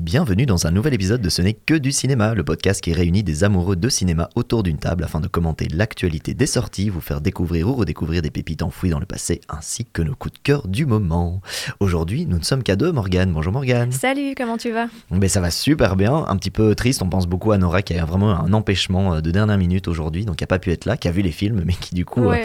et 0.00 0.02
bienvenue 0.02 0.46
dans 0.46 0.66
un 0.66 0.70
nouvel 0.70 0.94
épisode 0.94 1.20
de 1.20 1.28
Ce 1.28 1.42
n'est 1.42 1.52
que 1.52 1.74
du 1.74 1.92
cinéma, 1.92 2.34
le 2.34 2.44
podcast 2.44 2.80
qui 2.80 2.92
réunit 2.92 3.22
des 3.22 3.44
amoureux 3.44 3.76
de 3.76 3.88
cinéma 3.88 4.28
autour 4.34 4.62
d'une 4.62 4.78
table 4.78 5.04
afin 5.04 5.20
de 5.20 5.26
commenter 5.26 5.68
l'actualité 5.68 6.32
des 6.32 6.46
sorties, 6.46 6.88
vous 6.88 7.00
faire 7.00 7.20
découvrir 7.20 7.68
ou 7.68 7.74
redécouvrir 7.74 8.22
des 8.22 8.30
pépites 8.30 8.62
enfouies 8.62 8.90
dans 8.90 9.00
le 9.00 9.06
passé 9.06 9.40
ainsi 9.48 9.84
que 9.84 10.02
nos 10.02 10.14
coups 10.14 10.34
de 10.34 10.38
cœur 10.42 10.68
du 10.68 10.86
moment. 10.86 11.40
Aujourd'hui, 11.80 12.26
nous 12.26 12.38
ne 12.38 12.44
sommes 12.44 12.62
qu'à 12.62 12.76
deux, 12.76 12.92
Morgane. 12.92 13.32
Bonjour 13.32 13.52
Morgane. 13.52 13.92
Salut, 13.92 14.34
comment 14.36 14.56
tu 14.56 14.70
vas? 14.70 14.86
Ben 15.10 15.28
ça 15.28 15.40
va 15.40 15.50
super 15.50 15.96
bien, 15.96 16.24
un 16.28 16.36
petit 16.36 16.50
peu 16.50 16.74
triste, 16.74 17.02
on 17.02 17.08
pense 17.08 17.26
beaucoup 17.26 17.52
à 17.52 17.58
Nora 17.58 17.82
qui 17.82 17.94
a 17.94 18.04
vraiment 18.04 18.30
un 18.30 18.52
empêchement 18.52 19.14
euh, 19.14 19.20
de 19.20 19.30
dernière 19.30 19.58
minute 19.58 19.88
aujourd'hui, 19.88 20.24
donc 20.24 20.36
qui 20.36 20.44
n'a 20.44 20.48
pas 20.48 20.58
pu 20.58 20.70
être 20.70 20.84
là, 20.84 20.96
qui 20.96 21.08
a 21.08 21.12
vu 21.12 21.22
les 21.22 21.32
films, 21.32 21.62
mais 21.64 21.74
qui 21.74 21.94
du 21.94 22.04
coup 22.04 22.30
euh. 22.30 22.36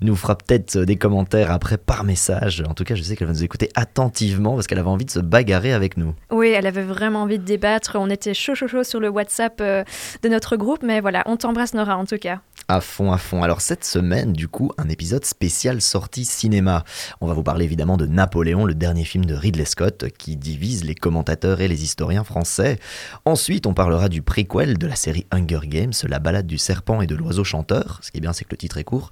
Nous 0.00 0.16
fera 0.16 0.36
peut-être 0.36 0.78
des 0.78 0.96
commentaires 0.96 1.50
après 1.50 1.76
par 1.76 2.04
message. 2.04 2.62
En 2.68 2.74
tout 2.74 2.84
cas, 2.84 2.94
je 2.94 3.02
sais 3.02 3.16
qu'elle 3.16 3.26
va 3.28 3.32
nous 3.32 3.44
écouter 3.44 3.70
attentivement 3.74 4.54
parce 4.54 4.66
qu'elle 4.66 4.78
avait 4.78 4.88
envie 4.88 5.04
de 5.04 5.10
se 5.10 5.20
bagarrer 5.20 5.72
avec 5.72 5.96
nous. 5.96 6.14
Oui, 6.30 6.48
elle 6.48 6.66
avait 6.66 6.82
vraiment 6.82 7.22
envie 7.22 7.38
de 7.38 7.44
débattre. 7.44 7.96
On 7.98 8.10
était 8.10 8.34
chaud, 8.34 8.54
chaud, 8.54 8.68
chaud 8.68 8.84
sur 8.84 9.00
le 9.00 9.08
WhatsApp 9.08 9.60
euh, 9.60 9.84
de 10.22 10.28
notre 10.28 10.56
groupe, 10.56 10.82
mais 10.82 11.00
voilà, 11.00 11.22
on 11.26 11.36
t'embrasse 11.36 11.74
Nora 11.74 11.96
en 11.96 12.04
tout 12.04 12.18
cas. 12.18 12.40
À 12.68 12.80
fond, 12.80 13.12
à 13.12 13.18
fond. 13.18 13.42
Alors 13.42 13.60
cette 13.60 13.84
semaine, 13.84 14.32
du 14.32 14.48
coup, 14.48 14.70
un 14.78 14.88
épisode 14.88 15.24
spécial 15.24 15.82
sortie 15.82 16.24
cinéma. 16.24 16.84
On 17.20 17.26
va 17.26 17.34
vous 17.34 17.42
parler 17.42 17.66
évidemment 17.66 17.98
de 17.98 18.06
Napoléon, 18.06 18.64
le 18.64 18.74
dernier 18.74 19.04
film 19.04 19.26
de 19.26 19.34
Ridley 19.34 19.66
Scott 19.66 20.06
qui 20.16 20.36
divise 20.36 20.84
les 20.84 20.94
commentateurs 20.94 21.60
et 21.60 21.68
les 21.68 21.84
historiens 21.84 22.24
français. 22.24 22.78
Ensuite, 23.26 23.66
on 23.66 23.74
parlera 23.74 24.08
du 24.08 24.22
préquel 24.22 24.78
de 24.78 24.86
la 24.86 24.96
série 24.96 25.26
Hunger 25.30 25.60
Games, 25.64 25.92
la 26.08 26.18
balade 26.18 26.46
du 26.46 26.56
serpent 26.56 27.02
et 27.02 27.06
de 27.06 27.14
l'oiseau 27.14 27.44
chanteur. 27.44 27.98
Ce 28.02 28.10
qui 28.10 28.18
est 28.18 28.20
bien, 28.20 28.32
c'est 28.32 28.44
que 28.44 28.50
le 28.52 28.56
titre 28.56 28.78
est 28.78 28.84
court. 28.84 29.10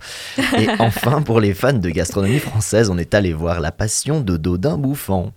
Et 0.58 0.68
enfin, 0.78 1.20
pour 1.20 1.40
les 1.40 1.52
fans 1.52 1.72
de 1.74 1.90
gastronomie 1.90 2.38
française, 2.38 2.88
on 2.88 2.96
est 2.96 3.12
allé 3.14 3.34
voir 3.34 3.60
La 3.60 3.72
Passion 3.72 4.20
de 4.20 4.38
Dodin 4.38 4.78
Bouffant. 4.78 5.32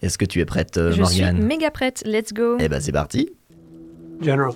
Est-ce 0.00 0.16
que 0.16 0.24
tu 0.24 0.40
es 0.40 0.44
prête, 0.44 0.78
euh, 0.78 0.92
Je 0.92 1.02
suis 1.02 1.22
Morgane 1.22 1.44
méga 1.44 1.72
prête, 1.72 2.04
let's 2.06 2.32
go. 2.32 2.56
Eh 2.60 2.68
ben, 2.68 2.80
c'est 2.80 2.92
parti. 2.92 3.30
General, 4.22 4.52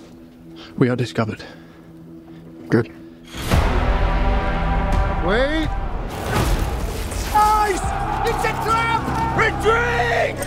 we 0.77 0.89
are 0.89 0.95
discovered. 0.95 1.43
Good. 2.73 2.87
Wait! 5.27 5.69
Ice! 7.35 7.85
It's 8.25 8.43
a 8.43 8.53
trap! 8.63 9.01
Retreat! 9.37 10.37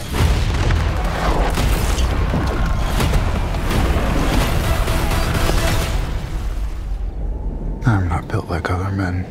I'm 7.86 8.08
not 8.08 8.26
built 8.26 8.48
like 8.48 8.70
other 8.72 8.90
men. 8.90 9.24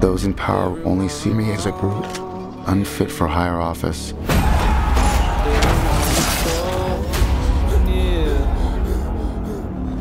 Those 0.00 0.24
in 0.24 0.32
power 0.32 0.82
only 0.86 1.10
see 1.10 1.34
me 1.34 1.52
as 1.52 1.66
a 1.66 1.72
brute, 1.72 2.18
unfit 2.66 3.10
for 3.10 3.26
higher 3.26 3.60
office. 3.60 4.14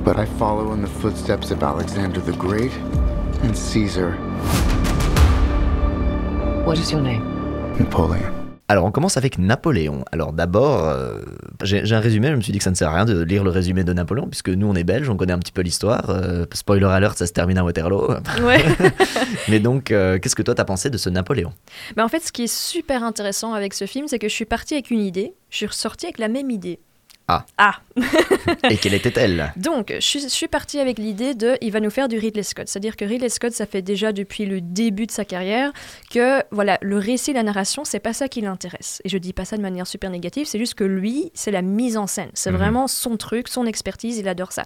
But 0.06 0.20
I 0.20 0.28
follow 0.38 0.72
in 0.74 0.84
the 0.84 0.88
footsteps 1.02 1.50
of 1.50 1.64
Alexander 1.64 2.22
the 2.22 2.38
Great 2.38 2.72
and 3.42 3.56
Caesar, 3.56 4.12
What 6.64 6.76
is 6.76 6.92
your 6.92 7.02
name? 7.02 7.24
Napoleon. 7.80 8.32
Alors 8.68 8.86
on 8.86 8.92
commence 8.92 9.18
avec 9.18 9.40
Napoléon. 9.40 10.06
Alors 10.12 10.32
d'abord, 10.32 10.88
euh, 10.88 11.22
j'ai 11.64 11.92
un 11.92 12.00
résumé, 12.00 12.28
je 12.30 12.36
me 12.36 12.42
suis 12.42 12.52
dit 12.52 12.60
que 12.60 12.64
ça 12.64 12.70
ne 12.70 12.76
sert 12.76 12.90
à 12.90 12.96
rien 12.96 13.06
de 13.06 13.20
lire 13.24 13.44
le 13.44 13.50
résumé 13.50 13.84
de 13.84 13.94
Napoléon, 13.94 14.28
puisque 14.28 14.50
nous 14.50 14.68
on 14.68 14.76
est 14.76 14.84
belges, 14.84 15.10
on 15.10 15.18
connaît 15.18 15.34
un 15.34 15.40
petit 15.40 15.52
peu 15.52 15.62
l'histoire. 15.62 16.12
Euh, 16.12 16.46
spoiler 16.54 16.86
alert, 16.86 17.18
ça 17.18 17.26
se 17.26 17.34
termine 17.34 17.58
à 17.58 17.64
Waterloo. 17.64 18.12
Ouais. 18.44 18.64
Mais 19.50 19.60
donc, 19.60 19.90
euh, 19.90 20.20
qu'est-ce 20.20 20.36
que 20.36 20.44
toi 20.44 20.54
t'as 20.54 20.66
pensé 20.66 20.92
de 20.92 20.98
ce 21.00 21.10
Napoléon? 21.10 21.52
Mais 21.98 22.04
en 22.04 22.10
fait, 22.10 22.20
ce 22.20 22.32
qui 22.32 22.44
est 22.44 22.56
super 22.56 23.04
intéressant 23.04 23.54
avec 23.54 23.74
ce 23.74 23.86
film, 23.86 24.08
c'est 24.08 24.20
que 24.20 24.30
je 24.30 24.34
suis 24.34 24.46
partie 24.46 24.76
avec 24.76 24.92
une 24.92 25.02
idée, 25.02 25.34
je 25.50 25.58
suis 25.58 25.66
ressortie 25.66 26.06
avec 26.06 26.20
la 26.20 26.28
même 26.28 26.52
idée. 26.52 26.80
Ah. 27.28 27.44
Ah. 27.58 27.76
Et 28.70 28.78
quelle 28.78 28.94
était-elle 28.94 29.52
Donc, 29.56 29.92
je 29.94 30.00
suis, 30.00 30.20
je 30.20 30.28
suis 30.28 30.48
partie 30.48 30.80
avec 30.80 31.00
l'idée 31.00 31.34
de, 31.34 31.58
il 31.62 31.72
va 31.72 31.80
nous 31.80 31.90
faire 31.90 32.08
du 32.08 32.18
Ridley 32.20 32.44
Scott. 32.44 32.68
C'est-à-dire 32.68 32.96
que 32.96 33.04
Ridley 33.06 33.30
Scott, 33.30 33.52
ça 33.54 33.66
fait 33.66 33.82
déjà 33.82 34.12
depuis 34.12 34.46
le 34.46 34.62
début 34.62 35.08
de 35.08 35.12
sa 35.12 35.26
carrière 35.26 35.72
que, 36.12 36.44
voilà, 36.52 36.78
le 36.82 36.98
récit, 37.00 37.34
la 37.34 37.42
narration, 37.42 37.84
c'est 37.84 38.00
pas 38.00 38.14
ça 38.14 38.28
qui 38.28 38.42
l'intéresse. 38.42 39.02
Et 39.06 39.10
je 39.10 39.18
dis 39.18 39.34
pas 39.34 39.44
ça 39.46 39.58
de 39.58 39.62
manière 39.64 39.88
super 39.88 40.10
négative, 40.12 40.46
c'est 40.46 40.60
juste 40.60 40.76
que 40.76 40.84
lui, 40.84 41.32
c'est 41.34 41.52
la 41.52 41.62
mise 41.64 41.98
en 41.98 42.06
scène. 42.06 42.30
C'est 42.36 42.52
Mhm. 42.52 42.58
vraiment 42.58 42.88
son 42.88 43.18
truc, 43.18 43.48
son 43.48 43.66
expertise, 43.66 44.18
il 44.20 44.28
adore 44.28 44.52
ça. 44.52 44.64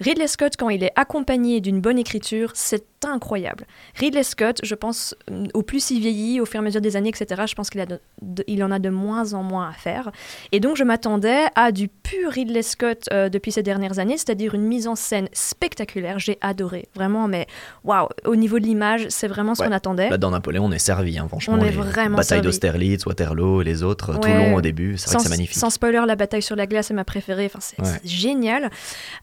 Ridley 0.00 0.28
Scott, 0.28 0.54
quand 0.58 0.70
il 0.70 0.82
est 0.84 0.92
accompagné 0.96 1.60
d'une 1.60 1.80
bonne 1.80 1.98
écriture, 1.98 2.52
c'est 2.54 2.84
incroyable. 3.04 3.66
Ridley 3.96 4.22
Scott, 4.22 4.60
je 4.62 4.74
pense, 4.74 5.14
euh, 5.30 5.46
au 5.54 5.62
plus 5.62 5.90
il 5.90 6.00
vieillit, 6.00 6.40
au 6.40 6.46
fur 6.46 6.56
et 6.56 6.58
à 6.58 6.62
mesure 6.62 6.80
des 6.80 6.96
années, 6.96 7.10
etc., 7.10 7.42
je 7.46 7.54
pense 7.54 7.68
qu'il 7.70 7.80
a 7.80 7.86
de- 7.86 8.00
de- 8.22 8.44
il 8.46 8.64
en 8.64 8.70
a 8.70 8.78
de 8.78 8.88
moins 8.88 9.34
en 9.34 9.42
moins 9.42 9.68
à 9.68 9.72
faire. 9.72 10.10
Et 10.52 10.58
donc, 10.60 10.76
je 10.76 10.84
m'attendais 10.84 11.44
à 11.54 11.70
du 11.70 11.88
pur 12.08 12.30
Ridley 12.30 12.62
Scott 12.62 13.08
euh, 13.12 13.28
depuis 13.28 13.52
ces 13.52 13.62
dernières 13.62 13.98
années, 13.98 14.16
c'est-à-dire 14.16 14.54
une 14.54 14.62
mise 14.62 14.86
en 14.88 14.94
scène 14.94 15.28
spectaculaire. 15.32 16.18
J'ai 16.18 16.38
adoré, 16.40 16.88
vraiment, 16.94 17.28
mais 17.28 17.46
waouh, 17.84 18.08
au 18.24 18.36
niveau 18.36 18.58
de 18.58 18.64
l'image, 18.64 19.06
c'est 19.10 19.28
vraiment 19.28 19.54
ce 19.54 19.62
Ouais. 19.62 19.68
qu'on 19.68 19.74
attendait. 19.74 20.08
Là 20.10 20.16
dans 20.18 20.30
Napoléon, 20.30 20.64
on 20.66 20.72
est 20.72 20.78
servi, 20.78 21.18
hein, 21.18 21.26
franchement. 21.28 21.56
On 21.58 21.64
est 21.64 21.70
vraiment 21.70 22.16
batailles 22.16 22.24
servi. 22.38 22.42
d'Austerlitz, 22.42 23.04
Waterloo 23.06 23.60
et 23.62 23.64
les 23.64 23.82
autres, 23.82 24.14
Ouais. 24.14 24.20
Toulon 24.20 24.54
au 24.54 24.60
début, 24.60 24.96
c'est 24.96 25.06
vrai 25.06 25.12
sans, 25.12 25.18
que 25.18 25.24
c'est 25.24 25.30
magnifique. 25.30 25.58
sans 25.58 25.70
spoiler, 25.70 26.02
la 26.06 26.16
bataille 26.16 26.42
sur 26.42 26.56
la 26.56 26.66
glace 26.66 26.90
est 26.90 26.94
ma 26.94 27.04
préférée. 27.04 27.46
Enfin, 27.46 27.60
c'est 27.60 27.80
Ouais. 27.80 28.00
génial. 28.04 28.70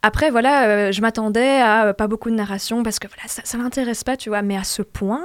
Après, 0.03 0.29
voilà, 0.29 0.67
euh, 0.67 0.91
je 0.91 1.01
m'attendais 1.01 1.61
à 1.61 1.87
euh, 1.87 1.93
pas 1.93 2.07
beaucoup 2.07 2.29
de 2.29 2.35
narration 2.35 2.83
parce 2.83 2.99
que 2.99 3.07
voilà, 3.07 3.23
ça, 3.27 3.41
ça 3.45 3.57
l'intéresse 3.57 4.03
pas, 4.03 4.17
tu 4.17 4.29
vois. 4.29 4.41
Mais 4.41 4.57
à 4.57 4.63
ce 4.63 4.81
point, 4.81 5.23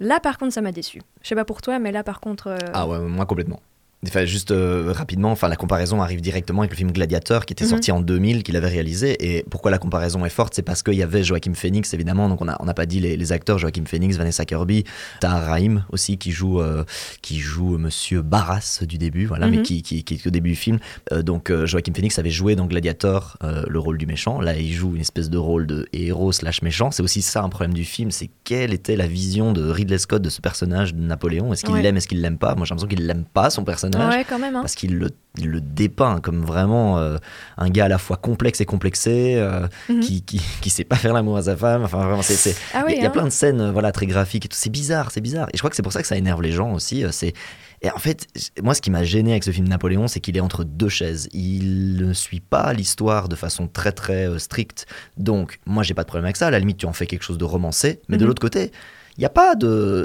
là, 0.00 0.20
par 0.20 0.38
contre, 0.38 0.52
ça 0.52 0.60
m'a 0.60 0.72
déçu. 0.72 1.00
Je 1.22 1.28
sais 1.28 1.34
pas 1.34 1.44
pour 1.44 1.62
toi, 1.62 1.78
mais 1.78 1.92
là, 1.92 2.02
par 2.02 2.20
contre. 2.20 2.48
euh, 2.48 2.58
Ah 2.74 2.86
ouais, 2.86 2.98
moi 2.98 3.26
complètement. 3.26 3.60
Enfin, 4.06 4.24
juste 4.26 4.52
euh, 4.52 4.92
rapidement, 4.94 5.32
enfin, 5.32 5.48
la 5.48 5.56
comparaison 5.56 6.00
arrive 6.00 6.20
directement 6.20 6.60
avec 6.62 6.70
le 6.70 6.76
film 6.76 6.92
Gladiator 6.92 7.44
qui 7.44 7.52
était 7.52 7.64
Mhm. 7.64 7.70
sorti 7.70 7.90
en 7.90 8.00
2000, 8.00 8.44
qu'il 8.44 8.54
avait 8.56 8.68
réalisé. 8.68 9.16
Et 9.20 9.44
pourquoi 9.50 9.72
la 9.72 9.78
comparaison 9.78 10.24
est 10.24 10.28
forte 10.30 10.54
C'est 10.54 10.62
parce 10.62 10.84
qu'il 10.84 10.94
y 10.94 11.02
avait 11.02 11.24
Joachim 11.24 11.54
Phoenix, 11.54 11.92
évidemment. 11.94 12.28
Donc, 12.28 12.40
on 12.40 12.44
n'a 12.44 12.56
on 12.60 12.66
pas 12.72 12.86
dit 12.86 13.00
les, 13.00 13.16
les 13.16 13.32
acteurs 13.32 13.58
Joachim 13.58 13.86
Phoenix, 13.86 14.16
Vanessa 14.16 14.44
Kirby, 14.44 14.84
Tahar 15.20 15.42
Rahim 15.44 15.84
aussi, 15.90 16.16
qui 16.16 16.30
joue, 16.30 16.60
euh, 16.60 16.84
qui 17.22 17.40
joue 17.40 17.76
Monsieur 17.76 18.22
Barras 18.22 18.80
du 18.86 18.98
début, 18.98 19.26
voilà, 19.26 19.48
mais 19.48 19.56
Mhm. 19.56 19.62
qui, 19.64 19.82
qui, 19.82 20.04
qui 20.04 20.14
est 20.14 20.26
au 20.28 20.30
début 20.30 20.50
du 20.50 20.56
film. 20.56 20.78
Euh, 21.12 21.22
donc, 21.22 21.52
Joachim 21.64 21.92
Phoenix 21.92 22.20
avait 22.20 22.30
joué 22.30 22.54
dans 22.54 22.66
Gladiator 22.66 23.36
le 23.42 23.78
rôle 23.80 23.98
du 23.98 24.06
méchant. 24.06 24.40
Là, 24.40 24.56
il 24.56 24.72
joue 24.72 24.94
une 24.94 25.00
espèce 25.00 25.28
de 25.28 25.38
rôle 25.38 25.66
de 25.66 25.88
héros 25.92 26.30
slash 26.30 26.62
méchant. 26.62 26.92
C'est 26.92 27.02
aussi 27.02 27.20
ça 27.20 27.42
un 27.42 27.48
problème 27.48 27.74
du 27.74 27.84
film 27.84 28.12
c'est 28.12 28.30
quelle 28.44 28.72
était 28.72 28.94
la 28.96 29.08
vision 29.08 29.52
de 29.52 29.68
Ridley 29.68 29.98
Scott 29.98 30.22
de 30.22 30.30
ce 30.30 30.40
personnage 30.40 30.94
de 30.94 31.00
Napoléon? 31.00 31.52
Est-ce 31.52 31.64
qu'il 31.64 31.74
Ouais. 31.74 31.82
l'aime, 31.82 31.96
est-ce 31.96 32.06
qu'il 32.06 32.20
l'aime 32.20 32.38
pas? 32.38 32.54
Moi, 32.54 32.64
j'ai 32.64 32.70
l'impression 32.74 32.88
qu'il 32.96 33.04
l'aime 33.06 33.24
pas, 33.24 33.50
son 33.50 33.64
personnage 33.64 33.87
ouais, 33.96 34.24
quand 34.28 34.38
même. 34.38 34.56
hein. 34.56 34.60
parce 34.60 34.74
qu'il 34.74 34.96
le, 34.98 35.10
il 35.38 35.48
le 35.48 35.60
dépeint 35.60 36.20
comme 36.20 36.44
vraiment 36.44 36.98
euh, 36.98 37.16
un 37.56 37.70
gars 37.70 37.84
à 37.86 37.88
la 37.88 37.98
fois 37.98 38.16
complexe 38.16 38.60
et 38.60 38.64
complexé, 38.66 39.34
euh, 39.36 39.66
Mhm. 39.88 40.00
qui, 40.00 40.22
qui, 40.22 40.40
qui 40.60 40.70
sait 40.70 40.84
pas 40.84 40.96
faire 40.96 41.12
l'amour 41.12 41.36
à 41.36 41.42
sa 41.42 41.56
femme. 41.56 41.82
Enfin, 41.84 41.98
vraiment, 42.04 42.22
c'est. 42.22 42.54
Ah 42.74 42.78
il 42.78 42.78
y 42.78 42.82
a- 42.82 42.84
oui, 42.86 42.92
il 42.96 43.02
y, 43.02 43.04
a 43.04 43.08
hein. 43.08 43.10
plein 43.12 43.24
de 43.24 43.30
scènes 43.30 43.60
euh, 43.60 43.70
voilà, 43.72 43.92
très 43.92 44.06
graphiques 44.06 44.44
et 44.46 44.48
tout. 44.48 44.56
C'est 44.58 44.70
bizarre, 44.70 45.10
c'est 45.10 45.20
bizarre. 45.20 45.48
Et 45.52 45.56
je 45.56 45.58
crois 45.58 45.70
que 45.70 45.76
c'est 45.76 45.82
pour 45.82 45.92
ça 45.92 46.02
que 46.02 46.08
ça 46.08 46.16
énerve 46.16 46.42
les 46.42 46.52
gens 46.52 46.72
aussi. 46.72 47.04
C'est. 47.12 47.32
Et 47.80 47.90
en 47.92 47.98
fait, 47.98 48.26
moi, 48.60 48.74
ce 48.74 48.80
qui 48.82 48.90
m'a 48.90 49.04
gêné 49.04 49.30
avec 49.30 49.44
ce 49.44 49.52
film 49.52 49.68
Napoléon, 49.68 50.08
c'est 50.08 50.18
qu'il 50.18 50.36
est 50.36 50.40
entre 50.40 50.64
deux 50.64 50.88
chaises. 50.88 51.28
Il 51.32 51.94
ne 52.04 52.12
suit 52.12 52.40
pas 52.40 52.72
l'histoire 52.72 53.28
de 53.28 53.36
façon 53.36 53.68
très 53.68 53.92
très 53.92 54.26
euh, 54.28 54.38
stricte. 54.40 54.86
Donc, 55.16 55.60
moi, 55.64 55.84
j'ai 55.84 55.94
pas 55.94 56.02
de 56.02 56.08
problème 56.08 56.24
avec 56.24 56.36
ça. 56.36 56.48
À 56.48 56.50
la 56.50 56.58
limite, 56.58 56.78
tu 56.78 56.86
en 56.86 56.92
fais 56.92 57.06
quelque 57.06 57.22
chose 57.22 57.38
de 57.38 57.44
romancé. 57.44 58.00
Mais 58.08 58.16
de 58.16 58.22
Mhm. 58.24 58.28
l'autre 58.28 58.42
côté, 58.42 58.72
il 59.18 59.22
n'y 59.22 59.26
a 59.26 59.30
pas 59.30 59.56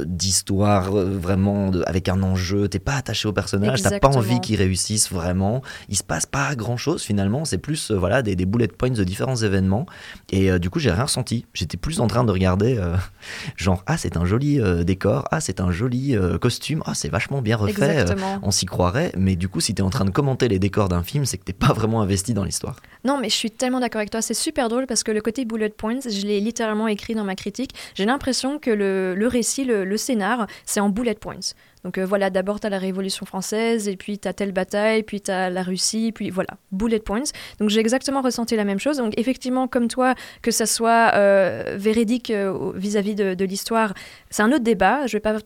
d'histoire 0.05 0.97
euh, 0.97 1.05
vraiment 1.05 1.69
de- 1.69 1.83
avec 1.85 2.09
un 2.09 2.23
enjeu. 2.23 2.67
T'es 2.67 2.79
pas 2.79 2.95
attaché 2.95 3.27
au 3.27 3.33
personnage. 3.33 3.81
T'as 3.81 3.99
pas 3.99 4.07
envie 4.09 4.39
qu'il 4.41 4.55
réussisse 4.55 5.11
vraiment. 5.11 5.61
Il 5.87 5.95
se 5.95 6.03
passe 6.03 6.25
pas 6.25 6.55
grand 6.55 6.77
chose 6.77 7.03
finalement. 7.03 7.45
C'est 7.45 7.59
plus 7.59 7.91
euh, 7.91 7.95
voilà 7.97 8.23
des, 8.23 8.35
des 8.35 8.45
bullet 8.45 8.67
points 8.67 8.89
de 8.89 9.03
différents 9.03 9.35
événements. 9.35 9.85
Et 10.31 10.49
euh, 10.51 10.57
du 10.57 10.69
coup, 10.71 10.79
j'ai 10.79 10.91
rien 10.91 11.03
ressenti. 11.03 11.45
J'étais 11.53 11.77
plus 11.77 11.99
en 11.99 12.07
train 12.07 12.23
de 12.23 12.31
regarder 12.31 12.81
genre 13.55 13.83
ah 13.85 13.97
c'est 13.97 14.17
un 14.17 14.25
joli 14.25 14.59
décor, 14.83 15.27
ah 15.31 15.39
c'est 15.41 15.61
un 15.61 15.71
joli 15.71 16.15
costume, 16.41 16.81
ah 16.85 16.93
c'est 16.95 17.09
vachement 17.09 17.41
bien 17.41 17.57
refait. 17.57 18.05
on 18.41 18.51
s'y 18.51 18.65
croirait, 18.65 19.11
mais 19.17 19.35
du 19.35 19.47
coup, 19.47 19.59
si 19.59 19.75
t'es 19.75 19.83
en 19.83 19.89
train 19.89 20.05
de 20.05 20.09
commenter 20.09 20.47
les 20.47 20.59
décors 20.59 20.89
d'un 20.89 21.03
film, 21.03 21.25
c'est 21.25 21.37
que 21.37 21.43
t'es 21.43 21.53
pas 21.53 21.73
vraiment 21.73 22.01
investi 22.01 22.33
dans 22.33 22.43
l'histoire. 22.43 22.75
Non, 23.05 23.19
mais 23.19 23.29
je 23.29 23.35
suis 23.35 23.51
tellement 23.51 23.79
d'accord 23.79 23.99
avec 23.99 24.09
toi. 24.09 24.21
C'est 24.21 24.33
super 24.33 24.69
drôle 24.69 24.87
parce 24.87 25.03
que 25.03 25.11
le 25.11 25.21
côté 25.21 25.45
bullet 25.45 25.69
points, 25.69 25.99
je 26.03 26.25
l'ai 26.25 26.39
littéralement 26.39 26.87
écrit 26.87 27.15
dans 27.15 27.23
ma 27.25 27.35
critique. 27.35 27.71
J'ai 27.95 28.05
l'impression 28.05 28.59
que 28.59 28.71
le, 28.71 29.02
le 29.15 29.27
récit, 29.27 29.65
le, 29.65 29.97
scénar, 29.97 30.47
c'est 30.65 30.79
en 30.79 30.89
bullet 30.89 31.15
points. 31.15 31.39
Donc 31.83 31.97
euh, 31.97 32.05
voilà, 32.05 32.29
d'abord 32.29 32.59
tu 32.59 32.67
as 32.67 32.69
la 32.69 32.79
Révolution 32.79 33.25
française, 33.25 33.87
et 33.87 33.97
puis 33.97 34.17
tu 34.19 34.27
as 34.27 34.33
telle 34.33 34.51
bataille, 34.51 35.03
puis 35.03 35.21
tu 35.21 35.31
as 35.31 35.49
la 35.49 35.63
Russie, 35.63 36.11
puis 36.13 36.29
voilà, 36.29 36.51
bullet 36.71 36.99
points. 36.99 37.23
Donc 37.59 37.69
j'ai 37.69 37.79
exactement 37.79 38.21
ressenti 38.21 38.55
la 38.55 38.63
même 38.63 38.79
chose. 38.79 38.97
Donc 38.97 39.13
effectivement, 39.17 39.67
comme 39.67 39.87
toi, 39.87 40.15
que 40.41 40.51
ça 40.51 40.65
soit 40.65 41.11
euh, 41.15 41.75
véridique 41.77 42.29
euh, 42.31 42.71
vis-à-vis 42.75 43.15
de, 43.15 43.33
de 43.33 43.45
l'histoire, 43.45 43.93
c'est 44.29 44.43
un 44.43 44.51
autre 44.51 44.63
débat. 44.63 45.07
Je 45.07 45.17
vais 45.17 45.21
pas 45.21 45.37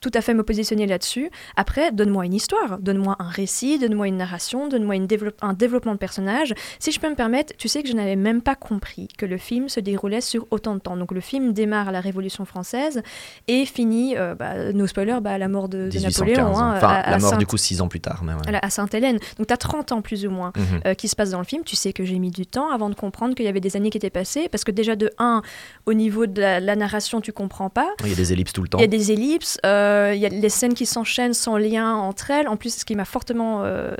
tout 0.00 0.10
à 0.14 0.20
fait 0.20 0.34
me 0.34 0.42
positionner 0.42 0.86
là-dessus. 0.86 1.30
Après, 1.56 1.92
donne-moi 1.92 2.26
une 2.26 2.34
histoire, 2.34 2.78
donne-moi 2.78 3.16
un 3.18 3.28
récit, 3.28 3.78
donne-moi 3.78 4.08
une 4.08 4.16
narration, 4.16 4.68
donne-moi 4.68 4.98
développe- 5.00 5.36
un 5.42 5.52
développement 5.52 5.92
de 5.92 5.98
personnage. 5.98 6.54
Si 6.78 6.90
je 6.92 7.00
peux 7.00 7.08
me 7.10 7.14
permettre, 7.14 7.54
tu 7.58 7.68
sais 7.68 7.82
que 7.82 7.88
je 7.88 7.94
n'avais 7.94 8.16
même 8.16 8.42
pas 8.42 8.54
compris 8.54 9.08
que 9.18 9.26
le 9.26 9.36
film 9.38 9.68
se 9.68 9.80
déroulait 9.80 10.20
sur 10.20 10.46
autant 10.50 10.74
de 10.74 10.80
temps. 10.80 10.96
Donc 10.96 11.12
le 11.12 11.20
film 11.20 11.52
démarre 11.52 11.88
à 11.88 11.92
la 11.92 12.00
Révolution 12.00 12.44
française 12.44 13.02
et 13.48 13.66
finit, 13.66 14.16
euh, 14.16 14.34
bah, 14.34 14.72
no 14.72 14.86
spoiler, 14.86 15.18
bah, 15.20 15.32
à 15.32 15.38
la 15.38 15.48
mort 15.48 15.68
de, 15.68 15.78
de 15.88 15.98
1815. 15.98 16.18
Napoléon. 16.38 16.58
hein, 16.58 16.74
enfin, 16.76 16.88
à- 16.88 17.10
la 17.10 17.18
mort 17.18 17.30
Saint- 17.30 17.36
du 17.38 17.46
coup 17.46 17.56
six 17.56 17.80
ans 17.80 17.88
plus 17.88 18.00
tard. 18.00 18.22
Mais 18.24 18.32
ouais. 18.32 18.58
à 18.62 18.70
Sainte-Hélène. 18.70 19.18
Donc 19.38 19.46
tu 19.46 19.52
as 19.52 19.56
30 19.56 19.92
ans 19.92 20.02
plus 20.02 20.26
ou 20.26 20.30
moins 20.30 20.52
Mhm. 20.56 20.80
euh, 20.86 20.94
qui 20.94 21.08
se 21.08 21.16
passe 21.16 21.30
dans 21.30 21.38
le 21.38 21.44
film. 21.44 21.62
Tu 21.64 21.76
sais 21.76 21.92
que 21.92 22.04
j'ai 22.04 22.18
mis 22.18 22.30
du 22.30 22.46
temps 22.46 22.70
avant 22.70 22.88
de 22.90 22.94
comprendre 22.94 23.34
qu'il 23.34 23.44
y 23.44 23.48
avait 23.48 23.60
des 23.60 23.76
années 23.76 23.90
qui 23.90 23.98
étaient 23.98 24.10
passées. 24.10 24.48
Parce 24.50 24.64
que 24.64 24.70
déjà 24.70 24.96
de 24.96 25.10
1, 25.18 25.42
au 25.86 25.92
niveau 25.94 26.26
de 26.26 26.40
la, 26.40 26.60
la 26.60 26.76
narration, 26.76 27.20
tu 27.20 27.32
comprends 27.32 27.70
pas. 27.70 27.88
Il 28.02 28.08
y 28.08 28.12
a 28.12 28.16
des 28.16 28.32
ellipses 28.32 28.52
tout 28.52 28.62
le 28.62 28.68
temps. 28.68 28.78
Il 28.78 28.82
y 28.82 28.84
a 28.84 28.88
des 28.88 29.12
ellipses, 29.12 29.58
euh, 29.66 29.89
il 30.12 30.18
y 30.18 30.26
a 30.26 30.28
les 30.28 30.48
scènes 30.48 30.74
qui 30.74 30.86
s'enchaînent 30.86 31.34
sans 31.34 31.56
lien 31.56 31.94
entre 31.94 32.30
elles. 32.30 32.48
En 32.48 32.56
plus, 32.56 32.74
ce 32.74 32.84
qui 32.84 32.94
m'a 32.96 33.04
fortement, 33.04 33.62
euh, 33.64 33.94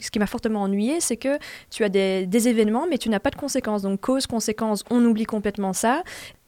ce 0.00 0.10
qui 0.10 0.18
m'a 0.18 0.26
fortement 0.26 0.62
ennuyé, 0.62 1.00
c'est 1.00 1.16
que 1.16 1.38
tu 1.70 1.84
as 1.84 1.88
des, 1.88 2.26
des 2.26 2.48
événements, 2.48 2.86
mais 2.88 2.98
tu 2.98 3.08
n'as 3.08 3.20
pas 3.20 3.30
de 3.30 3.36
conséquences. 3.36 3.82
Donc 3.82 4.00
cause, 4.00 4.26
conséquence, 4.26 4.84
on 4.90 5.04
oublie 5.04 5.24
complètement 5.24 5.72
ça. 5.72 6.02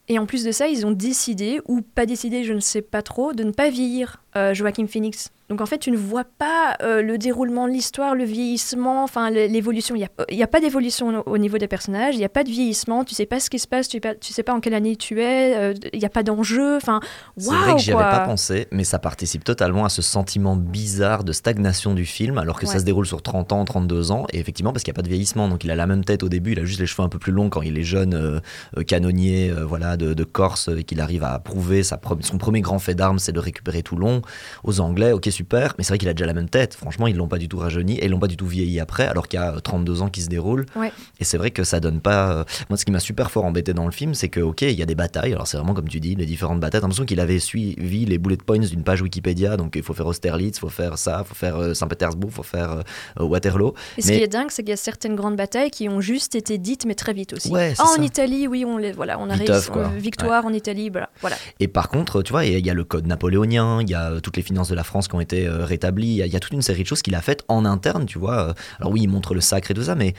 Et 0.09 0.19
en 0.19 0.25
plus 0.25 0.43
de 0.43 0.51
ça, 0.51 0.67
ils 0.67 0.85
ont 0.85 0.91
décidé, 0.91 1.61
ou 1.67 1.81
pas 1.81 2.05
décidé, 2.05 2.43
je 2.43 2.53
ne 2.53 2.59
sais 2.59 2.81
pas 2.81 3.01
trop, 3.01 3.33
de 3.33 3.43
ne 3.43 3.51
pas 3.51 3.69
vieillir 3.69 4.21
euh, 4.35 4.53
Joaquin 4.53 4.85
Phoenix. 4.85 5.31
Donc 5.53 5.61
en 5.61 5.67
fait, 5.67 5.77
tu 5.77 5.91
ne 5.91 5.97
vois 5.97 6.23
pas 6.23 6.77
euh, 6.81 7.03
le 7.03 7.19
déroulement 7.19 7.67
de 7.67 7.73
l'histoire, 7.73 8.15
le 8.15 8.23
vieillissement, 8.23 9.03
enfin 9.03 9.29
l'évolution. 9.29 9.93
Il 9.93 9.99
n'y 10.31 10.41
a, 10.41 10.47
pas 10.47 10.59
d'évolution 10.59 11.19
au, 11.27 11.33
au 11.33 11.37
niveau 11.37 11.59
des 11.59 11.67
personnages, 11.67 12.15
il 12.15 12.17
n'y 12.17 12.25
a 12.25 12.29
pas 12.29 12.43
de 12.43 12.49
vieillissement, 12.49 13.03
tu 13.03 13.13
sais 13.13 13.27
pas 13.27 13.39
ce 13.39 13.51
qui 13.51 13.59
se 13.59 13.67
passe, 13.67 13.87
tu 13.87 13.97
ne 13.97 14.01
sais, 14.01 14.09
pas- 14.09 14.15
tu 14.15 14.33
sais 14.33 14.41
pas 14.41 14.55
en 14.55 14.59
quelle 14.59 14.73
année 14.73 14.95
tu 14.95 15.21
es, 15.21 15.55
euh, 15.55 15.73
il 15.93 15.99
n'y 15.99 16.05
a 16.05 16.09
pas 16.09 16.23
d'enjeu. 16.23 16.75
Enfin, 16.77 17.01
C'est 17.37 17.53
vrai 17.53 17.75
que 17.75 17.81
j'y 17.81 17.91
avais 17.91 18.01
pas 18.01 18.21
pensé, 18.21 18.67
mais 18.71 18.83
ça 18.83 18.97
participe 18.97 19.43
totalement 19.43 19.85
à 19.85 19.89
ce 19.89 20.01
sentiment 20.01 20.55
bizarre 20.55 21.23
de 21.23 21.31
stagnation 21.33 21.93
du 21.93 22.05
film, 22.05 22.39
alors 22.39 22.59
que 22.59 22.65
ça 22.65 22.79
se 22.79 22.83
déroule 22.83 23.05
sur 23.05 23.21
30 23.21 23.51
ans, 23.51 23.63
32 23.63 24.09
ans, 24.09 24.25
et 24.33 24.39
effectivement 24.39 24.73
parce 24.73 24.81
qu'il 24.83 24.91
n'y 24.91 24.95
a 24.95 25.01
pas 25.01 25.03
de 25.03 25.09
vieillissement, 25.09 25.49
donc 25.49 25.63
il 25.63 25.69
a 25.69 25.75
la 25.75 25.85
même 25.85 26.03
tête 26.03 26.23
au 26.23 26.29
début, 26.29 26.53
il 26.53 26.59
a 26.59 26.65
juste 26.65 26.79
les 26.79 26.87
cheveux 26.87 27.03
un 27.03 27.09
peu 27.09 27.19
plus 27.19 27.31
longs 27.31 27.49
quand 27.51 27.61
il 27.61 27.77
est 27.77 27.83
jeune 27.83 28.15
euh, 28.15 28.83
canonnier 28.87 29.53
voilà, 29.67 29.97
de, 29.97 30.15
de 30.15 30.23
Corse, 30.23 30.71
et 30.75 30.83
qu'il 30.83 30.99
arrive 30.99 31.23
à 31.23 31.37
prouver 31.37 31.83
sa 31.83 31.99
son 32.21 32.39
premier 32.39 32.61
grand 32.61 32.79
fait 32.79 32.95
d'armes, 32.95 33.19
c'est 33.19 33.33
de 33.33 33.39
récupérer 33.39 33.83
Toulon 33.83 34.23
aux 34.63 34.79
Anglais, 34.79 35.11
ok 35.11 35.27
super, 35.29 35.42
mais 35.77 35.83
c'est 35.83 35.89
vrai 35.89 35.97
qu'il 35.97 36.09
a 36.09 36.13
déjà 36.13 36.25
la 36.25 36.33
même 36.33 36.49
tête, 36.49 36.73
franchement 36.73 37.07
ils 37.07 37.15
l'ont 37.15 37.27
pas 37.27 37.37
du 37.37 37.47
tout 37.49 37.57
rajeuni, 37.57 37.97
et 37.99 38.05
ils 38.05 38.11
l'ont 38.11 38.19
pas 38.19 38.27
du 38.27 38.37
tout 38.37 38.47
vieilli 38.47 38.79
après, 38.79 39.05
alors 39.07 39.27
qu'il 39.27 39.39
y 39.39 39.43
a 39.43 39.53
euh, 39.55 39.59
32 39.59 40.01
ans 40.01 40.09
qui 40.09 40.21
se 40.21 40.29
déroulent, 40.29 40.65
Ouais. 40.75 40.91
et 41.19 41.23
c'est 41.23 41.37
vrai 41.37 41.51
que 41.51 41.63
ça 41.63 41.79
donne 41.79 41.99
pas... 42.01 42.31
euh, 42.31 42.43
Moi 42.69 42.77
ce 42.77 42.85
qui 42.85 42.91
m'a 42.91 42.99
super 42.99 43.31
fort 43.31 43.45
embêté 43.45 43.73
dans 43.73 43.85
le 43.85 43.91
film, 43.91 44.13
c'est 44.13 44.29
que 44.29 44.39
ok, 44.39 44.61
il 44.63 44.71
y 44.71 44.81
a 44.81 44.85
des 44.85 44.95
batailles, 44.95 45.33
alors 45.33 45.47
c'est 45.47 45.57
vraiment 45.57 45.73
comme 45.73 45.87
tu 45.89 45.99
dis, 45.99 46.15
les 46.15 46.25
différentes 46.25 46.59
batailles, 46.59 46.81
t'as 46.81 46.85
l'impression 46.87 47.05
qu'il 47.05 47.19
avait 47.19 47.39
suivi 47.39 48.05
les 48.05 48.17
bullet 48.17 48.37
points 48.37 48.59
d'une 48.59 48.83
page 48.83 49.01
Wikipédia, 49.01 49.57
donc 49.57 49.75
il 49.75 49.83
faut 49.83 49.93
faire 49.93 50.07
Austerlitz, 50.07 50.57
il 50.57 50.59
faut 50.59 50.69
faire 50.69 50.97
ça, 50.97 51.23
il 51.25 51.27
faut 51.27 51.35
faire 51.35 51.55
euh, 51.57 51.73
Saint-Pétersbourg, 51.73 52.29
il 52.31 52.35
faut 52.35 52.43
faire 52.43 52.71
euh, 52.71 52.81
euh, 53.19 53.23
Waterloo. 53.23 53.73
Et 53.97 54.01
ce 54.01 54.07
Mais- 54.09 54.17
qui 54.17 54.23
est 54.23 54.27
dingue, 54.27 54.47
c'est 54.49 54.63
qu'il 54.63 54.69
y 54.69 54.73
a 54.73 54.77
certaines 54.77 55.15
grandes 55.15 55.35
batailles 55.35 55.71
qui 55.71 55.89
ont 55.89 56.01
juste 56.01 56.35
été 56.35 56.57
dites, 56.57 56.85
mais 56.85 56.95
très 56.95 57.13
vite 57.13 57.33
aussi. 57.33 57.49
Ouais, 57.49 57.73
ah, 57.79 57.85
en. 57.97 58.01
Italie, 58.01 58.47
oui, 58.47 58.65
on 58.65 58.77
les, 58.77 58.91
voilà, 58.91 59.17
on 59.19 59.29
a 59.29 59.35
réussi, 59.35 59.69
euh, 59.75 59.87
victoire 59.97 60.45
en 60.45 60.51
Italie, 60.53 60.89
voilà. 60.89 61.09
voilà. 61.21 61.35
Et 61.59 61.67
par 61.67 61.89
contre, 61.89 62.21
tu 62.21 62.31
vois, 62.33 62.45
il 62.45 62.65
y 62.65 62.69
a- 62.69 62.73
le 62.73 62.83
code 62.83 63.05
napoléonien, 63.07 63.81
il 63.81 63.89
y 63.89 63.93
a 63.93 64.11
euh, 64.11 64.19
toutes 64.19 64.35
les 64.37 64.43
finances 64.43 64.67
de 64.69 64.75
la 64.75 64.83
France 64.83 65.07
qui 65.07 65.15
ont 65.15 65.19
été 65.23 65.47
euh, 65.47 65.65
rétablies, 65.65 66.07
il 66.07 66.15
y, 66.17 66.21
a- 66.21 66.25
il 66.27 66.31
y 66.33 66.35
a 66.35 66.39
toute 66.39 66.53
une 66.53 66.61
série 66.61 66.83
de 66.83 66.87
choses 66.87 67.01
qu'il 67.01 67.15
a 67.15 67.21
faites 67.21 67.43
en 67.47 67.65
interne, 67.65 68.05
tu 68.05 68.19
vois. 68.19 68.49
Euh, 68.49 68.53
Alors 68.79 68.91
oui, 68.91 69.01
il 69.03 69.07
montre 69.09 69.33
le 69.33 69.41
sacre 69.41 69.71
et 69.71 69.73
tout 69.73 69.83
ça, 69.83 69.95
mais 69.95 70.13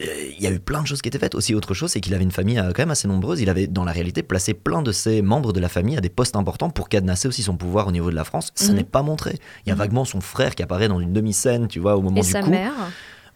euh, 0.00 0.04
il 0.38 0.42
y 0.42 0.46
a 0.46 0.50
eu 0.50 0.58
plein 0.58 0.80
de 0.82 0.86
choses 0.86 1.02
qui 1.02 1.08
étaient 1.08 1.18
faites. 1.18 1.34
Aussi, 1.34 1.54
autre 1.54 1.74
chose, 1.74 1.90
c'est 1.90 2.00
qu'il 2.00 2.14
avait 2.14 2.24
une 2.24 2.30
famille 2.30 2.56
quand 2.56 2.78
même 2.78 2.90
assez 2.90 3.06
nombreuse. 3.08 3.40
Il 3.40 3.50
avait, 3.50 3.66
dans 3.66 3.84
la 3.84 3.92
réalité, 3.92 4.22
placé 4.22 4.54
plein 4.54 4.80
de 4.82 4.90
ses 4.92 5.20
membres 5.20 5.52
de 5.52 5.60
la 5.60 5.68
famille 5.68 5.96
à 5.96 6.00
des 6.00 6.08
postes 6.08 6.34
importants 6.36 6.70
pour 6.70 6.88
cadenasser 6.88 7.28
aussi 7.28 7.42
son 7.42 7.56
pouvoir 7.56 7.88
au 7.88 7.92
niveau 7.92 8.10
de 8.10 8.16
la 8.16 8.24
France. 8.24 8.50
Ça 8.54 8.70
Mhm. 8.70 8.76
n'est 8.78 8.84
pas 8.84 9.02
montré. 9.02 9.38
Il 9.66 9.68
y 9.68 9.72
a 9.72 9.74
vaguement 9.74 10.04
son 10.06 10.20
frère 10.20 10.54
qui 10.54 10.62
apparaît 10.62 10.88
dans 10.88 11.00
une 11.00 11.12
demi-scène, 11.12 11.68
tu 11.68 11.78
vois, 11.80 11.96
au 11.96 12.00
moment 12.02 12.16
Et 12.16 12.22
du 12.24 12.30
sa 12.30 12.40
coup. 12.42 12.50
mère, 12.50 12.72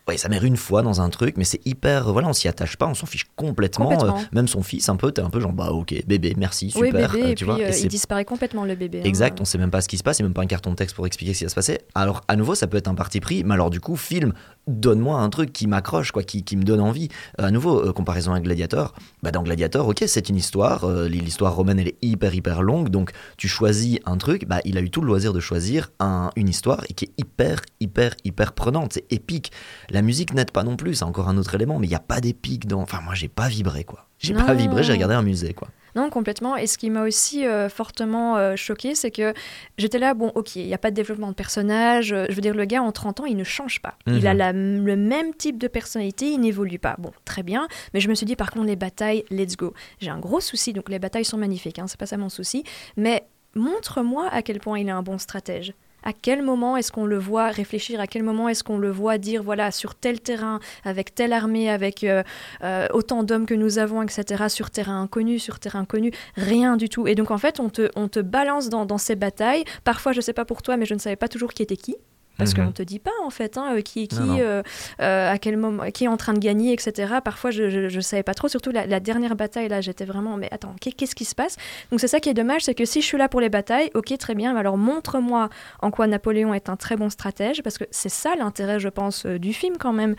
Ouais, 0.08 0.16
sa 0.16 0.28
mère 0.28 0.44
une 0.44 0.56
fois 0.56 0.82
dans 0.82 1.00
un 1.00 1.08
truc, 1.10 1.34
mais 1.36 1.42
c'est 1.42 1.60
hyper. 1.66 2.12
Voilà, 2.12 2.28
on 2.28 2.32
s'y 2.32 2.46
attache 2.46 2.76
pas, 2.76 2.86
on 2.86 2.94
s'en 2.94 3.06
fiche 3.06 3.26
complètement. 3.34 3.88
Complètement. 3.88 4.18
Euh, 4.20 4.24
même 4.32 4.46
son 4.46 4.62
fils, 4.62 4.88
un 4.88 4.94
peu, 4.94 5.10
t'es 5.10 5.20
un 5.20 5.30
peu 5.30 5.40
genre, 5.40 5.52
bah 5.52 5.70
ok, 5.72 5.94
bébé, 6.06 6.34
merci, 6.36 6.72
oui, 6.76 6.86
super. 6.88 7.10
bébé, 7.12 7.24
euh, 7.24 7.28
tu 7.30 7.34
puis 7.34 7.44
vois, 7.46 7.54
euh, 7.56 7.68
et 7.68 7.72
c'est 7.72 7.82
il 7.82 7.88
disparaît 7.88 8.24
complètement, 8.24 8.64
le 8.64 8.76
bébé. 8.76 9.00
hein. 9.00 9.04
Exact, 9.04 9.40
on 9.40 9.44
sait 9.44 9.58
même 9.58 9.72
pas 9.72 9.80
ce 9.80 9.88
qui 9.88 9.98
se 9.98 10.04
passe, 10.04 10.20
il 10.20 10.22
n'y 10.22 10.26
a 10.26 10.28
même 10.28 10.34
pas 10.34 10.42
un 10.42 10.46
carton 10.46 10.70
de 10.70 10.76
texte 10.76 10.94
pour 10.94 11.08
expliquer 11.08 11.34
ce 11.34 11.38
qui 11.38 11.44
va 11.44 11.48
se 11.50 11.54
passer. 11.56 11.80
Alors, 11.96 12.20
à 12.28 12.36
nouveau, 12.36 12.54
ça 12.54 12.68
peut 12.68 12.76
être 12.76 12.86
un 12.86 12.94
parti 12.94 13.18
pris, 13.18 13.42
mais 13.42 13.54
alors, 13.54 13.68
du 13.68 13.80
coup, 13.80 13.96
film, 13.96 14.32
donne-moi 14.68 15.18
un 15.18 15.28
truc 15.28 15.52
qui 15.52 15.66
m'accroche, 15.66 16.12
quoi, 16.12 16.22
qui, 16.22 16.44
qui 16.44 16.56
me 16.56 16.62
donne 16.62 16.80
envie. 16.80 17.08
Euh, 17.40 17.46
à 17.46 17.50
nouveau, 17.50 17.80
euh, 17.84 17.92
comparaison 17.92 18.30
avec 18.30 18.44
Gladiator, 18.44 18.94
bah, 19.24 19.32
dans 19.32 19.42
Gladiator, 19.42 19.88
ok, 19.88 20.04
c'est 20.06 20.28
une 20.28 20.36
histoire, 20.36 20.84
euh, 20.84 21.08
l'histoire 21.08 21.54
romaine, 21.56 21.80
elle 21.80 21.88
est 21.88 21.98
hyper, 22.02 22.32
hyper 22.32 22.62
longue, 22.62 22.90
donc 22.90 23.10
tu 23.36 23.48
choisis 23.48 23.98
un 24.06 24.16
truc, 24.18 24.46
bah, 24.46 24.60
il 24.64 24.78
a 24.78 24.80
eu 24.80 24.90
tout 24.90 25.00
le 25.00 25.08
loisir 25.08 25.32
de 25.32 25.40
choisir 25.40 25.90
un- 25.98 26.30
une 26.36 26.48
histoire 26.48 26.84
et 26.88 26.94
qui 26.94 27.06
est 27.06 27.12
hyper, 27.18 27.60
hyper, 27.80 28.14
hyper 28.24 28.52
prenante, 28.52 28.92
c'est 28.92 29.04
épique. 29.12 29.50
La 29.96 30.02
musique 30.02 30.34
n'aide 30.34 30.50
pas 30.50 30.62
non 30.62 30.76
plus, 30.76 30.96
c'est 30.96 31.04
encore 31.04 31.26
un 31.30 31.38
autre 31.38 31.54
élément, 31.54 31.78
mais 31.78 31.86
il 31.86 31.88
n'y 31.88 31.96
a 31.96 32.00
pas 32.00 32.20
d'épique 32.20 32.66
dans. 32.66 32.82
Enfin, 32.82 33.00
moi, 33.02 33.14
j'ai 33.14 33.28
pas 33.28 33.48
vibré, 33.48 33.82
quoi. 33.84 34.04
J'ai 34.18 34.34
pas 34.34 34.52
vibré, 34.52 34.82
j'ai 34.82 34.92
regardé 34.92 35.14
un 35.14 35.22
musée, 35.22 35.54
quoi. 35.54 35.68
Non, 35.94 36.10
complètement. 36.10 36.54
Et 36.54 36.66
ce 36.66 36.76
qui 36.76 36.90
m'a 36.90 37.02
aussi 37.02 37.46
euh, 37.46 37.70
fortement 37.70 38.36
euh, 38.36 38.56
choqué, 38.56 38.94
c'est 38.94 39.10
que 39.10 39.32
j'étais 39.78 39.98
là, 39.98 40.12
bon, 40.12 40.30
ok, 40.34 40.56
il 40.56 40.66
n'y 40.66 40.74
a 40.74 40.78
pas 40.78 40.90
de 40.90 40.96
développement 40.96 41.28
de 41.30 41.34
personnage. 41.34 42.12
euh, 42.12 42.26
je 42.28 42.34
veux 42.34 42.42
dire, 42.42 42.52
le 42.52 42.66
gars, 42.66 42.82
en 42.82 42.92
30 42.92 43.20
ans, 43.20 43.24
il 43.24 43.38
ne 43.38 43.44
change 43.44 43.80
pas. 43.80 43.94
Il 44.06 44.16
Mhm. 44.20 44.26
a 44.26 44.34
la- 44.34 44.52
le 44.52 44.96
même 44.96 45.32
type 45.32 45.56
de 45.56 45.66
personnalité, 45.66 46.26
il 46.30 46.40
n'évolue 46.40 46.78
pas. 46.78 46.96
Bon, 46.98 47.12
très 47.24 47.42
bien. 47.42 47.66
Mais 47.94 48.00
je 48.00 48.10
me 48.10 48.14
suis 48.14 48.26
dit, 48.26 48.36
par 48.36 48.50
contre, 48.50 48.66
les 48.66 48.76
batailles, 48.76 49.24
let's 49.30 49.56
go. 49.56 49.72
J'ai 49.98 50.10
un 50.10 50.18
gros 50.18 50.40
souci, 50.40 50.74
donc 50.74 50.90
les 50.90 50.98
batailles 50.98 51.24
sont 51.24 51.38
magnifiques, 51.38 51.78
hein, 51.78 51.86
c'est 51.88 51.98
pas 51.98 52.04
ça 52.04 52.18
mon 52.18 52.28
souci. 52.28 52.64
Mais 52.98 53.24
montre-moi 53.54 54.28
à 54.30 54.42
quel 54.42 54.60
point 54.60 54.78
il 54.78 54.88
est 54.88 54.92
un 54.92 55.02
bon 55.02 55.16
stratège. 55.16 55.72
À 56.02 56.12
quel 56.12 56.42
moment 56.42 56.76
est-ce 56.76 56.92
qu'on 56.92 57.06
le 57.06 57.18
voit 57.18 57.48
réfléchir? 57.48 58.00
À 58.00 58.06
quel 58.06 58.22
moment 58.22 58.48
est-ce 58.48 58.62
qu'on 58.62 58.78
le 58.78 58.90
voit 58.90 59.18
dire, 59.18 59.42
voilà, 59.42 59.70
sur 59.70 59.94
tel 59.94 60.20
terrain, 60.20 60.60
avec 60.84 61.14
telle 61.14 61.32
armée, 61.32 61.68
avec 61.68 62.04
euh, 62.04 62.22
euh, 62.62 62.86
autant 62.92 63.22
d'hommes 63.22 63.46
que 63.46 63.54
nous 63.54 63.78
avons, 63.78 64.02
etc., 64.02 64.44
sur 64.48 64.70
terrain 64.70 65.02
inconnu, 65.02 65.38
sur 65.38 65.58
terrain 65.58 65.84
connu, 65.84 66.12
rien 66.36 66.76
du 66.76 66.88
tout. 66.88 67.06
Et 67.06 67.14
donc, 67.14 67.30
en 67.30 67.38
fait, 67.38 67.60
on 67.60 67.68
te, 67.68 68.20
balance 68.20 68.68
dans, 68.68 68.86
dans 68.86 68.98
ces 68.98 69.16
batailles. 69.16 69.64
Parfois, 69.84 70.12
je 70.12 70.20
sais 70.20 70.32
pas 70.32 70.44
pour 70.44 70.62
toi, 70.62 70.76
mais 70.76 70.86
je 70.86 70.94
ne 70.94 71.00
savais 71.00 71.16
pas 71.16 71.28
toujours 71.28 71.52
qui 71.52 71.62
était 71.62 71.76
qui. 71.76 71.96
Parce 72.38 72.54
Mhm. 72.56 72.66
qu'on 72.66 72.72
te 72.72 72.82
dit 72.82 72.98
pas 72.98 73.10
en 73.24 73.30
fait 73.30 73.56
hein, 73.56 73.74
euh, 73.76 73.80
qui 73.80 74.02
est 74.02 74.06
qui, 74.08 74.20
Non, 74.20 74.26
non. 74.26 74.38
euh, 74.40 74.62
euh, 75.00 75.32
à 75.32 75.38
quel 75.38 75.56
moment, 75.56 75.84
qui 75.90 76.04
est 76.04 76.08
en 76.08 76.16
train 76.16 76.34
de 76.34 76.38
gagner, 76.38 76.72
etc. 76.72 77.14
Parfois 77.24 77.50
je, 77.50 77.88
je 77.88 78.00
savais 78.00 78.22
pas 78.22 78.34
trop. 78.34 78.48
Surtout 78.48 78.70
la, 78.70 78.86
la 78.86 79.00
dernière 79.00 79.36
bataille 79.36 79.68
là, 79.68 79.80
j'étais 79.80 80.04
vraiment 80.04 80.36
mais 80.36 80.48
attends 80.52 80.74
qu'est- 80.80 80.92
qu'est-ce 80.92 81.14
qui 81.14 81.24
se 81.24 81.34
passe? 81.34 81.56
Donc 81.90 82.00
c'est 82.00 82.08
ça 82.08 82.20
qui 82.20 82.28
est 82.28 82.34
dommage, 82.34 82.62
c'est 82.62 82.74
que 82.74 82.84
si 82.84 83.00
je 83.00 83.06
suis 83.06 83.18
là 83.18 83.28
pour 83.28 83.40
les 83.40 83.48
batailles, 83.48 83.90
ok 83.94 84.16
très 84.18 84.34
bien, 84.34 84.52
mais 84.54 84.60
alors 84.60 84.76
montre-moi 84.76 85.48
en 85.80 85.90
quoi 85.90 86.06
Napoléon 86.06 86.52
est 86.54 86.68
un 86.68 86.76
très 86.76 86.96
bon 86.96 87.08
stratège 87.10 87.62
parce 87.62 87.78
que 87.78 87.84
c'est 87.90 88.08
ça 88.10 88.34
l'intérêt 88.38 88.78
je 88.80 88.88
pense 88.88 89.24
du 89.26 89.52
film 89.52 89.76
quand 89.78 89.92
même. 89.92 90.14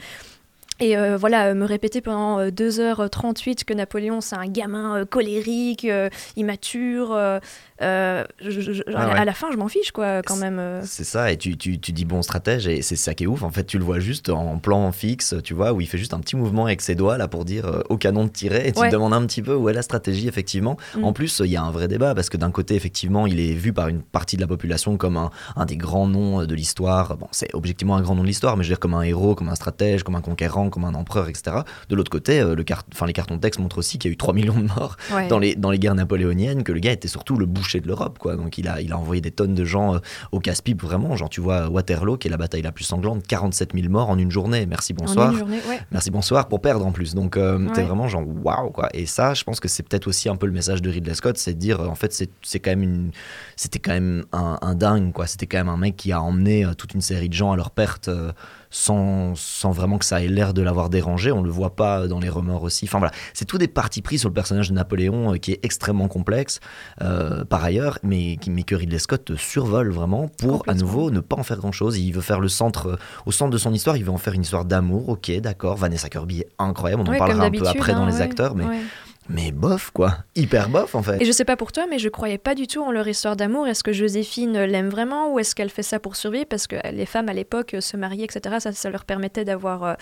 Et 0.79 0.95
euh, 0.97 1.17
voilà, 1.17 1.47
euh, 1.47 1.53
me 1.55 1.65
répéter 1.65 2.01
pendant 2.01 2.39
euh, 2.39 2.49
2h38 2.49 3.63
que 3.65 3.73
Napoléon 3.73 4.21
c'est 4.21 4.35
un 4.35 4.45
gamin 4.47 4.97
euh, 4.97 5.05
colérique, 5.05 5.85
euh, 5.85 6.09
immature, 6.35 7.11
euh, 7.13 7.39
euh, 7.81 8.23
je- 8.41 8.49
je- 8.61 8.71
je- 8.73 8.83
Ah 8.93 9.03
à, 9.03 9.07
ouais. 9.13 9.19
à 9.19 9.25
la 9.25 9.33
fin 9.33 9.47
je 9.51 9.57
m'en 9.57 9.67
fiche 9.67 9.91
quoi 9.91 10.21
quand 10.23 10.35
même. 10.37 10.59
euh. 10.59 10.81
C'est 10.83 11.03
ça, 11.03 11.31
et 11.31 11.37
tu, 11.37 11.57
tu, 11.57 11.79
tu 11.79 11.91
dis 11.91 12.05
bon 12.05 12.21
stratège, 12.21 12.67
et 12.67 12.81
c'est 12.81 12.95
ça 12.95 13.13
qui 13.13 13.23
est 13.25 13.27
ouf. 13.27 13.43
En 13.43 13.49
fait, 13.51 13.65
tu 13.65 13.77
le 13.77 13.83
vois 13.83 13.99
juste 13.99 14.29
en 14.29 14.57
plan 14.59 14.91
fixe, 14.91 15.35
tu 15.43 15.53
vois, 15.53 15.73
où 15.73 15.81
il 15.81 15.87
fait 15.87 15.97
juste 15.97 16.13
un 16.13 16.19
petit 16.19 16.35
mouvement 16.35 16.65
avec 16.65 16.81
ses 16.81 16.95
doigts 16.95 17.17
là 17.17 17.27
pour 17.27 17.45
dire 17.45 17.65
euh, 17.65 17.81
au 17.89 17.97
canon 17.97 18.25
de 18.25 18.29
tirer, 18.29 18.67
et 18.67 18.71
tu 18.71 18.79
Ouais. 18.79 18.89
te 18.89 18.93
demandes 18.93 19.13
un 19.13 19.25
petit 19.25 19.41
peu 19.41 19.55
où 19.55 19.69
est 19.69 19.73
la 19.73 19.81
stratégie, 19.81 20.27
effectivement. 20.27 20.77
Mm. 20.95 21.03
En 21.03 21.13
plus, 21.13 21.41
il 21.43 21.51
y 21.51 21.55
a 21.57 21.63
un 21.63 21.71
vrai 21.71 21.87
débat, 21.87 22.13
parce 22.15 22.29
que 22.29 22.37
d'un 22.37 22.51
côté, 22.51 22.75
effectivement, 22.75 23.25
il 23.27 23.39
est 23.39 23.53
vu 23.53 23.73
par 23.73 23.87
une 23.87 24.01
partie 24.01 24.35
de 24.35 24.41
la 24.41 24.47
population 24.47 24.97
comme 24.97 25.17
un, 25.17 25.31
un 25.55 25.65
des 25.65 25.77
grands 25.77 26.07
noms 26.07 26.45
de 26.45 26.55
l'histoire. 26.55 27.17
Bon, 27.17 27.27
c'est 27.31 27.53
objectivement 27.53 27.95
un 27.95 28.01
grand 28.01 28.15
nom 28.15 28.21
de 28.21 28.27
l'histoire, 28.27 28.57
mais 28.57 28.63
je 28.63 28.69
veux 28.69 28.73
dire 28.75 28.79
comme 28.79 28.93
un 28.93 29.01
héros, 29.03 29.33
comme 29.35 29.49
un 29.49 29.55
stratège, 29.55 30.03
comme 30.03 30.15
un 30.15 30.21
conquérant, 30.21 30.66
comme 30.69 30.85
un 30.85 30.93
empereur, 30.93 31.27
etc. 31.29 31.57
De 31.89 31.95
l'autre 31.95 32.11
côté, 32.11 32.39
euh, 32.39 32.55
le 32.55 32.63
car- 32.63 32.83
enfin, 32.93 33.05
les 33.05 33.13
cartons 33.13 33.35
de 33.35 33.41
texte 33.41 33.59
montrent 33.59 33.77
aussi 33.79 33.97
qu'il 33.97 34.09
y 34.09 34.11
a 34.11 34.13
eu 34.13 34.17
3 34.17 34.33
millions 34.33 34.57
de 34.59 34.67
morts 34.67 34.97
Ouais. 35.13 35.27
dans 35.27 35.39
les, 35.39 35.55
dans 35.55 35.71
les 35.71 35.79
guerres 35.79 35.95
napoléoniennes, 35.95 36.63
que 36.63 36.71
le 36.71 36.79
gars 36.79 36.91
était 36.91 37.07
surtout 37.07 37.37
le 37.37 37.45
boucher 37.45 37.79
de 37.79 37.87
l'Europe, 37.87 38.17
quoi. 38.19 38.35
Donc 38.35 38.57
il 38.57 38.67
a, 38.67 38.81
il 38.81 38.91
a 38.93 38.97
envoyé 38.97 39.21
des 39.21 39.31
tonnes 39.31 39.53
de 39.53 39.65
gens 39.65 39.95
euh, 39.95 39.99
au 40.31 40.39
casse-pipe, 40.39 40.81
vraiment. 40.81 41.15
Genre, 41.15 41.29
tu 41.29 41.41
vois, 41.41 41.67
Waterloo, 41.69 42.17
qui 42.17 42.27
est 42.27 42.31
la 42.31 42.37
bataille 42.37 42.61
la 42.61 42.71
plus 42.71 42.83
sanglante, 42.83 43.25
47 43.27 43.71
000 43.73 43.89
morts 43.89 44.09
en 44.09 44.17
une 44.17 44.31
journée. 44.31 44.65
Merci, 44.65 44.93
bonsoir. 44.93 45.31
une 45.31 45.37
journée, 45.39 45.59
ouais. 45.69 45.79
Merci, 45.91 46.11
bonsoir, 46.11 46.47
pour 46.47 46.61
perdre 46.61 46.85
en 46.85 46.91
plus. 46.91 47.13
Donc, 47.15 47.37
euh, 47.37 47.67
t'es 47.73 47.83
vraiment 47.83 48.07
genre, 48.07 48.23
waouh, 48.43 48.69
quoi. 48.71 48.89
Et 48.93 49.05
ça, 49.05 49.33
je 49.33 49.43
pense 49.43 49.59
que 49.59 49.67
c'est 49.67 49.83
peut-être 49.83 50.07
aussi 50.07 50.29
un 50.29 50.35
peu 50.35 50.45
le 50.45 50.51
message 50.53 50.81
de 50.81 50.89
Ridley 50.89 51.13
Scott, 51.13 51.37
c'est 51.37 51.53
de 51.53 51.59
dire, 51.59 51.81
euh, 51.81 51.87
en 51.87 51.95
fait, 51.95 52.13
c'est 52.13 52.29
c'est 52.41 52.59
quand 52.59 52.71
même 52.71 52.83
une. 52.83 53.11
C'était 53.55 53.79
quand 53.79 53.91
même 53.93 54.23
un, 54.31 54.57
un 54.61 54.75
dingue, 54.75 55.11
quoi. 55.11 55.27
C'était 55.27 55.47
quand 55.47 55.57
même 55.57 55.69
un 55.69 55.77
mec 55.77 55.95
qui 55.95 56.11
a 56.11 56.21
emmené 56.21 56.65
toute 56.77 56.93
une 56.93 57.01
série 57.01 57.29
de 57.29 57.33
gens 57.33 57.51
à 57.51 57.55
leur 57.55 57.71
perte. 57.71 58.07
euh, 58.07 58.31
sans, 58.69 59.33
sans 59.35 59.71
vraiment 59.71 59.97
que 59.97 60.05
ça 60.05 60.21
ait 60.21 60.27
l'air 60.27 60.53
de 60.53 60.61
l'avoir 60.61 60.89
dérangé, 60.89 61.31
on 61.31 61.41
le 61.41 61.49
voit 61.49 61.75
pas 61.75 62.07
dans 62.07 62.19
les 62.19 62.29
remords 62.29 62.63
aussi. 62.63 62.85
Enfin 62.85 62.99
voilà, 62.99 63.13
c'est 63.33 63.45
tout 63.45 63.57
des 63.57 63.67
partis 63.67 64.01
pris 64.01 64.17
sur 64.19 64.29
le 64.29 64.33
personnage 64.33 64.69
de 64.69 64.73
Napoléon 64.75 65.33
euh, 65.33 65.37
qui 65.37 65.53
est 65.53 65.59
extrêmement 65.63 66.07
complexe 66.07 66.59
euh, 67.01 67.43
par 67.45 67.63
ailleurs, 67.63 67.99
mais, 68.03 68.37
qui- 68.37 68.49
mais 68.49 68.63
que 68.63 68.75
Ridley 68.75 68.99
Scott 68.99 69.35
survole 69.37 69.91
vraiment 69.91 70.27
pour 70.27 70.63
à 70.67 70.73
nouveau 70.73 71.11
ne 71.11 71.19
pas 71.19 71.35
en 71.37 71.43
faire 71.43 71.57
grand 71.57 71.71
chose. 71.71 71.97
Il 71.97 72.11
veut 72.11 72.21
faire 72.21 72.39
le 72.39 72.49
centre, 72.49 72.87
euh, 72.87 72.95
au 73.25 73.31
centre 73.31 73.51
de 73.51 73.57
son 73.57 73.73
histoire, 73.73 73.97
il 73.97 74.03
veut 74.03 74.11
en 74.11 74.17
faire 74.17 74.33
une 74.33 74.41
histoire 74.41 74.65
d'amour, 74.65 75.09
ok, 75.09 75.31
d'accord. 75.39 75.75
Vanessa 75.77 76.09
Kirby 76.09 76.41
est 76.41 76.49
incroyable, 76.59 77.03
on 77.03 77.07
en 77.07 77.11
Ouais, 77.11 77.17
parlera 77.17 77.45
un 77.45 77.51
peu 77.51 77.67
après 77.67 77.93
dans 77.93 78.03
hein, 78.03 78.07
les 78.09 78.21
acteurs, 78.21 78.55
mais 78.55 78.65
ouais. 78.65 78.79
Mais 79.29 79.51
bof 79.51 79.91
quoi, 79.91 80.17
hyper 80.35 80.69
bof 80.69 80.95
en 80.95 81.03
fait. 81.03 81.21
Et 81.21 81.25
je 81.25 81.31
sais 81.31 81.45
pas 81.45 81.55
pour 81.55 81.71
toi, 81.71 81.85
mais 81.89 81.99
je 81.99 82.09
croyais 82.09 82.37
pas 82.37 82.55
du 82.55 82.67
tout 82.67 82.81
en 82.81 82.91
leur 82.91 83.07
histoire 83.07 83.35
d'amour. 83.35 83.67
Est-ce 83.67 83.83
que 83.83 83.91
Joséphine 83.91 84.57
l'aime 84.63 84.89
vraiment 84.89 85.33
ou 85.33 85.39
est-ce 85.39 85.55
qu'elle 85.55 85.69
fait 85.69 85.83
ça 85.83 85.99
pour 85.99 86.15
survivre? 86.15 86.45
Parce 86.45 86.67
que 86.67 86.75
les 86.91 87.05
femmes 87.05 87.29
à 87.29 87.33
l'époque 87.33 87.73
euh, 87.73 87.81
se 87.81 87.97
mariaient, 87.97 88.25
etc. 88.25 88.57
Ça, 88.59 88.71
ça 88.71 88.89
leur 88.89 89.05
permettait 89.05 89.45
d'avoir 89.45 89.83
euh, 89.83 89.93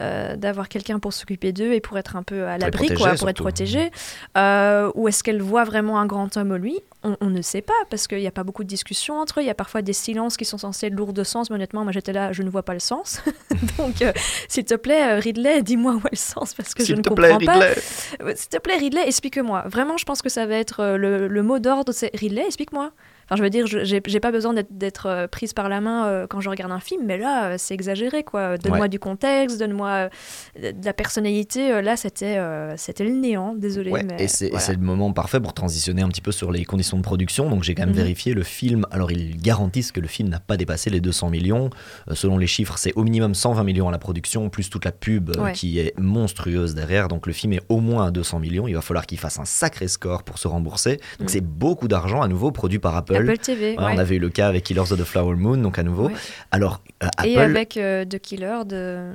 euh, 0.00 0.36
d'avoir 0.36 0.68
quelqu'un 0.68 0.98
pour 0.98 1.12
s'occuper 1.12 1.52
d'eux 1.52 1.72
et 1.72 1.80
pour 1.80 1.98
être 1.98 2.16
un 2.16 2.22
peu 2.22 2.46
à 2.46 2.58
l'abri, 2.58 2.88
quoi, 2.94 3.14
pour 3.14 3.28
être 3.28 3.42
protégée. 3.42 3.90
Euh, 4.36 4.90
ou 4.94 5.08
est-ce 5.08 5.22
qu'elle 5.22 5.42
voit 5.42 5.64
vraiment 5.64 5.98
un 5.98 6.06
grand 6.06 6.36
homme 6.36 6.52
en 6.52 6.56
lui 6.56 6.80
on, 7.04 7.16
on 7.20 7.30
ne 7.30 7.42
sait 7.42 7.62
pas 7.62 7.72
parce 7.90 8.08
qu'il 8.08 8.18
n'y 8.18 8.26
a 8.26 8.32
pas 8.32 8.42
beaucoup 8.42 8.64
de 8.64 8.68
discussions 8.68 9.20
entre 9.20 9.38
eux. 9.38 9.42
Il 9.42 9.46
y 9.46 9.50
a 9.50 9.54
parfois 9.54 9.82
des 9.82 9.92
silences 9.92 10.36
qui 10.36 10.44
sont 10.44 10.58
censés 10.58 10.86
être 10.86 10.94
lourds 10.94 11.12
de 11.12 11.22
sens. 11.22 11.50
Mais 11.50 11.56
honnêtement, 11.56 11.84
moi 11.84 11.92
j'étais 11.92 12.12
là, 12.12 12.32
je 12.32 12.42
ne 12.42 12.50
vois 12.50 12.64
pas 12.64 12.74
le 12.74 12.80
sens. 12.80 13.22
Donc, 13.78 14.02
euh, 14.02 14.12
s'il 14.48 14.64
te 14.64 14.74
plaît, 14.74 15.12
euh, 15.12 15.20
Ridley, 15.20 15.62
dis-moi 15.62 15.94
où 15.94 15.98
est 16.06 16.12
le 16.12 16.16
sens 16.16 16.54
parce 16.54 16.74
que 16.74 16.84
je 16.84 16.94
ne 16.94 17.02
plaît, 17.02 17.30
comprends 17.30 17.38
pas. 17.38 17.66
Euh, 17.66 18.32
S'il 18.34 18.48
te 18.48 18.58
plaît, 18.58 18.67
Ridley, 18.76 19.06
explique-moi. 19.06 19.64
Vraiment, 19.66 19.96
je 19.96 20.04
pense 20.04 20.22
que 20.22 20.28
ça 20.28 20.46
va 20.46 20.56
être 20.56 20.80
euh, 20.80 20.96
le, 20.96 21.28
le 21.28 21.42
mot 21.42 21.58
d'ordre, 21.58 21.92
c'est 21.92 22.10
Ridley, 22.14 22.44
explique-moi. 22.46 22.92
Enfin, 23.28 23.36
je 23.36 23.42
veux 23.42 23.50
dire, 23.50 23.66
je- 23.66 23.84
j'ai 23.84 24.20
pas 24.20 24.32
besoin 24.32 24.54
d'être- 24.70 25.06
euh, 25.06 25.26
prise 25.28 25.52
par 25.52 25.68
la 25.68 25.80
main 25.82 26.06
euh, 26.06 26.26
quand 26.26 26.40
je 26.40 26.48
regarde 26.48 26.72
un 26.72 26.80
film, 26.80 27.02
mais 27.04 27.18
là, 27.18 27.50
euh, 27.50 27.54
c'est 27.58 27.74
exagéré, 27.74 28.22
quoi. 28.24 28.56
Donne-moi 28.56 28.80
Ouais. 28.82 28.88
du 28.88 28.98
contexte, 28.98 29.58
donne-moi 29.58 29.88
euh, 29.88 30.72
de 30.72 30.84
la 30.84 30.92
personnalité. 30.94 31.82
Là, 31.82 31.96
c'était 31.96 32.38
c'était 32.76 33.04
le 33.04 33.10
néant, 33.10 33.54
désolé. 33.54 33.90
Ouais, 33.90 34.02
mais 34.02 34.24
et 34.24 34.28
c'est 34.28 34.50
voilà. 34.50 34.72
le 34.72 34.78
moment 34.78 35.12
parfait 35.12 35.40
pour 35.40 35.52
transitionner 35.52 36.02
un 36.02 36.08
petit 36.08 36.20
peu 36.22 36.32
sur 36.32 36.50
les 36.52 36.64
conditions 36.64 36.96
de 36.96 37.02
production. 37.02 37.50
Donc 37.50 37.62
j'ai 37.64 37.74
quand 37.74 37.82
même 37.82 37.90
Mhm. 37.90 37.96
vérifié 37.96 38.34
le 38.34 38.42
film. 38.42 38.86
Alors 38.90 39.10
ils 39.12 39.36
garantissent 39.36 39.92
que 39.92 40.00
le 40.00 40.08
film 40.08 40.28
n'a 40.28 40.40
pas 40.40 40.56
dépassé 40.56 40.88
les 40.90 41.00
200 41.00 41.30
millions. 41.30 41.70
Selon 42.12 42.38
les 42.38 42.46
chiffres, 42.46 42.78
c'est 42.78 42.92
au 42.94 43.02
minimum 43.04 43.34
120 43.34 43.64
millions 43.64 43.88
à 43.88 43.92
la 43.92 43.98
production, 43.98 44.48
plus 44.48 44.70
toute 44.70 44.84
la 44.84 44.92
pub 44.92 45.36
Ouais. 45.36 45.52
qui 45.52 45.78
est 45.78 45.92
monstrueuse 45.98 46.74
derrière. 46.74 47.08
Donc 47.08 47.26
le 47.26 47.32
film 47.32 47.52
est 47.52 47.62
au 47.68 47.80
moins 47.80 48.06
à 48.06 48.10
200 48.10 48.38
millions. 48.38 48.68
Il 48.68 48.74
va 48.74 48.80
falloir 48.80 49.06
qu'il 49.06 49.18
fasse 49.18 49.38
un 49.38 49.44
sacré 49.44 49.88
score 49.88 50.22
pour 50.22 50.38
se 50.38 50.48
rembourser. 50.48 50.96
Donc 51.18 51.22
Mhm. 51.22 51.28
c'est 51.28 51.40
beaucoup 51.44 51.88
d'argent 51.88 52.22
à 52.22 52.28
nouveau 52.28 52.50
produit 52.52 52.78
par 52.78 52.96
Apple. 52.96 53.17
Apple 53.22 53.38
TV, 53.38 53.70
Ouais, 53.76 53.84
ouais. 53.84 53.92
On 53.94 53.98
avait 53.98 54.16
eu 54.16 54.18
le 54.20 54.30
cas 54.30 54.48
avec 54.48 54.64
Killers 54.64 54.80
of 54.80 54.98
the 54.98 55.04
Flower 55.04 55.36
Moon, 55.36 55.56
donc 55.56 55.78
à 55.78 55.82
nouveau. 55.82 56.06
Ouais. 56.08 56.14
Alors 56.50 56.80
euh, 57.02 57.06
Apple. 57.16 57.28
Et 57.28 57.38
avec 57.38 57.76
euh, 57.76 58.04
The 58.04 58.18
Killer 58.18 58.58
de. 58.66 59.12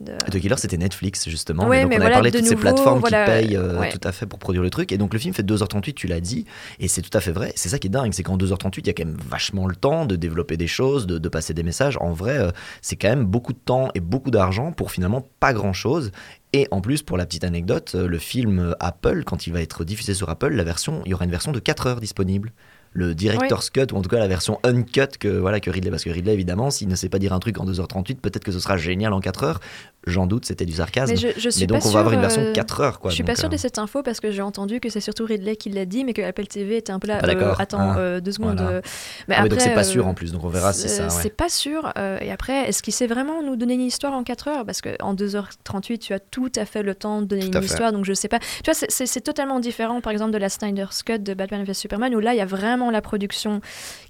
de- 0.00 0.16
The 0.30 0.40
Killer, 0.40 0.54
c'était 0.58 0.76
Netflix, 0.78 1.28
justement. 1.28 1.66
Mais 1.68 1.82
donc, 1.82 1.90
mais 1.90 1.96
on 1.96 1.98
voilà, 2.00 2.04
avait 2.06 2.14
parlé 2.14 2.30
de 2.30 2.38
toutes 2.38 2.46
ces 2.46 2.56
plateformes 2.56 3.00
voilà, 3.00 3.24
qui 3.24 3.30
payent 3.48 3.56
euh, 3.56 3.82
tout 3.90 4.00
à 4.08 4.12
fait 4.12 4.26
pour 4.26 4.38
produire 4.38 4.62
le 4.62 4.70
truc. 4.70 4.92
Et 4.92 4.98
donc, 4.98 5.12
le 5.12 5.18
film 5.18 5.34
fait 5.34 5.42
2h38, 5.42 5.94
tu 5.94 6.06
l'as 6.06 6.20
dit. 6.20 6.46
Et 6.80 6.88
c'est 6.88 7.02
tout 7.02 7.16
à 7.16 7.20
fait 7.20 7.32
vrai. 7.32 7.52
C'est 7.56 7.68
ça 7.68 7.78
qui 7.78 7.88
est 7.88 7.90
dingue, 7.90 8.12
c'est 8.12 8.22
qu'en 8.22 8.36
2h38, 8.38 8.78
il 8.78 8.86
y 8.86 8.90
a 8.90 8.92
quand 8.94 9.04
même 9.04 9.16
vachement 9.28 9.66
le 9.66 9.76
temps 9.76 10.06
de 10.06 10.16
développer 10.16 10.56
des 10.56 10.66
choses, 10.66 11.06
de, 11.06 11.18
de 11.18 11.28
passer 11.28 11.52
des 11.54 11.62
messages. 11.62 11.96
En 12.00 12.12
vrai, 12.12 12.38
euh, 12.38 12.50
c'est 12.82 12.96
quand 12.96 13.08
même 13.08 13.24
beaucoup 13.24 13.52
de 13.52 13.58
temps 13.58 13.90
et 13.94 14.00
beaucoup 14.00 14.30
d'argent 14.30 14.72
pour 14.72 14.90
finalement 14.90 15.26
pas 15.40 15.52
grand-chose. 15.52 16.12
Et 16.52 16.68
en 16.70 16.80
plus, 16.80 17.02
pour 17.02 17.18
la 17.18 17.26
petite 17.26 17.44
anecdote, 17.44 17.94
le 17.94 18.18
film 18.18 18.74
Apple, 18.80 19.24
quand 19.26 19.46
il 19.46 19.52
va 19.52 19.60
être 19.60 19.84
diffusé 19.84 20.14
sur 20.14 20.30
Apple, 20.30 20.54
la 20.54 20.64
version, 20.64 21.02
il 21.04 21.10
y 21.10 21.14
aura 21.14 21.24
une 21.26 21.30
version 21.30 21.52
de 21.52 21.58
4 21.58 21.86
heures 21.86 22.00
disponible. 22.00 22.52
Le 22.96 23.14
director's 23.14 23.68
cut, 23.68 23.92
ou 23.92 23.96
en 23.96 24.02
tout 24.02 24.08
cas 24.08 24.18
la 24.18 24.26
version 24.26 24.58
uncut 24.64 25.18
que, 25.20 25.28
voilà, 25.28 25.60
que 25.60 25.70
Ridley. 25.70 25.90
Parce 25.90 26.02
que 26.02 26.08
Ridley, 26.08 26.32
évidemment, 26.32 26.70
s'il 26.70 26.88
ne 26.88 26.94
sait 26.94 27.10
pas 27.10 27.18
dire 27.18 27.34
un 27.34 27.40
truc 27.40 27.58
en 27.60 27.66
2h38, 27.66 28.16
peut-être 28.16 28.42
que 28.42 28.52
ce 28.52 28.58
sera 28.58 28.78
génial 28.78 29.12
en 29.12 29.20
4 29.20 29.44
heures. 29.44 29.60
J'en 30.06 30.26
doute, 30.26 30.44
c'était 30.46 30.64
du 30.66 30.72
sarcasme. 30.74 31.10
Mais 31.12 31.16
je, 31.16 31.28
je 31.36 31.50
suis 31.50 31.62
Mais 31.62 31.66
donc, 31.66 31.82
pas 31.82 31.88
on 31.88 31.90
va 31.90 31.98
avoir 31.98 32.14
une 32.14 32.20
version 32.20 32.40
de 32.42 32.46
euh, 32.48 32.52
4 32.52 32.80
heures. 32.80 33.00
Quoi, 33.00 33.10
je 33.10 33.16
suis 33.16 33.24
donc, 33.24 33.34
pas 33.34 33.34
sûre 33.40 33.48
euh, 33.48 33.52
de 33.52 33.56
cette 33.56 33.78
info 33.78 34.04
parce 34.04 34.20
que 34.20 34.30
j'ai 34.30 34.42
entendu 34.42 34.78
que 34.78 34.88
c'est 34.88 35.00
surtout 35.00 35.24
Ridley 35.24 35.56
qui 35.56 35.68
l'a 35.68 35.84
dit, 35.84 36.04
mais 36.04 36.12
que 36.12 36.22
Apple 36.22 36.46
TV 36.46 36.76
était 36.76 36.92
un 36.92 36.98
peu 37.00 37.08
là. 37.08 37.20
Euh, 37.24 37.54
attends, 37.58 37.78
Ah, 37.80 37.98
euh, 37.98 38.20
deux 38.20 38.30
secondes. 38.30 38.60
voilà. 38.60 38.76
euh, 38.76 38.80
mais 39.26 39.34
ah 39.36 39.42
oui, 39.42 39.48
donc 39.48 39.58
après, 39.58 39.68
c'est 39.70 39.74
pas 39.74 39.80
euh, 39.80 39.90
sûr 39.90 40.06
en 40.06 40.14
plus, 40.14 40.30
donc 40.32 40.44
on 40.44 40.48
verra 40.48 40.72
si 40.72 40.88
ça. 40.88 41.02
Euh, 41.02 41.06
ouais. 41.08 41.12
C'est 41.22 41.36
pas 41.36 41.48
sûr. 41.48 41.92
euh, 41.98 42.18
et 42.20 42.30
après, 42.30 42.68
est-ce 42.68 42.82
qu'il 42.84 42.92
sait 42.92 43.08
vraiment 43.08 43.42
nous 43.42 43.56
donner 43.56 43.74
une 43.74 43.80
histoire 43.80 44.12
en 44.12 44.22
4 44.22 44.48
heures? 44.48 44.64
Parce 44.64 44.80
qu'en 44.80 45.14
2h38, 45.14 45.98
tu 45.98 46.12
as 46.12 46.20
tout 46.20 46.52
à 46.56 46.64
fait 46.66 46.82
le 46.84 46.94
temps 46.94 47.20
de 47.20 47.26
donner 47.26 47.50
Tout 47.50 47.58
une 47.58 47.64
histoire. 47.64 47.92
Donc 47.92 48.04
je 48.04 48.12
sais 48.12 48.28
pas. 48.28 48.38
Tu 48.38 48.70
vois, 48.70 48.74
c'est- 48.74 49.20
totalement 49.26 49.58
différent, 49.58 50.00
par 50.00 50.12
exemple, 50.12 50.30
de 50.30 50.38
la 50.38 50.48
Snyder's 50.48 51.02
Cut 51.02 51.18
de 51.18 51.34
Batman 51.34 51.64
vs 51.64 51.72
Superman, 51.74 52.14
où 52.14 52.20
là, 52.20 52.32
il 52.32 52.36
y 52.36 52.40
a 52.40 52.46
vraiment 52.46 52.92
la 52.92 53.00
production 53.00 53.60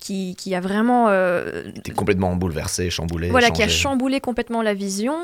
qui, 0.01 0.35
qui 0.37 0.55
a 0.55 0.61
vraiment. 0.61 1.07
euh, 1.09 1.63
T'es 1.85 1.93
complètement 1.93 2.37
bouleversé, 2.37 2.91
chamboulé. 2.91 3.31
voilà, 3.31 3.51
qui 3.51 3.63
a 3.63 3.69
chamboulé 3.69 4.21
complètement 4.21 4.61
la 4.61 4.75
vision. 4.75 5.15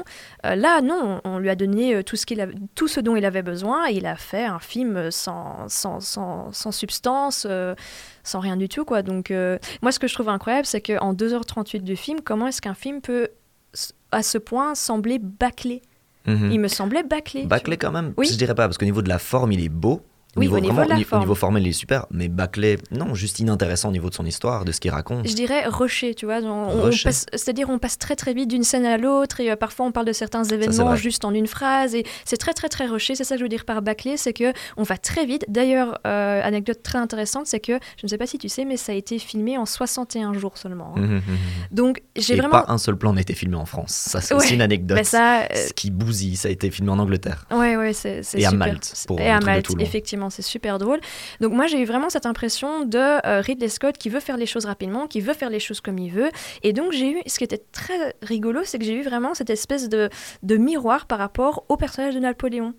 Euh, 0.47 0.57
là, 0.63 0.81
non, 0.81 1.21
on 1.25 1.39
lui 1.39 1.51
a 1.51 1.55
donné 1.55 1.95
euh, 1.97 2.03
tout 2.03 2.17
ce, 2.17 2.25
qu'il 2.25 2.41
avait- 2.41 2.55
tout 2.75 2.89
ce 2.89 3.01
dont 3.01 3.15
il 3.17 3.25
avait 3.27 3.43
besoin 3.43 3.89
et 3.91 3.95
il 3.95 4.07
a 4.07 4.17
fait 4.17 4.45
un 4.45 4.59
film 4.59 5.11
sans, 5.11 5.69
sans, 5.69 6.01
sans, 6.01 6.51
sans 6.53 6.73
substance, 6.73 7.47
euh, 7.49 7.75
sans 8.25 8.41
rien 8.41 8.57
du 8.57 8.69
tout. 8.69 8.85
Quoi. 8.87 9.03
Donc, 9.03 9.31
euh, 9.31 9.59
moi, 9.83 9.93
ce 9.93 9.99
que 9.99 10.07
je 10.09 10.15
trouve 10.15 10.29
incroyable, 10.31 10.65
c'est 10.67 10.81
qu'en 10.81 11.13
2h38 11.13 11.81
du 11.83 11.97
film, 11.97 12.21
comment 12.25 12.47
est-ce 12.47 12.63
qu'un 12.63 12.75
film 12.75 13.01
peut, 13.03 13.29
à 14.11 14.23
ce 14.23 14.39
point, 14.39 14.75
sembler 14.75 15.19
bâclé? 15.19 15.83
Mhm. 16.27 16.51
Il 16.53 16.61
me 16.61 16.69
semblait 16.69 17.03
bâclé. 17.03 17.45
Bâclé 17.47 17.77
quand 17.77 17.91
même 17.91 18.15
Oui. 18.17 18.29
Je 18.31 18.37
dirais 18.39 18.55
pas, 18.55 18.67
parce 18.69 18.79
qu'au 18.79 18.85
niveau 18.85 19.03
de 19.03 19.09
la 19.09 19.19
forme, 19.19 19.53
il 19.53 19.63
est 19.65 19.69
beau. 19.69 20.01
Oui, 20.37 20.49
au 20.49 20.59
niveau 20.61 20.83
de 20.83 20.89
la 20.89 20.97
ni- 20.97 21.05
forme. 21.05 21.21
Au 21.21 21.25
niveau 21.25 21.35
formel, 21.35 21.63
il 21.67 21.69
est 21.69 21.73
super, 21.73 22.07
mais 22.11 22.29
bâclé, 22.29 22.79
non, 22.91 23.15
juste 23.15 23.39
inintéressant 23.41 23.91
au 23.91 23.93
niveau 23.93 24.09
de 24.09 24.15
son 24.15 24.25
histoire, 24.25 24.65
de 24.65 24.73
ce 24.73 24.81
qu'il 24.81 24.91
raconte. 24.91 25.29
Je 25.29 25.35
dirais 25.35 25.65
rusher, 25.67 26.15
tu 26.15 26.25
vois. 26.27 26.41
C'est-à-dire, 27.11 27.69
on 27.71 27.79
passe 27.79 27.99
très 27.99 28.17
très 28.17 28.33
vite 28.35 28.49
d'une 28.49 28.65
scène 28.65 28.87
à 28.87 28.97
l'autre 28.99 29.41
et 29.41 29.51
euh, 29.51 29.57
parfois 29.57 29.87
on 29.87 29.93
parle 29.93 30.07
de 30.07 30.13
certains 30.13 30.45
événements 30.45 30.97
juste 30.97 31.25
en 31.25 31.33
une 31.35 31.47
phrase 31.47 31.95
et 31.95 32.05
c'est 32.25 32.37
très 32.37 32.53
très 32.55 32.69
très 32.69 32.87
rushé. 32.87 33.15
C'est 33.15 33.25
ça 33.25 33.35
que 33.35 33.41
je 33.41 33.45
veux 33.45 33.49
dire 33.49 33.65
par 33.65 33.83
bâclé, 33.83 34.17
c'est 34.17 34.33
que 34.33 34.53
on 34.77 34.83
va 34.83 34.97
très 34.97 35.27
vite. 35.27 35.45
D'ailleurs, 35.49 35.99
euh, 36.07 36.41
anecdote 36.43 36.83
très 36.83 36.99
intéressante, 36.99 37.47
c'est 37.47 37.61
que 37.61 37.73
je 37.97 38.05
ne 38.05 38.09
sais 38.09 38.19
pas 38.19 38.27
si 38.27 38.39
tu 38.39 38.49
sais, 38.49 38.65
mais 38.65 38.77
ça 38.77 38.93
a 38.93 38.95
été 38.95 39.19
filmé 39.19 39.59
en 39.59 39.67
61 39.67 40.33
jours 40.35 40.57
seulement. 40.59 40.95
hein. 40.97 41.01
Mhm, 41.01 41.15
mhm. 41.17 41.23
Donc 41.71 42.03
j'ai 42.17 42.37
vraiment. 42.37 42.51
pas 42.63 42.65
un 42.69 42.79
seul 42.79 42.97
plan 42.97 43.13
n'a 43.13 43.21
été 43.21 43.35
filmé 43.35 43.57
en 43.57 43.67
France. 43.67 43.93
Ça, 43.93 44.21
c'est 44.21 44.35
Ouais, 44.35 44.41
aussi 44.43 44.55
une 44.55 44.63
anecdote. 44.63 44.97
Mais 44.99 45.05
ça, 45.05 45.43
euh, 45.43 45.47
Ce 45.69 45.73
qui 45.73 45.91
bousille, 45.91 46.37
ça 46.37 46.49
a 46.49 46.51
été 46.51 46.71
filmé 46.71 46.91
en 46.91 46.99
Angleterre. 46.99 47.45
Ouais, 47.51 47.77
ouais, 47.77 47.93
c'est 47.93 48.23
Et 48.35 48.47
à. 48.47 48.51
Malte, 48.53 48.93
pour 49.07 49.19
et 49.21 49.29
à 49.31 49.41
Malte, 49.41 49.67
Toulon. 49.67 49.85
C'est 50.31 50.43
super 50.43 50.79
drôle. 50.79 51.01
Donc 51.41 51.53
moi, 51.53 51.67
j'ai 51.67 51.81
eu 51.81 51.85
vraiment 51.85 52.11
cette 52.11 52.27
impression 52.27 52.85
de 52.85 52.99
euh, 52.99 53.41
Ridley 53.41 53.69
Scott 53.69 53.97
qui 53.99 54.09
veut 54.09 54.21
faire 54.21 54.37
les 54.37 54.47
choses 54.47 54.65
rapidement, 54.67 55.07
qui 55.07 55.21
veut 55.21 55.35
faire 55.35 55.51
les 55.51 55.61
choses 55.61 55.81
comme 55.81 55.99
il 55.99 56.11
veut. 56.11 56.31
Et 56.63 56.73
donc 56.73 56.93
j'ai 56.93 57.11
eu, 57.13 57.23
ce 57.27 57.39
qui 57.39 57.45
était 57.45 57.63
très 57.73 58.15
rigolo, 58.23 58.61
c'est 58.65 58.79
que 58.79 58.85
j'ai 58.85 58.95
eu 58.95 59.03
vraiment 59.03 59.35
cette 59.35 59.51
espèce 59.51 59.89
de, 59.89 60.09
de 60.43 60.57
miroir 60.57 61.07
par 61.07 61.19
rapport 61.19 61.65
au 61.69 61.77
personnage 61.77 62.15
de 62.15 62.21
Napoléon. 62.21 62.75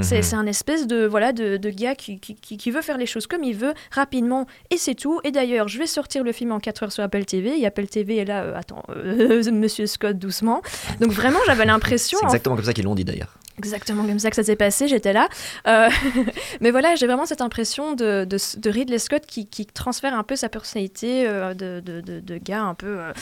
C'est 0.00 0.16
Mhm. 0.16 0.22
c'est 0.22 0.36
un 0.36 0.46
espèce 0.46 0.86
de 0.86 1.04
voilà 1.04 1.34
de, 1.34 1.58
de 1.58 1.68
gars 1.68 1.94
qui, 1.94 2.18
qui, 2.18 2.34
qui- 2.34 2.70
veut 2.70 2.80
faire 2.80 2.96
les 2.96 3.04
choses 3.04 3.26
comme 3.26 3.44
il 3.44 3.54
veut, 3.54 3.74
rapidement, 3.90 4.46
et 4.70 4.78
c'est 4.78 4.94
tout. 4.94 5.20
Et 5.22 5.30
d'ailleurs, 5.32 5.68
je 5.68 5.78
vais 5.78 5.86
sortir 5.86 6.24
le 6.24 6.32
film 6.32 6.50
en 6.50 6.60
4 6.60 6.84
heures 6.84 6.92
sur 6.92 7.04
Apple 7.04 7.26
TV. 7.26 7.60
Et 7.60 7.66
Apple 7.66 7.84
TV 7.86 8.16
est 8.16 8.24
là, 8.24 8.42
euh, 8.44 8.56
attends, 8.56 8.84
euh, 8.88 9.42
Monsieur 9.52 9.86
Scott, 9.86 10.16
doucement. 10.18 10.62
Donc 11.00 11.10
vraiment, 11.12 11.40
j'avais 11.44 11.66
l'impression... 11.66 12.16
C'est 12.20 12.24
en 12.24 12.28
exactement 12.28 12.56
comme 12.56 12.64
ça 12.64 12.72
qu'ils 12.72 12.84
l'ont 12.86 12.94
dit 12.94 13.04
d'ailleurs. 13.04 13.36
Exactement 13.58 14.04
comme 14.06 14.18
ça 14.18 14.30
que 14.30 14.36
ça 14.36 14.42
s'est 14.42 14.56
passé, 14.56 14.88
j'étais 14.88 15.12
là. 15.12 15.28
Euh, 15.66 15.88
mais 16.60 16.70
voilà, 16.70 16.94
j'ai 16.94 17.06
vraiment 17.06 17.26
cette 17.26 17.40
impression 17.42 17.94
de, 17.94 18.24
de, 18.24 18.38
de 18.58 18.70
Ridley 18.70 18.98
Scott 18.98 19.24
qui, 19.26 19.46
qui 19.46 19.66
transfère 19.66 20.14
un 20.14 20.22
peu 20.22 20.36
sa 20.36 20.48
personnalité 20.48 21.26
euh, 21.28 21.52
de, 21.54 22.38
gars 22.38 22.62
un 22.62 22.74
peu, 22.74 22.98
euh, 22.98 23.12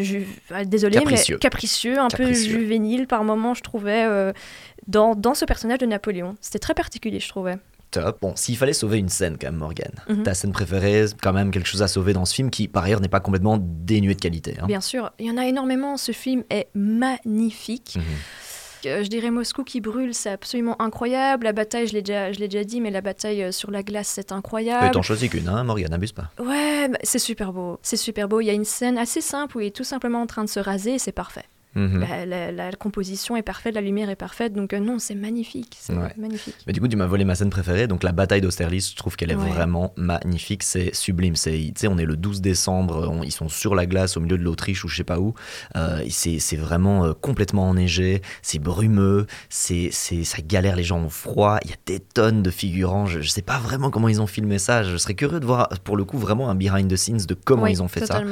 ju- 0.00 0.26
ah, 0.50 0.64
désolé, 0.64 0.98
Capricieux. 0.98 1.36
mais 1.36 1.40
capricieux, 1.40 1.98
un 1.98 2.08
Capricieux. 2.08 2.52
peu 2.54 2.58
juvénile 2.60 3.06
par 3.06 3.22
moments, 3.24 3.54
je 3.54 3.62
trouvais, 3.62 4.06
dans, 4.88 5.14
dans 5.14 5.34
ce 5.34 5.44
personnage 5.44 5.78
de 5.78 5.86
Napoléon. 5.86 6.36
C'était 6.40 6.58
très 6.58 6.74
particulier, 6.74 7.20
je 7.20 7.28
trouvais. 7.28 7.56
Top. 7.92 8.18
Bon, 8.20 8.34
s'il 8.34 8.56
fallait 8.56 8.72
sauver 8.72 8.98
une 8.98 9.08
scène 9.08 9.36
quand 9.40 9.46
même, 9.46 9.56
Morgan, 9.56 9.92
Mhm. 10.08 10.24
ta 10.24 10.34
scène 10.34 10.50
préférée, 10.52 11.04
quand 11.22 11.32
même 11.32 11.52
quelque 11.52 11.68
chose 11.68 11.82
à 11.82 11.88
sauver 11.88 12.12
dans 12.12 12.24
ce 12.24 12.34
film 12.34 12.50
qui, 12.50 12.66
par 12.66 12.82
ailleurs, 12.84 13.00
n'est 13.00 13.08
pas 13.08 13.20
complètement 13.20 13.58
dénué 13.60 14.14
de 14.16 14.20
qualité. 14.20 14.56
hein. 14.60 14.66
Bien 14.66 14.80
sûr, 14.80 15.12
il 15.20 15.26
y 15.26 15.30
en 15.30 15.36
a 15.38 15.46
énormément. 15.46 15.96
Ce 15.96 16.10
film 16.10 16.42
est 16.50 16.66
magnifique. 16.74 17.94
Mhm. 17.96 18.02
Je 19.02 19.08
dirais 19.08 19.30
Moscou 19.30 19.64
qui 19.64 19.80
brûle, 19.80 20.14
c'est 20.14 20.30
absolument 20.30 20.80
incroyable. 20.80 21.44
La 21.44 21.52
bataille, 21.52 21.86
je 21.86 21.92
l'ai 21.92 22.02
déjà, 22.02 22.32
je 22.32 22.38
l'ai 22.38 22.48
déjà 22.48 22.64
dit, 22.64 22.80
mais 22.80 22.90
la 22.90 23.00
bataille 23.00 23.42
euh, 23.42 23.52
sur 23.52 23.70
la 23.70 23.82
glace, 23.82 24.08
c'est 24.08 24.32
incroyable. 24.32 24.90
t'en 24.92 25.02
choisis 25.02 25.28
qu'une, 25.28 25.48
hein, 25.48 25.64
Morgan, 25.64 25.90
n'abuse 25.90 26.12
pas. 26.12 26.30
Ouais, 26.38 26.88
bah, 26.88 26.98
c'est 27.02 27.18
super 27.18 27.52
beau. 27.52 27.78
C'est 27.82 27.96
super 27.96 28.28
beau. 28.28 28.40
Il 28.40 28.46
y 28.46 28.50
a 28.50 28.54
une 28.54 28.64
scène 28.64 28.98
assez 28.98 29.20
simple 29.20 29.56
où 29.56 29.60
il 29.60 29.66
est 29.66 29.76
tout 29.76 29.84
simplement 29.84 30.20
en 30.20 30.26
train 30.26 30.44
de 30.44 30.48
se 30.48 30.60
raser 30.60 30.94
et 30.94 30.98
c'est 30.98 31.12
parfait. 31.12 31.44
Mhm. 31.76 32.00
La, 32.00 32.26
la- 32.26 32.52
la 32.52 32.72
composition 32.72 33.36
est 33.36 33.42
parfaite, 33.42 33.74
la 33.74 33.80
lumière 33.80 34.10
est 34.10 34.16
parfaite. 34.16 34.52
Donc 34.54 34.72
euh, 34.72 34.80
non, 34.80 34.98
c'est 34.98 35.14
magnifique. 35.14 35.76
C'est 35.78 35.92
Ouais. 35.94 36.12
magnifique. 36.16 36.54
Mais 36.66 36.72
du 36.72 36.80
coup, 36.80 36.88
tu 36.88 36.96
m'as 36.96 37.06
volé 37.06 37.24
ma 37.24 37.34
scène 37.34 37.50
préférée. 37.50 37.86
Donc, 37.86 38.02
la 38.02 38.12
bataille 38.12 38.40
d'Austerlitz, 38.40 38.90
je 38.90 38.96
trouve 38.96 39.14
qu'elle 39.16 39.30
est 39.30 39.34
Ouais. 39.36 39.48
vraiment 39.50 39.92
magnifique. 39.96 40.62
C'est 40.62 40.94
sublime. 40.94 41.36
C'est, 41.36 41.52
tu 41.52 41.72
sais, 41.76 41.88
on 41.88 41.98
est 41.98 42.04
le 42.04 42.16
12 42.16 42.40
décembre. 42.40 43.08
on- 43.10 43.22
ils 43.22 43.30
sont 43.32 43.48
sur 43.48 43.74
la 43.74 43.86
glace 43.86 44.16
au 44.16 44.20
milieu 44.20 44.36
de 44.38 44.42
l'Autriche 44.42 44.84
ou 44.84 44.88
je 44.88 44.96
sais 44.96 45.04
pas 45.04 45.20
où. 45.20 45.34
Euh, 45.76 46.02
c'est, 46.08 46.56
vraiment 46.56 47.04
euh, 47.04 47.12
complètement 47.12 47.68
enneigé. 47.68 48.22
C'est 48.42 48.58
brumeux. 48.58 49.26
C'est, 49.50 49.90
ça 49.92 50.38
galère. 50.42 50.76
Les 50.76 50.82
gens 50.84 50.98
ont 50.98 51.08
froid. 51.10 51.58
Il 51.64 51.70
y 51.70 51.74
a 51.74 51.76
des 51.86 52.00
tonnes 52.00 52.42
de 52.42 52.50
figurants. 52.50 53.06
Je, 53.06 53.20
je 53.20 53.28
sais 53.28 53.42
pas 53.42 53.58
vraiment 53.58 53.90
comment 53.90 54.08
ils 54.08 54.20
ont 54.22 54.26
filmé 54.26 54.58
ça. 54.58 54.82
Je 54.82 54.96
serais 54.96 55.14
curieux 55.14 55.40
de 55.40 55.46
voir, 55.46 55.68
pour 55.84 55.96
le 55.96 56.04
coup, 56.04 56.18
vraiment 56.18 56.48
un 56.50 56.54
behind 56.54 56.90
the 56.90 56.96
scenes 56.96 57.24
de 57.26 57.34
comment 57.34 57.64
Oui, 57.64 57.72
ils 57.72 57.82
ont 57.82 57.88
fait 57.88 58.06
ça. 58.06 58.22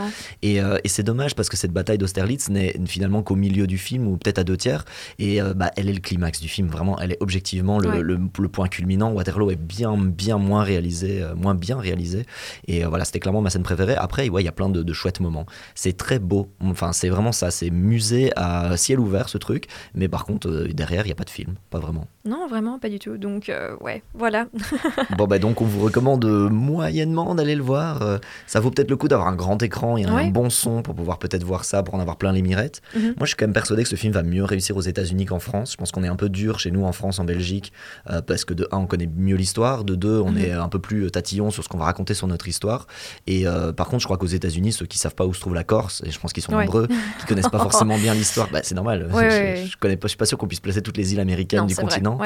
Et, 0.43 0.61
euh, 0.61 0.79
et 0.85 0.89
c'est 0.89 1.03
dommage 1.03 1.35
parce 1.35 1.49
que 1.49 1.57
cette 1.57 1.73
bataille 1.73 1.99
d'Austerlitz 1.99 2.49
n'est 2.49 2.75
finalement 2.87 3.23
qu'au 3.23 3.34
qu'au 3.35 3.41
milieu 3.41 3.67
du 3.67 3.79
film 3.79 4.07
ou 4.07 4.17
peut-être 4.17 4.39
à 4.39 4.45
deux 4.45 4.57
tiers. 4.57 4.85
Et 5.19 5.43
euh, 5.43 5.55
bah, 5.55 5.71
elle 5.77 5.89
est 5.89 5.93
le 5.93 6.01
climax 6.01 6.41
du 6.41 6.49
film. 6.49 6.69
Vraiment, 6.69 6.99
elle 7.01 7.13
est 7.13 7.19
objectivement 7.21 7.79
le, 7.79 7.89
Ouais. 7.89 8.01
le- 8.01 8.19
le 8.39 8.49
point 8.49 8.69
culminant. 8.69 9.13
Waterloo 9.13 9.51
est 9.51 9.57
bien, 9.61 9.97
bien 9.99 10.39
moins 10.39 10.63
réalisé, 10.63 11.21
euh, 11.23 11.35
moins 11.35 11.55
bien 11.55 11.79
réalisé. 11.79 12.25
Et 12.69 12.85
euh, 12.85 12.89
voilà, 12.89 13.05
c'était 13.05 13.21
clairement 13.21 13.41
ma 13.43 13.51
scène 13.51 13.63
préférée. 13.63 13.95
Après, 13.97 14.29
ouais, 14.29 14.43
il 14.43 14.45
y 14.45 14.49
a 14.49 14.53
plein 14.53 14.69
de, 14.69 14.83
de 14.83 14.93
chouettes 14.93 15.21
moments. 15.21 15.47
C'est 15.75 15.97
très 15.97 16.19
beau. 16.19 16.49
Enfin, 16.63 16.93
c'est 16.93 17.09
vraiment 17.09 17.33
ça. 17.33 17.51
C'est 17.51 17.71
musée 17.71 18.31
à 18.37 18.77
ciel 18.77 19.01
ouvert 19.01 19.29
ce 19.29 19.39
truc. 19.39 19.67
Mais 19.95 20.09
par 20.09 20.25
contre, 20.25 20.69
derrière, 20.73 21.03
il 21.03 21.07
n'y 21.07 21.13
a 21.13 21.17
pas 21.17 21.25
de 21.25 21.31
film. 21.31 21.55
Pas 21.71 21.79
vraiment. 21.81 22.07
Non, 22.25 22.47
vraiment, 22.49 22.79
pas 22.79 22.89
du 22.89 22.99
tout. 22.99 23.17
Donc, 23.19 23.51
ouais, 23.81 24.03
voilà. 24.15 24.47
Bon, 25.19 25.27
bah 25.27 25.39
donc, 25.39 25.61
on 25.61 25.65
vous 25.65 25.81
recommande 25.85 26.25
moyennement 26.51 27.35
d'aller 27.35 27.55
le 27.55 27.63
voir. 27.63 28.19
Ça 28.47 28.61
vaut 28.61 28.71
peut-être 28.71 28.91
le 28.91 28.97
coup 28.97 29.09
d'avoir 29.09 29.29
un 29.29 29.35
grand 29.37 29.63
écran 29.63 29.97
et 29.97 30.05
un 30.05 30.15
Ouais. 30.15 30.31
bon 30.31 30.49
son 30.51 30.83
pour 30.83 30.95
pouvoir 30.95 31.19
peut-être 31.19 31.43
voir 31.45 31.65
ça, 31.65 31.83
pour 31.83 31.95
en 31.95 32.01
avoir 32.01 32.17
plein 32.17 32.31
les 32.33 32.43
mirettes. 32.43 32.83
Mhm. 32.97 33.14
Moi, 33.17 33.25
je 33.25 33.29
suis 33.29 33.37
quand 33.37 33.45
même 33.47 33.53
persuadé 33.53 33.83
que 33.83 33.89
ce 33.89 33.97
film 33.97 34.13
va 34.13 34.23
mieux 34.23 34.45
réussir 34.45 34.77
aux 34.77 34.81
États-Unis 34.81 35.27
qu'en 35.27 35.39
France. 35.39 35.73
Je 35.73 35.77
pense 35.77 35.91
qu'on 35.93 36.03
est 36.05 36.09
un 36.09 36.17
peu 36.17 36.29
dur 36.29 36.59
chez 36.59 36.71
nous 36.71 36.85
en 36.85 36.93
France, 36.93 37.19
en 37.19 37.25
Belgique, 37.25 37.73
euh, 38.11 38.21
parce 38.23 38.45
que 38.45 38.55
de 38.55 38.67
un, 38.73 38.79
on 38.79 38.87
connaît 38.87 39.09
mieux 39.17 39.37
l'histoire, 39.37 39.85
de 39.85 39.95
deux, 39.95 40.21
on 40.21 40.37
est 40.37 40.51
un 40.53 40.69
peu 40.69 40.79
plus 40.79 41.11
tatillon 41.11 41.51
sur 41.51 41.63
ce 41.65 41.69
qu'on 41.69 41.79
va 41.79 41.85
raconter 41.85 42.15
sur 42.15 42.27
notre 42.27 42.49
histoire. 42.49 42.87
Et 43.27 43.47
euh, 43.47 43.73
par 43.73 43.89
contre, 43.89 44.01
je 44.01 44.07
crois 44.07 44.17
qu'aux 44.19 44.27
États-Unis, 44.27 44.73
ceux 44.73 44.87
qui 44.87 44.99
savent 44.99 45.15
pas 45.15 45.27
où 45.27 45.35
se 45.35 45.41
trouve 45.41 45.55
la 45.55 45.65
Corse, 45.65 46.03
et 46.07 46.11
je 46.11 46.19
pense 46.19 46.33
qu'ils 46.33 46.43
sont 46.43 46.55
Ouais. 46.55 46.65
nombreux, 46.67 46.87
qui 47.21 47.27
connaissent 47.27 47.49
pas 47.49 47.59
forcément 47.59 47.99
bien 47.99 48.15
l'histoire, 48.15 48.49
bah, 48.51 48.61
c'est 48.63 48.75
normal. 48.75 49.09
Ouais, 49.13 49.31
je, 49.31 49.37
ouais, 49.37 49.67
je 49.71 49.77
connais 49.77 49.97
pas, 49.97 50.07
je 50.07 50.11
suis 50.11 50.17
pas 50.19 50.27
sûr 50.27 50.39
qu'on 50.39 50.47
puisse 50.49 50.61
placer 50.61 50.83
toutes 50.83 50.97
les 50.97 51.13
îles 51.13 51.21
américaines 51.21 51.61
Non, 51.61 51.67
du 51.67 51.75
continent. 51.77 52.19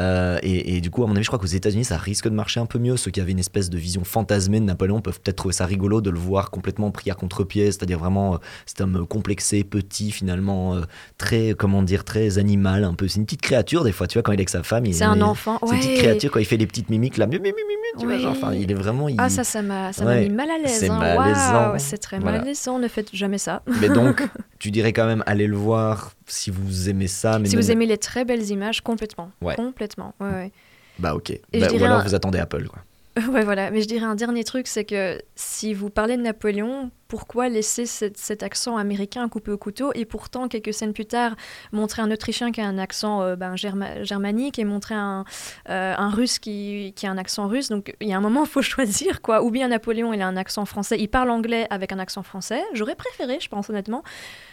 Euh, 0.00 0.38
et, 0.42 0.76
et 0.76 0.80
du 0.80 0.90
coup, 0.90 1.02
à 1.02 1.06
mon 1.06 1.14
avis, 1.14 1.24
je 1.24 1.28
crois 1.28 1.38
qu'aux 1.38 1.46
États-Unis, 1.46 1.84
ça 1.84 1.96
risque 1.96 2.24
de 2.28 2.34
marcher 2.34 2.60
un 2.60 2.66
peu 2.66 2.78
mieux. 2.78 2.96
Ceux 2.96 3.10
qui 3.10 3.20
avaient 3.20 3.32
une 3.32 3.38
espèce 3.38 3.70
de 3.70 3.78
vision 3.78 4.04
fantasmée 4.04 4.60
de 4.60 4.64
Napoléon 4.64 5.00
peuvent 5.00 5.20
peut-être 5.20 5.36
trouver 5.36 5.54
ça 5.54 5.66
rigolo 5.66 6.00
de 6.00 6.10
le 6.10 6.18
voir 6.18 6.50
complètement 6.50 6.90
pris 6.90 7.10
à 7.10 7.14
contre-pied, 7.14 7.66
c'est-à-dire 7.66 7.98
vraiment 7.98 8.34
euh, 8.34 8.38
cet 8.66 8.80
homme 8.80 9.06
complexé, 9.06 9.64
petit, 9.64 10.10
finalement, 10.10 10.25
euh, 10.28 10.82
très, 11.18 11.54
comment 11.56 11.82
dire, 11.82 12.04
très 12.04 12.38
animal, 12.38 12.84
un 12.84 12.94
peu. 12.94 13.08
C'est 13.08 13.18
une 13.18 13.24
petite 13.26 13.42
créature, 13.42 13.84
des 13.84 13.92
fois, 13.92 14.06
tu 14.06 14.14
vois, 14.18 14.22
quand 14.22 14.32
il 14.32 14.36
est 14.36 14.40
avec 14.40 14.48
sa 14.50 14.62
femme. 14.62 14.84
C'est 14.92 15.04
un 15.04 15.20
enfant. 15.20 15.58
C'est 15.62 15.70
une 15.74 15.78
petite 15.78 15.90
ouais. 15.92 15.98
créature, 15.98 16.30
quand 16.32 16.38
il 16.40 16.44
fait 16.46 16.56
les 16.56 16.66
petites 16.66 16.90
mimiques, 16.90 17.16
là, 17.16 17.26
tu 17.26 18.06
vois, 18.06 18.18
genre, 18.18 18.32
enfin, 18.32 18.52
il 18.54 18.70
est 18.70 18.74
vraiment. 18.74 19.08
il- 19.08 19.16
Ah, 19.18 19.28
ça, 19.28 19.44
ça 19.44 19.62
m'a 19.62 19.90
Ouais, 20.04 20.28
mis 20.28 20.34
mal 20.34 20.50
à 20.50 20.58
l'aise. 20.58 20.78
c'est 20.78 20.90
hein. 20.90 20.98
malaisant. 20.98 21.68
Waouh, 21.70 21.78
c'est 21.78 21.98
très 21.98 22.18
Voilà. 22.18 22.38
malaisant. 22.40 22.78
Ne 22.78 22.88
faites 22.88 23.14
jamais 23.14 23.38
ça. 23.38 23.62
Mais 23.80 23.88
donc, 23.88 24.22
tu 24.58 24.70
dirais 24.70 24.92
quand 24.92 25.06
même, 25.06 25.22
allez 25.26 25.46
le 25.46 25.56
voir 25.56 26.12
si 26.26 26.50
vous 26.50 26.88
aimez 26.88 27.06
ça. 27.08 27.38
Mais 27.38 27.48
si 27.48 27.56
vous 27.56 27.70
aimez 27.70 27.86
les 27.86 27.98
très 27.98 28.24
belles 28.24 28.50
images, 28.50 28.80
complètement. 28.82 29.30
Ouais. 29.40 29.54
Complètement. 29.54 30.14
Ouais, 30.20 30.28
ouais. 30.30 30.52
Bah, 30.98 31.14
ok. 31.14 31.38
Bah, 31.52 31.68
ou 31.72 31.84
alors, 31.84 32.00
un- 32.00 32.02
vous 32.04 32.14
attendez 32.14 32.38
Apple, 32.38 32.66
quoi. 32.68 32.80
Ouais, 33.32 33.44
voilà. 33.44 33.70
Mais 33.70 33.80
je 33.80 33.88
dirais 33.88 34.04
un 34.04 34.14
dernier 34.14 34.44
truc, 34.44 34.66
c'est 34.66 34.84
que 34.84 35.18
si 35.36 35.72
vous 35.72 35.88
parlez 35.88 36.16
de 36.18 36.22
Napoléon, 36.22 36.90
pourquoi 37.08 37.48
laisser 37.48 37.86
cette- 37.86 38.16
cet 38.16 38.42
accent 38.42 38.76
américain 38.76 39.28
coupé 39.28 39.50
au 39.52 39.58
couteau 39.58 39.92
et 39.94 40.04
pourtant, 40.04 40.48
quelques 40.48 40.74
scènes 40.74 40.92
plus 40.92 41.06
tard, 41.06 41.36
montrer 41.72 42.02
un 42.02 42.10
Autrichien 42.10 42.50
qui 42.52 42.60
a 42.60 42.66
un 42.66 42.78
accent 42.78 43.22
euh, 43.22 43.36
ben, 43.36 43.54
germa- 43.54 44.02
germanique 44.02 44.58
et 44.58 44.64
montrer 44.64 44.94
un, 44.94 45.24
euh, 45.68 45.94
un 45.96 46.10
Russe 46.10 46.38
qui, 46.38 46.92
qui 46.96 47.06
a 47.06 47.10
un 47.10 47.18
accent 47.18 47.46
russe. 47.48 47.68
Donc, 47.68 47.94
il 48.00 48.08
y 48.08 48.12
a 48.12 48.16
un 48.16 48.20
moment, 48.20 48.44
il 48.44 48.50
faut 48.50 48.62
choisir, 48.62 49.22
quoi. 49.22 49.42
Ou 49.42 49.50
bien 49.50 49.68
Napoléon, 49.68 50.12
il 50.12 50.20
a 50.22 50.26
un 50.26 50.36
accent 50.36 50.64
français, 50.64 50.96
il 50.98 51.08
parle 51.08 51.30
anglais 51.30 51.66
avec 51.70 51.92
un 51.92 51.98
accent 51.98 52.22
français. 52.22 52.62
J'aurais 52.72 52.94
préféré, 52.96 53.38
je 53.40 53.48
pense, 53.48 53.70
honnêtement. 53.70 54.02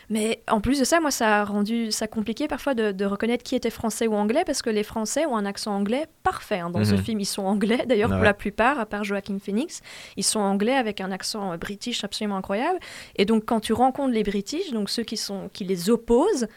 Mais 0.10 0.44
en 0.50 0.60
plus 0.60 0.80
de 0.80 0.84
ça, 0.84 1.00
moi, 1.00 1.12
ça 1.12 1.42
a 1.42 1.46
rendu 1.46 1.92
ça 1.92 2.08
compliqué 2.08 2.48
parfois 2.50 2.74
de, 2.74 2.92
de 2.92 3.06
reconnaître 3.06 3.42
qui 3.44 3.56
était 3.56 3.70
français 3.70 4.06
ou 4.06 4.14
anglais 4.16 4.44
parce 4.46 4.62
que 4.62 4.70
les 4.70 4.84
Français 4.84 5.26
ont 5.26 5.38
un 5.38 5.46
accent 5.46 5.74
anglais 5.74 6.08
parfait. 6.24 6.60
hein. 6.60 6.70
Dans 6.70 6.84
ce 6.84 6.94
Mhm. 6.96 7.04
film, 7.04 7.20
ils 7.22 7.26
sont 7.26 7.44
anglais, 7.46 7.86
d'ailleurs, 7.88 8.10
pour 8.10 8.20
la 8.20 8.34
plupart, 8.34 8.80
à 8.80 8.86
part 8.86 9.04
Joaquin 9.06 9.38
Phoenix. 9.40 9.82
Ils 10.18 10.24
sont 10.24 10.42
anglais 10.42 10.74
avec 10.76 11.00
un 11.00 11.10
accent 11.12 11.54
euh, 11.54 11.58
british 11.58 12.04
absolument 12.04 12.36
incroyable. 12.44 12.80
Et 13.16 13.26
donc, 13.26 13.46
quand 13.46 13.60
tu 13.62 13.72
rencontres 13.74 14.14
les 14.14 14.24
British, 14.24 14.72
donc 14.72 14.90
ceux 14.90 15.04
qui, 15.04 15.16
sont, 15.18 15.50
qui 15.54 15.64
les 15.64 15.90
opposent, 15.90 16.48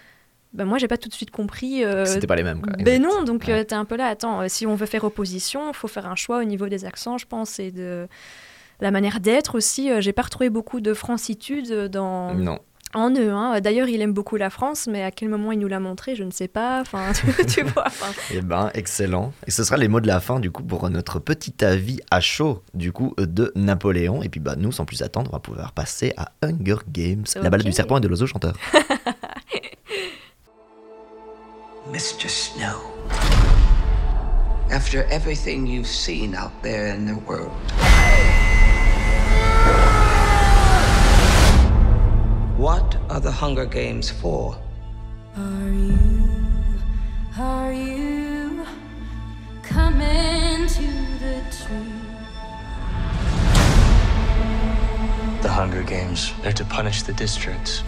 ben 0.53 0.65
moi, 0.65 0.79
j'ai 0.79 0.89
pas 0.89 0.97
tout 0.99 1.09
de 1.09 1.15
suite 1.15 1.31
compris. 1.31 1.85
euh, 1.85 2.05
C'était 2.07 2.27
pas 2.27 2.35
les 2.37 2.43
mêmes, 2.43 2.61
quoi. 2.61 2.73
ben 2.83 3.01
non, 3.01 3.23
donc 3.25 3.45
Ouais. 3.47 3.53
euh, 3.61 3.65
t'es 3.65 3.75
un 3.75 3.85
peu 3.85 3.97
là, 3.97 4.07
attends, 4.09 4.41
euh, 4.43 4.47
si 4.49 4.67
on 4.67 4.75
veut 4.75 4.87
faire 4.87 5.05
opposition, 5.05 5.73
faut 5.73 5.89
faire 5.89 6.07
un 6.07 6.17
choix 6.17 6.39
au 6.41 6.45
niveau 6.45 6.69
des 6.69 6.85
accents, 6.85 7.19
je 7.19 7.27
pense, 7.27 7.59
et 7.59 7.71
de 7.71 8.09
la 8.81 8.91
manière 8.91 9.21
d'être 9.21 9.55
aussi. 9.57 9.91
J'ai 10.01 10.13
pas 10.13 10.23
retrouvé 10.23 10.51
beaucoup 10.51 10.81
de 10.81 10.93
francitude 10.95 11.73
dans, 11.89 12.35
Non. 12.35 12.59
En 12.95 13.11
eux. 13.11 13.31
hein. 13.31 13.61
D'ailleurs, 13.61 13.89
il 13.89 14.01
aime 14.03 14.13
beaucoup 14.13 14.37
la 14.37 14.51
France, 14.51 14.87
mais 14.91 15.03
à 15.03 15.11
quel 15.11 15.29
moment 15.29 15.53
il 15.53 15.59
nous 15.59 15.69
l'a 15.69 15.81
montré, 15.81 16.15
je 16.15 16.23
ne 16.25 16.31
sais 16.31 16.49
pas. 16.49 16.81
Enfin, 16.81 17.13
tu, 17.37 17.47
tu 17.47 17.63
vois. 17.63 17.85
enfin, 17.87 18.13
Eh 18.33 18.41
ben, 18.41 18.71
excellent. 18.75 19.33
Et 19.47 19.51
ce 19.51 19.65
sera 19.65 19.77
les 19.77 19.89
mots 19.89 20.01
de 20.01 20.07
la 20.07 20.21
fin, 20.21 20.41
du 20.41 20.51
coup, 20.51 20.63
pour 20.63 20.89
notre 20.91 21.19
petit 21.19 21.65
avis 21.65 22.01
à 22.11 22.21
chaud, 22.21 22.63
du 22.75 22.93
coup, 22.93 23.15
de 23.19 23.53
Napoléon. 23.57 24.23
Et 24.23 24.29
puis, 24.29 24.41
bah, 24.41 24.55
nous, 24.57 24.73
sans 24.73 24.85
plus 24.85 25.03
attendre, 25.03 25.31
on 25.33 25.37
va 25.37 25.41
pouvoir 25.41 25.73
passer 25.73 26.13
à 26.17 26.33
Hunger 26.43 26.77
Games, 26.89 27.25
la 27.35 27.51
balade 27.51 27.67
du 27.67 27.73
serpent 27.73 27.99
et 27.99 28.01
de 28.01 28.09
l'oiseau 28.09 28.27
chanteur. 28.27 28.55
Mr. 31.93 32.29
Snow. 32.29 32.81
After 34.71 35.05
everything 35.11 35.67
you've 35.67 35.87
seen 35.87 36.35
out 36.35 36.51
there 36.63 36.89
in 36.89 37.07
the 37.07 37.15
world, 37.29 37.53
are 43.17 43.21
the 43.21 43.33
Hunger 43.33 43.65
Games 43.65 44.11
for? 44.11 44.55
Are 45.39 45.71
you, 45.71 46.29
are 47.39 47.73
you 47.73 48.67
coming 49.63 50.67
to 50.67 50.87
the 51.23 51.41
tree? 51.51 51.95
The 55.41 55.49
Hunger 55.49 55.83
Games, 55.83 56.35
they're 56.43 56.53
to 56.53 56.65
punish 56.67 57.05
the 57.05 57.15
districts. 57.15 57.83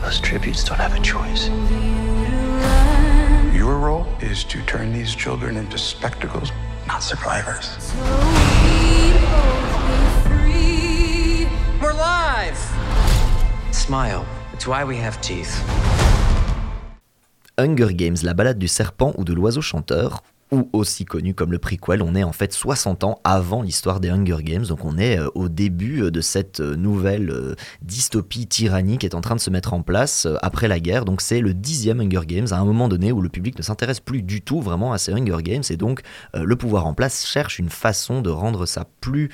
Those 0.00 0.20
tributes 0.20 0.62
don't 0.62 0.78
have 0.78 0.94
a 0.96 1.02
choice. 1.02 1.48
Your 3.52 3.80
role 3.80 4.06
is 4.20 4.44
to 4.44 4.62
turn 4.62 4.92
these 4.92 5.12
children 5.12 5.56
into 5.56 5.76
spectacles, 5.76 6.52
not 6.86 7.02
survivors. 7.02 7.66
So 7.80 7.96
we 8.62 9.10
both 9.26 10.28
be 10.28 11.48
free. 11.48 11.48
We're 11.80 11.94
live! 11.94 12.56
Smile. 13.72 14.24
Hunger 17.58 17.94
Games, 17.94 18.18
la 18.22 18.32
balade 18.32 18.60
du 18.60 18.68
serpent 18.68 19.12
ou 19.18 19.24
de 19.24 19.32
l'oiseau 19.32 19.60
chanteur, 19.60 20.22
ou 20.52 20.68
aussi 20.74 21.06
connu 21.06 21.34
comme 21.34 21.50
le 21.50 21.58
prequel, 21.58 22.02
on 22.02 22.14
est 22.14 22.22
en 22.22 22.32
fait 22.32 22.52
60 22.52 23.04
ans 23.04 23.20
avant 23.24 23.62
l'histoire 23.62 23.98
des 24.00 24.10
Hunger 24.10 24.42
Games, 24.42 24.66
donc 24.66 24.84
on 24.84 24.98
est 24.98 25.18
euh, 25.18 25.28
au 25.34 25.48
début 25.48 26.02
euh, 26.02 26.10
de 26.10 26.20
cette 26.20 26.60
euh, 26.60 26.76
nouvelle 26.76 27.56
dystopie 27.80 28.46
tyrannique 28.46 29.00
qui 29.00 29.06
est 29.06 29.14
en 29.14 29.22
train 29.22 29.34
de 29.34 29.40
se 29.40 29.48
mettre 29.48 29.72
en 29.72 29.82
place 29.82 30.28
après 30.42 30.68
la 30.68 30.78
guerre, 30.78 31.06
donc 31.06 31.22
c'est 31.22 31.40
le 31.40 31.54
dixième 31.54 32.00
Hunger 32.00 32.26
Games, 32.26 32.46
à 32.50 32.58
un 32.58 32.64
moment 32.66 32.88
donné 32.88 33.12
où 33.12 33.22
le 33.22 33.30
public 33.30 33.56
ne 33.56 33.62
s'intéresse 33.62 34.00
plus 34.00 34.22
du 34.22 34.42
tout 34.42 34.60
vraiment 34.60 34.92
à 34.92 34.98
ces 34.98 35.12
Hunger 35.12 35.38
Games, 35.42 35.62
et 35.70 35.76
donc 35.78 36.02
le 36.34 36.54
pouvoir 36.56 36.86
en 36.86 36.92
place 36.92 37.26
cherche 37.26 37.58
une 37.58 37.70
façon 37.70 38.20
de 38.20 38.28
rendre 38.28 38.66
ça 38.66 38.86
plus 39.00 39.30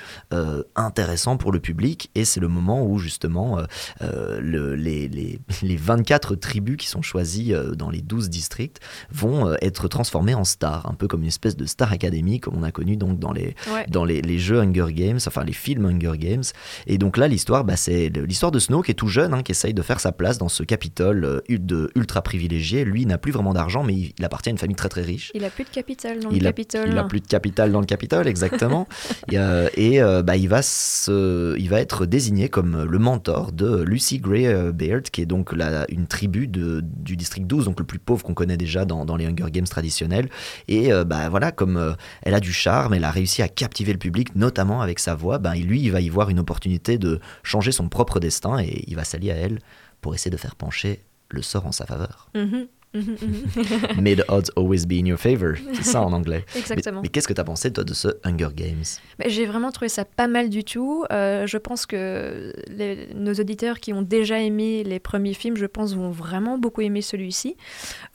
intéressant 0.76 1.36
pour 1.36 1.50
le 1.50 1.58
public, 1.58 2.10
et 2.14 2.24
c'est 2.24 2.40
le 2.40 2.48
moment 2.48 2.84
où 2.86 2.98
justement 2.98 3.58
le- 4.00 4.74
les, 4.76 5.08
les, 5.08 5.40
les 5.62 5.76
24 5.76 6.36
tribus 6.36 6.76
qui 6.76 6.86
sont 6.86 7.02
choisies 7.02 7.52
dans 7.76 7.90
les 7.90 8.02
12 8.02 8.30
districts 8.30 8.78
vont 9.10 9.52
être 9.60 9.88
transformées 9.88 10.34
en 10.34 10.44
stars, 10.44 10.88
un 10.88 10.94
peu 10.94 11.07
comme 11.08 11.22
une 11.22 11.28
espèce 11.28 11.56
de 11.56 11.66
star 11.66 11.92
académie 11.92 12.40
comme 12.40 12.56
on 12.56 12.62
a 12.62 12.70
connu 12.70 12.96
donc 12.96 13.18
dans 13.18 13.32
les, 13.32 13.54
ouais. 13.72 13.86
dans 13.88 14.04
les, 14.04 14.22
les 14.22 14.38
jeux 14.38 14.60
Hunger 14.60 14.92
Games, 14.92 15.18
enfin 15.26 15.44
les 15.44 15.52
films 15.52 15.86
Hunger 15.86 16.18
Games. 16.18 16.44
Et 16.86 16.98
donc 16.98 17.16
là, 17.16 17.28
l'histoire, 17.28 17.64
bah, 17.64 17.76
c'est 17.76 18.08
l'histoire 18.08 18.52
de 18.52 18.58
Snow 18.58 18.82
qui 18.82 18.90
est 18.90 18.94
tout 18.94 19.08
jeune, 19.08 19.34
hein, 19.34 19.42
qui 19.42 19.52
essaye 19.52 19.74
de 19.74 19.82
faire 19.82 20.00
sa 20.00 20.12
place 20.12 20.38
dans 20.38 20.48
ce 20.48 20.62
Capitole 20.62 21.24
euh, 21.24 21.40
de 21.48 21.90
ultra 21.94 22.22
privilégié. 22.22 22.84
Lui 22.84 23.06
n'a 23.06 23.18
plus 23.18 23.32
vraiment 23.32 23.52
d'argent, 23.52 23.82
mais 23.82 23.94
il, 23.94 24.12
il 24.18 24.24
appartient 24.24 24.50
à 24.50 24.52
une 24.52 24.58
famille 24.58 24.76
très 24.76 24.88
très 24.88 25.02
riche. 25.02 25.30
Il 25.34 25.44
a 25.44 25.50
plus 25.50 25.64
de 25.64 25.70
capital 25.70 26.20
dans 26.20 26.30
Il 26.30 26.42
le 26.42 26.46
a, 26.46 26.50
Capitole. 26.50 26.88
il 26.90 26.98
a 26.98 27.04
plus 27.04 27.20
de 27.20 27.26
capital 27.26 27.72
dans 27.72 27.80
le 27.80 27.86
Capitole, 27.86 28.26
exactement. 28.26 28.88
et 29.32 29.38
euh, 29.38 29.68
et, 29.76 30.00
euh, 30.02 30.22
bah, 30.22 30.36
il, 30.36 30.48
va 30.48 30.62
se, 30.62 31.56
il 31.58 31.68
va 31.68 31.80
être 31.80 32.06
désigné 32.06 32.48
comme 32.48 32.84
le 32.84 32.98
mentor 32.98 33.52
de 33.52 33.82
Lucy 33.82 34.18
Gray 34.18 34.72
Baird, 34.72 35.02
qui 35.10 35.22
est 35.22 35.26
donc 35.26 35.52
la, 35.52 35.86
une 35.90 36.06
tribu 36.06 36.48
de, 36.48 36.82
du 36.82 37.16
district 37.16 37.46
12, 37.46 37.64
donc 37.66 37.78
le 37.78 37.86
plus 37.86 37.98
pauvre 37.98 38.24
qu'on 38.24 38.34
connaît 38.34 38.56
déjà 38.56 38.84
dans, 38.84 39.04
dans 39.04 39.16
les 39.16 39.26
Hunger 39.26 39.50
Games 39.50 39.66
traditionnels. 39.66 40.28
Et 40.66 40.87
euh, 40.92 41.04
bah, 41.04 41.28
voilà, 41.28 41.52
comme 41.52 41.76
euh, 41.76 41.92
elle 42.22 42.34
a 42.34 42.40
du 42.40 42.52
charme, 42.52 42.94
elle 42.94 43.04
a 43.04 43.10
réussi 43.10 43.42
à 43.42 43.48
captiver 43.48 43.92
le 43.92 43.98
public, 43.98 44.34
notamment 44.34 44.80
avec 44.80 44.98
sa 44.98 45.14
voix, 45.14 45.38
ben, 45.38 45.54
lui, 45.54 45.80
il 45.80 45.90
va 45.92 46.00
y 46.00 46.08
voir 46.08 46.30
une 46.30 46.38
opportunité 46.38 46.98
de 46.98 47.20
changer 47.42 47.72
son 47.72 47.88
propre 47.88 48.20
destin 48.20 48.58
et 48.58 48.84
il 48.86 48.96
va 48.96 49.04
s'allier 49.04 49.32
à 49.32 49.36
elle 49.36 49.58
pour 50.00 50.14
essayer 50.14 50.30
de 50.30 50.36
faire 50.36 50.54
pencher 50.56 51.02
le 51.30 51.42
sort 51.42 51.66
en 51.66 51.72
sa 51.72 51.84
faveur. 51.84 52.30
Mhm, 52.34 52.66
mhm, 52.94 53.16
mhm. 53.20 54.00
May 54.02 54.16
the 54.16 54.24
odds 54.28 54.50
always 54.56 54.86
be 54.86 54.92
in 54.92 55.04
your 55.06 55.18
favor. 55.18 55.54
C'est 55.74 55.84
ça 55.84 56.00
en 56.00 56.12
anglais. 56.12 56.44
Exactement. 56.56 57.02
mais 57.02 57.08
qu'est-ce 57.08 57.28
que 57.28 57.34
tu 57.34 57.40
as 57.40 57.44
pensé, 57.44 57.70
toi, 57.70 57.84
de 57.84 57.92
ce 57.92 58.08
Hunger 58.24 58.48
Games? 58.54 58.84
Mais 59.18 59.28
J'ai 59.28 59.44
vraiment 59.44 59.70
trouvé 59.72 59.88
ça 59.90 60.04
pas 60.06 60.26
mal 60.26 60.48
du 60.48 60.64
tout. 60.64 61.04
Euh, 61.12 61.46
je 61.46 61.58
pense 61.58 61.84
que 61.84 62.54
les- 62.68 63.08
nos 63.14 63.34
auditeurs 63.34 63.78
qui 63.80 63.92
ont 63.92 64.00
déjà 64.02 64.40
aimé 64.40 64.84
les 64.84 65.00
premiers 65.00 65.34
films, 65.34 65.56
je 65.56 65.66
pense, 65.66 65.94
vont 65.94 66.10
vraiment 66.10 66.56
beaucoup 66.56 66.80
aimer 66.80 67.02
celui-ci. 67.02 67.56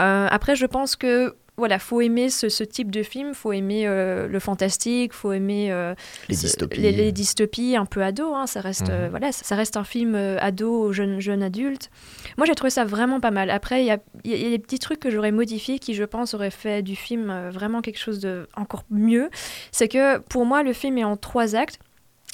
Euh, 0.02 0.28
après, 0.32 0.56
je 0.56 0.66
pense 0.66 0.96
que 0.96 1.36
voilà, 1.56 1.78
faut 1.78 2.02
aimer 2.02 2.30
ce, 2.30 2.50
ce 2.50 2.64
type 2.64 2.90
de 2.90 3.04
film, 3.04 3.34
faut 3.36 3.52
aimer 3.54 3.86
euh, 3.88 4.28
le 4.28 4.40
fantastique, 4.40 5.14
faut 5.14 5.32
aimer 5.34 5.72
euh, 5.72 5.94
Les 6.28 6.36
dystopies. 6.36 6.80
les, 6.82 6.92
les 6.92 7.12
dystopies 7.12 7.76
un 7.76 7.86
peu 7.86 8.04
ado. 8.04 8.34
hein, 8.34 8.48
ça 8.48 8.60
reste, 8.62 8.90
euh, 8.90 9.06
Mhm. 9.06 9.10
voilà, 9.12 9.32
ça, 9.32 9.44
ça 9.44 9.56
reste 9.56 9.78
un 9.78 9.84
film 9.84 10.16
euh, 10.16 10.38
ado, 10.42 10.92
jeune, 10.94 11.20
jeune 11.20 11.44
adulte. 11.44 11.92
Moi, 12.38 12.48
j'ai 12.48 12.56
trouvé 12.56 12.72
ça 12.72 12.86
vraiment 12.86 13.20
pas 13.20 13.32
mal. 13.32 13.50
Après, 13.52 13.84
il 13.84 13.86
y 13.86 13.92
a, 13.92 14.00
il 14.24 14.32
y 14.32 14.34
a- 14.34 14.38
y 14.38 14.46
a 14.48 14.50
des 14.50 14.60
petits 14.60 14.80
trucs 14.80 15.00
que 15.00 15.12
j'aurais 15.12 15.32
modifiés 15.32 15.78
qui, 15.78 15.94
je 15.94 16.04
pense, 16.04 16.34
auraient 16.34 16.50
fait 16.50 16.82
du 16.82 16.96
film 16.96 17.30
euh, 17.30 17.52
vraiment 17.52 17.82
quelque 17.82 18.00
chose 18.00 18.20
de 18.20 18.48
encore 18.56 18.84
mieux. 18.90 19.30
C'est 19.72 19.88
que 19.88 20.18
pour 20.20 20.46
moi, 20.46 20.64
le 20.64 20.74
film 20.74 20.98
est 20.98 21.04
en 21.04 21.18
trois 21.18 21.56
actes. 21.56 21.78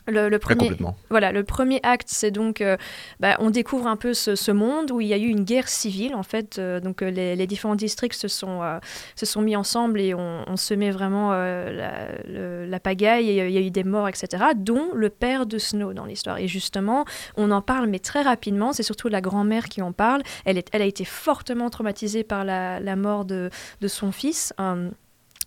Le, 0.09 0.29
premier, 0.39 0.67
voilà, 1.09 1.31
le 1.31 1.43
premier 1.43 1.79
acte, 1.83 2.07
c'est 2.11 2.31
donc, 2.31 2.61
euh, 2.61 2.77
bah, 3.19 3.35
on 3.39 3.49
découvre 3.49 3.87
un 3.87 3.95
peu 3.95 4.13
ce, 4.13 4.35
ce 4.35 4.51
monde 4.51 4.91
où 4.91 5.01
il 5.01 5.07
y 5.07 5.13
a 5.13 5.17
eu 5.17 5.27
une 5.27 5.43
guerre 5.43 5.67
civile, 5.67 6.15
en 6.15 6.23
fait. 6.23 6.57
euh, 6.59 6.79
donc, 6.79 7.01
euh, 7.01 7.09
les, 7.09 7.35
les 7.35 7.47
différents 7.47 7.75
districts 7.75 8.15
se 8.19 8.27
sont, 8.27 8.61
euh, 8.63 8.79
se 9.15 9.25
sont 9.25 9.41
mis 9.41 9.55
ensemble 9.55 9.99
et 10.01 10.13
on, 10.13 10.43
on 10.47 10.57
se 10.57 10.73
met 10.73 10.91
vraiment 10.91 11.31
la, 11.31 12.11
le- 12.27 12.65
la 12.65 12.79
pagaille 12.79 13.29
et 13.29 13.45
il 13.47 13.51
y 13.53 13.57
a 13.57 13.61
eu 13.61 13.71
des 13.71 13.83
morts, 13.83 14.07
etc., 14.07 14.43
dont 14.55 14.89
le 14.93 15.09
père 15.09 15.45
de 15.45 15.57
Snow 15.57 15.93
dans 15.93 16.05
l'histoire. 16.05 16.37
Et 16.37 16.47
justement, 16.47 17.05
on 17.37 17.51
en 17.51 17.61
parle, 17.61 17.87
mais 17.87 17.99
très 17.99 18.21
rapidement. 18.21 18.73
C'est 18.73 18.83
surtout 18.83 19.07
la 19.09 19.21
grand-mère 19.21 19.69
qui 19.69 19.81
en 19.81 19.91
parle. 19.91 20.21
Elle, 20.45 20.57
est, 20.57 20.67
elle 20.71 20.81
a 20.81 20.85
été 20.85 21.05
fortement 21.05 21.69
traumatisée 21.69 22.23
par 22.23 22.43
la, 22.45 22.79
la 22.79 22.95
mort 22.95 23.25
de, 23.25 23.49
de 23.81 23.87
son 23.87 24.11
fils. 24.11 24.53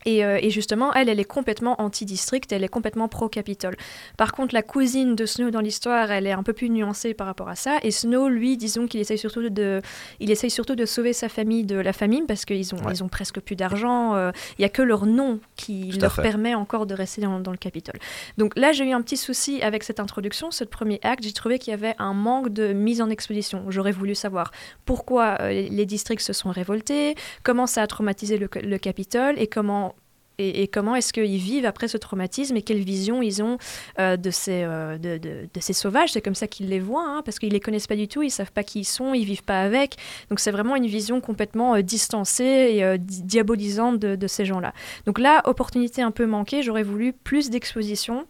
Et, 0.04 0.24
euh, 0.24 0.38
et 0.40 0.50
justement, 0.50 0.92
elle, 0.94 1.08
elle 1.08 1.20
est 1.20 1.24
complètement 1.24 1.80
anti-district, 1.80 2.52
elle 2.52 2.64
est 2.64 2.68
complètement 2.68 3.08
pro-Capitole. 3.08 3.76
Par 4.16 4.32
contre, 4.32 4.54
la 4.54 4.62
cousine 4.62 5.14
de 5.16 5.26
Snow 5.26 5.50
dans 5.50 5.60
l'histoire, 5.60 6.10
elle 6.10 6.26
est 6.26 6.32
un 6.32 6.42
peu 6.42 6.52
plus 6.52 6.70
nuancée 6.70 7.14
par 7.14 7.26
rapport 7.26 7.48
à 7.48 7.56
ça. 7.56 7.78
Et 7.82 7.90
Snow, 7.90 8.28
lui, 8.28 8.56
disons 8.56 8.86
qu'il 8.86 9.00
essaye 9.00 9.18
surtout 9.18 9.48
de, 9.48 9.80
il 10.20 10.30
essaye 10.30 10.50
surtout 10.50 10.74
de 10.74 10.84
sauver 10.86 11.12
sa 11.12 11.28
famille 11.28 11.64
de 11.64 11.76
la 11.76 11.92
famine 11.92 12.26
parce 12.26 12.44
qu'ils 12.44 12.74
ont, 12.74 12.78
Ouais. 12.78 12.92
ils 12.94 13.04
ont 13.04 13.08
presque 13.08 13.40
plus 13.40 13.54
d'argent. 13.56 14.14
euh, 14.14 14.30
Il 14.58 14.62
y 14.62 14.64
a 14.64 14.68
que 14.68 14.82
leur 14.82 15.06
nom 15.06 15.38
qui 15.56 15.90
Tout 15.92 16.00
leur 16.00 16.16
permet 16.16 16.54
encore 16.54 16.86
de 16.86 16.94
rester 16.94 17.20
dans, 17.22 17.38
dans 17.40 17.52
le 17.52 17.56
Capitole. 17.56 17.98
Donc 18.38 18.52
là, 18.58 18.72
j'ai 18.72 18.84
eu 18.88 18.92
un 18.92 19.02
petit 19.02 19.16
souci 19.16 19.62
avec 19.62 19.82
cette 19.84 20.00
introduction, 20.00 20.50
ce 20.50 20.64
premier 20.64 20.98
acte. 21.02 21.22
J'ai 21.24 21.32
trouvé 21.32 21.58
qu'il 21.58 21.70
y 21.70 21.74
avait 21.74 21.94
un 21.98 22.12
manque 22.14 22.48
de 22.48 22.72
mise 22.72 23.00
en 23.00 23.08
expédition. 23.10 23.64
J'aurais 23.68 23.92
voulu 23.92 24.14
savoir 24.14 24.50
pourquoi 24.84 25.36
euh, 25.40 25.48
les- 25.50 25.68
les 25.68 25.86
districts 25.86 26.22
se 26.22 26.32
sont 26.32 26.50
révoltés, 26.50 27.14
comment 27.42 27.66
ça 27.66 27.82
a 27.82 27.86
traumatisé 27.86 28.38
le, 28.38 28.48
le 28.62 28.78
Capitole 28.78 29.34
et 29.38 29.46
comment 29.46 29.91
et, 30.38 30.68
comment 30.68 30.96
est-ce 30.96 31.12
qu'ils 31.12 31.36
vivent 31.36 31.66
après 31.66 31.88
ce 31.88 31.96
traumatisme 31.96 32.56
et 32.56 32.62
quelle 32.62 32.82
vision 32.82 33.22
ils 33.22 33.42
ont 33.42 33.58
euh, 33.98 34.16
de, 34.16 34.30
ces, 34.30 34.62
euh, 34.64 34.98
de, 34.98 35.18
de- 35.18 35.60
ces 35.60 35.72
sauvages? 35.72 36.12
C'est 36.12 36.22
comme 36.22 36.34
ça 36.34 36.46
qu'ils 36.46 36.68
les 36.68 36.80
voient, 36.80 37.06
hein, 37.06 37.22
parce 37.24 37.38
qu'ils 37.38 37.52
les 37.52 37.60
connaissent 37.60 37.86
pas 37.86 37.96
du 37.96 38.08
tout, 38.08 38.22
ils 38.22 38.30
savent 38.30 38.52
pas 38.52 38.64
qui 38.64 38.80
ils 38.80 38.84
sont, 38.84 39.14
ils 39.14 39.24
vivent 39.24 39.44
pas 39.44 39.62
avec. 39.62 39.96
Donc 40.30 40.40
c'est 40.40 40.50
vraiment 40.50 40.76
une 40.76 40.86
vision 40.86 41.20
complètement 41.20 41.74
euh, 41.76 41.82
distancée 41.82 42.44
et 42.44 42.98
di- 42.98 43.22
diabolisante 43.22 43.98
de, 43.98 44.16
de 44.16 44.26
ces 44.26 44.44
gens-là. 44.44 44.72
Donc 45.06 45.18
là, 45.18 45.42
opportunité 45.44 46.02
un 46.02 46.10
peu 46.10 46.26
manquée, 46.26 46.62
j'aurais 46.62 46.82
voulu 46.82 47.12
plus 47.12 47.50
d'exposition. 47.50 48.26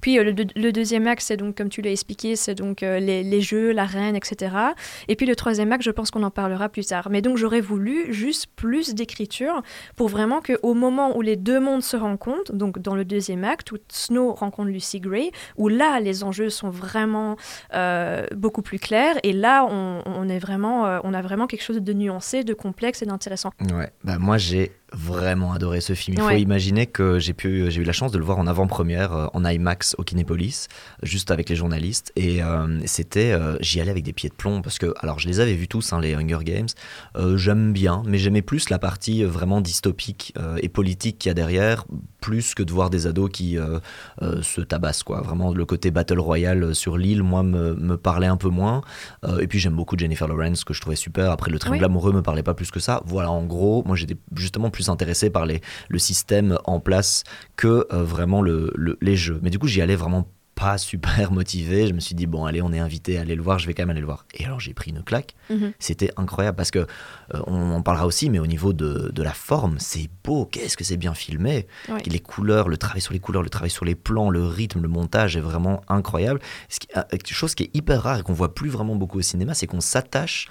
Puis 0.00 0.18
euh, 0.18 0.24
le, 0.24 0.32
deux- 0.32 0.46
le 0.56 0.72
deuxième 0.72 1.06
acte, 1.06 1.22
c'est 1.22 1.36
donc, 1.36 1.56
comme 1.56 1.68
tu 1.68 1.82
l'as 1.82 1.90
expliqué, 1.90 2.36
c'est 2.36 2.54
donc 2.54 2.82
euh, 2.82 2.98
les, 3.00 3.40
jeux, 3.40 3.72
la 3.72 3.84
reine, 3.84 4.16
etc. 4.16 4.54
Et 5.08 5.16
puis 5.16 5.26
le 5.26 5.36
troisième 5.36 5.72
acte, 5.72 5.82
je 5.82 5.90
pense 5.90 6.10
qu'on 6.10 6.22
en 6.22 6.30
parlera 6.30 6.68
plus 6.68 6.86
tard. 6.86 7.08
Mais 7.10 7.22
donc 7.22 7.36
j'aurais 7.36 7.60
voulu 7.60 8.12
juste 8.12 8.46
plus 8.56 8.94
d'écriture 8.94 9.62
pour 9.96 10.08
vraiment 10.08 10.40
qu'au 10.40 10.74
moment 10.74 11.16
où 11.16 11.22
les 11.22 11.36
deux 11.36 11.60
mondes 11.60 11.82
se 11.82 11.96
rencontrent, 11.96 12.52
donc 12.52 12.78
dans 12.78 12.94
le 12.94 13.04
deuxième 13.04 13.44
acte, 13.44 13.72
où 13.72 13.76
Snow 13.88 14.32
rencontre 14.32 14.68
Lucy 14.70 15.00
Gray, 15.00 15.30
où 15.56 15.68
là 15.68 16.00
les 16.00 16.24
enjeux 16.24 16.50
sont 16.50 16.70
vraiment 16.70 17.36
euh, 17.74 18.26
beaucoup 18.34 18.62
plus 18.62 18.78
clairs, 18.78 19.16
et 19.22 19.32
là 19.32 19.66
on, 19.70 20.02
on 20.06 20.28
est 20.28 20.38
vraiment, 20.38 21.00
on 21.04 21.14
a 21.14 21.22
vraiment 21.22 21.46
quelque 21.46 21.62
chose 21.62 21.80
de 21.80 21.92
nuancé, 21.92 22.44
de 22.44 22.54
complexe 22.54 23.02
et 23.02 23.06
d'intéressant. 23.06 23.50
Ouais, 23.72 23.90
bah 24.04 24.18
moi 24.18 24.38
j'ai 24.38 24.72
vraiment 24.92 25.52
adoré 25.52 25.80
ce 25.80 25.94
film. 25.94 26.16
Il 26.18 26.22
faut 26.22 26.30
imaginer 26.36 26.86
que 26.86 27.18
j'ai 27.18 27.32
pu, 27.32 27.70
j'ai 27.70 27.80
eu 27.80 27.84
la 27.84 27.92
chance 27.92 28.12
de 28.12 28.18
le 28.18 28.24
voir 28.24 28.38
en 28.38 28.46
avant-première 28.46 29.12
euh, 29.12 29.26
en 29.34 29.44
IMAX 29.44 29.94
au 29.98 30.02
Kinépolis, 30.04 30.68
juste 31.02 31.30
avec 31.30 31.48
les 31.48 31.56
journalistes, 31.56 32.12
et 32.16 32.42
euh, 32.42 32.78
c'était, 32.86 33.32
euh, 33.32 33.56
j'y 33.60 33.80
allais 33.80 33.90
avec 33.90 34.04
des 34.04 34.12
pieds 34.12 34.28
de 34.28 34.34
plomb 34.34 34.62
parce 34.62 34.78
que, 34.78 34.92
alors 35.00 35.18
je 35.18 35.28
les 35.28 35.40
avais 35.40 35.54
vus 35.54 35.68
tous, 35.68 35.92
hein, 35.92 36.00
les 36.00 36.14
Hunger 36.14 36.38
Games. 36.42 36.68
Euh, 37.16 37.36
j'aime 37.36 37.72
bien, 37.72 38.02
mais 38.06 38.18
j'aimais 38.18 38.42
plus 38.42 38.70
la 38.70 38.78
partie 38.78 39.22
vraiment 39.24 39.60
dystopique 39.60 40.34
et 40.62 40.68
politique 40.68 41.18
qu'il 41.18 41.28
y 41.28 41.32
a 41.32 41.34
derrière, 41.34 41.84
plus 42.20 42.54
que 42.54 42.62
de 42.62 42.72
voir 42.72 42.90
des 42.90 43.06
ados 43.06 43.30
qui 43.30 43.56
se 44.42 44.60
tabassent 44.60 45.02
quoi. 45.02 45.20
Vraiment 45.22 45.52
le 45.52 45.64
côté 45.64 45.90
battle 45.90 46.18
royale 46.18 46.74
sur 46.74 46.96
l'île, 46.98 47.22
moi 47.22 47.42
me, 47.42 47.74
me 47.74 47.96
parlait 47.96 48.26
un 48.26 48.36
peu 48.36 48.48
moins. 48.48 48.82
Et 49.40 49.46
puis 49.46 49.58
j'aime 49.58 49.74
beaucoup 49.74 49.96
Jennifer 49.98 50.28
Lawrence 50.28 50.64
que 50.64 50.74
je 50.74 50.80
trouvais 50.80 50.96
super. 50.96 51.30
Après 51.30 51.50
le 51.50 51.58
triangle 51.58 51.80
Oui. 51.80 51.84
amoureux 51.84 52.12
me 52.12 52.22
parlait 52.22 52.42
pas 52.42 52.54
plus 52.54 52.70
que 52.70 52.80
ça. 52.80 53.02
Voilà 53.06 53.30
en 53.30 53.44
gros, 53.44 53.82
moi 53.86 53.96
j'étais 53.96 54.16
justement 54.34 54.70
plus 54.70 54.79
intéressé 54.88 55.30
par 55.30 55.44
les, 55.46 55.60
le 55.88 55.98
système 55.98 56.58
en 56.64 56.80
place 56.80 57.24
que 57.56 57.86
euh, 57.92 58.02
vraiment 58.04 58.40
le, 58.42 58.72
le- 58.74 58.96
les 59.00 59.16
jeux. 59.16 59.38
Mais 59.42 59.50
du 59.50 59.58
coup 59.58 59.66
j'y 59.68 59.82
allais 59.82 59.96
vraiment 59.96 60.26
pas 60.56 60.76
super 60.76 61.32
motivé. 61.32 61.86
Je 61.86 61.94
me 61.94 62.00
suis 62.00 62.14
dit 62.14 62.26
bon 62.26 62.44
allez 62.44 62.60
on 62.60 62.70
est 62.72 62.78
invité 62.78 63.16
à 63.16 63.22
aller 63.22 63.34
le 63.34 63.42
voir, 63.42 63.58
je 63.58 63.66
vais 63.66 63.72
quand 63.72 63.82
même 63.82 63.90
aller 63.90 64.00
le 64.00 64.06
voir. 64.06 64.26
Et 64.34 64.44
alors 64.44 64.60
j'ai 64.60 64.74
pris 64.74 64.90
une 64.90 65.02
claque. 65.02 65.34
Mhm. 65.48 65.72
C'était 65.78 66.10
incroyable 66.18 66.56
parce 66.56 66.70
que 66.70 66.80
euh, 66.80 67.40
on 67.46 67.72
en 67.72 67.80
parlera 67.82 68.06
aussi, 68.06 68.28
mais 68.28 68.38
au 68.38 68.46
niveau 68.46 68.72
de, 68.74 69.10
de 69.14 69.22
la 69.22 69.32
forme, 69.32 69.76
c'est 69.78 70.08
beau. 70.22 70.44
Qu'est-ce 70.44 70.76
que 70.76 70.84
c'est 70.84 70.98
bien 70.98 71.14
filmé 71.14 71.66
Ouais. 71.88 72.02
Les 72.06 72.18
couleurs, 72.20 72.68
le 72.68 72.76
travail 72.76 73.00
sur 73.00 73.14
les 73.14 73.20
couleurs, 73.20 73.42
le 73.42 73.48
travail 73.48 73.70
sur 73.70 73.86
les 73.86 73.94
plans, 73.94 74.28
le 74.28 74.44
rythme, 74.44 74.82
le 74.82 74.88
montage 74.88 75.34
est 75.36 75.40
vraiment 75.40 75.80
incroyable. 75.88 76.40
Ce 76.68 76.78
qui, 76.78 76.88
euh, 76.96 77.02
quelque 77.10 77.32
chose 77.32 77.54
qui 77.54 77.62
est 77.64 77.70
hyper 77.74 78.02
rare 78.02 78.18
et 78.18 78.22
qu'on 78.22 78.34
voit 78.34 78.54
plus 78.54 78.68
vraiment 78.68 78.96
beaucoup 78.96 79.18
au 79.18 79.22
cinéma, 79.22 79.54
c'est 79.54 79.66
qu'on 79.66 79.80
s'attache 79.80 80.48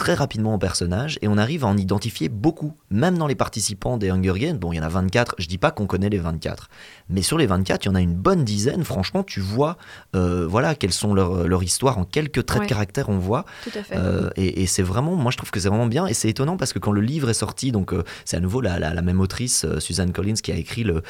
très 0.00 0.14
rapidement 0.14 0.54
au 0.54 0.58
personnage 0.58 1.18
et 1.20 1.28
on 1.28 1.36
arrive 1.36 1.62
à 1.62 1.68
en 1.68 1.76
identifier 1.76 2.30
beaucoup, 2.30 2.72
même 2.90 3.18
dans 3.18 3.26
les 3.26 3.34
participants 3.34 3.98
des 3.98 4.08
Hunger 4.08 4.32
Games. 4.38 4.56
Bon, 4.56 4.72
il 4.72 4.76
y 4.76 4.80
en 4.80 4.82
a 4.82 4.88
24, 4.88 5.34
je 5.38 5.46
dis 5.46 5.58
pas 5.58 5.70
qu'on 5.72 5.86
connaît 5.86 6.08
les 6.08 6.16
24, 6.18 6.70
mais 7.10 7.20
sur 7.20 7.36
les 7.36 7.44
24, 7.46 7.84
il 7.84 7.88
y 7.88 7.90
en 7.90 7.94
a 7.94 8.00
une 8.00 8.14
bonne 8.14 8.42
dizaine. 8.42 8.82
Franchement, 8.82 9.22
tu 9.22 9.40
vois, 9.40 9.76
euh, 10.16 10.46
voilà, 10.48 10.74
quelles 10.74 10.94
sont 10.94 11.12
leurs 11.12 11.46
leur 11.46 11.62
histoires 11.62 11.98
en 11.98 12.04
quelques 12.04 12.46
traits 12.46 12.60
Ouais. 12.62 12.66
de 12.66 12.70
caractère, 12.70 13.10
on 13.10 13.18
voit. 13.18 13.44
Tout 13.62 13.78
à 13.78 13.82
fait. 13.82 13.94
Euh, 13.98 14.30
et 14.36 14.62
et 14.62 14.66
c'est 14.66 14.82
vraiment, 14.82 15.16
moi 15.16 15.30
je 15.30 15.36
trouve 15.36 15.50
que 15.50 15.60
c'est 15.60 15.68
vraiment 15.68 15.86
bien 15.86 16.06
et 16.06 16.14
c'est 16.14 16.30
étonnant 16.30 16.56
parce 16.56 16.72
que 16.72 16.78
quand 16.78 16.92
le 16.92 17.02
livre 17.02 17.28
est 17.28 17.34
sorti, 17.34 17.70
donc 17.70 17.92
euh, 17.92 18.02
c'est 18.24 18.38
à 18.38 18.40
nouveau 18.40 18.62
la, 18.62 18.78
la- 18.78 18.94
la 18.94 19.02
même 19.02 19.20
autrice, 19.20 19.66
Suzanne 19.80 20.12
Collins, 20.12 20.40
qui 20.42 20.50
a 20.50 20.56
écrit 20.56 20.82
le, 20.84 21.02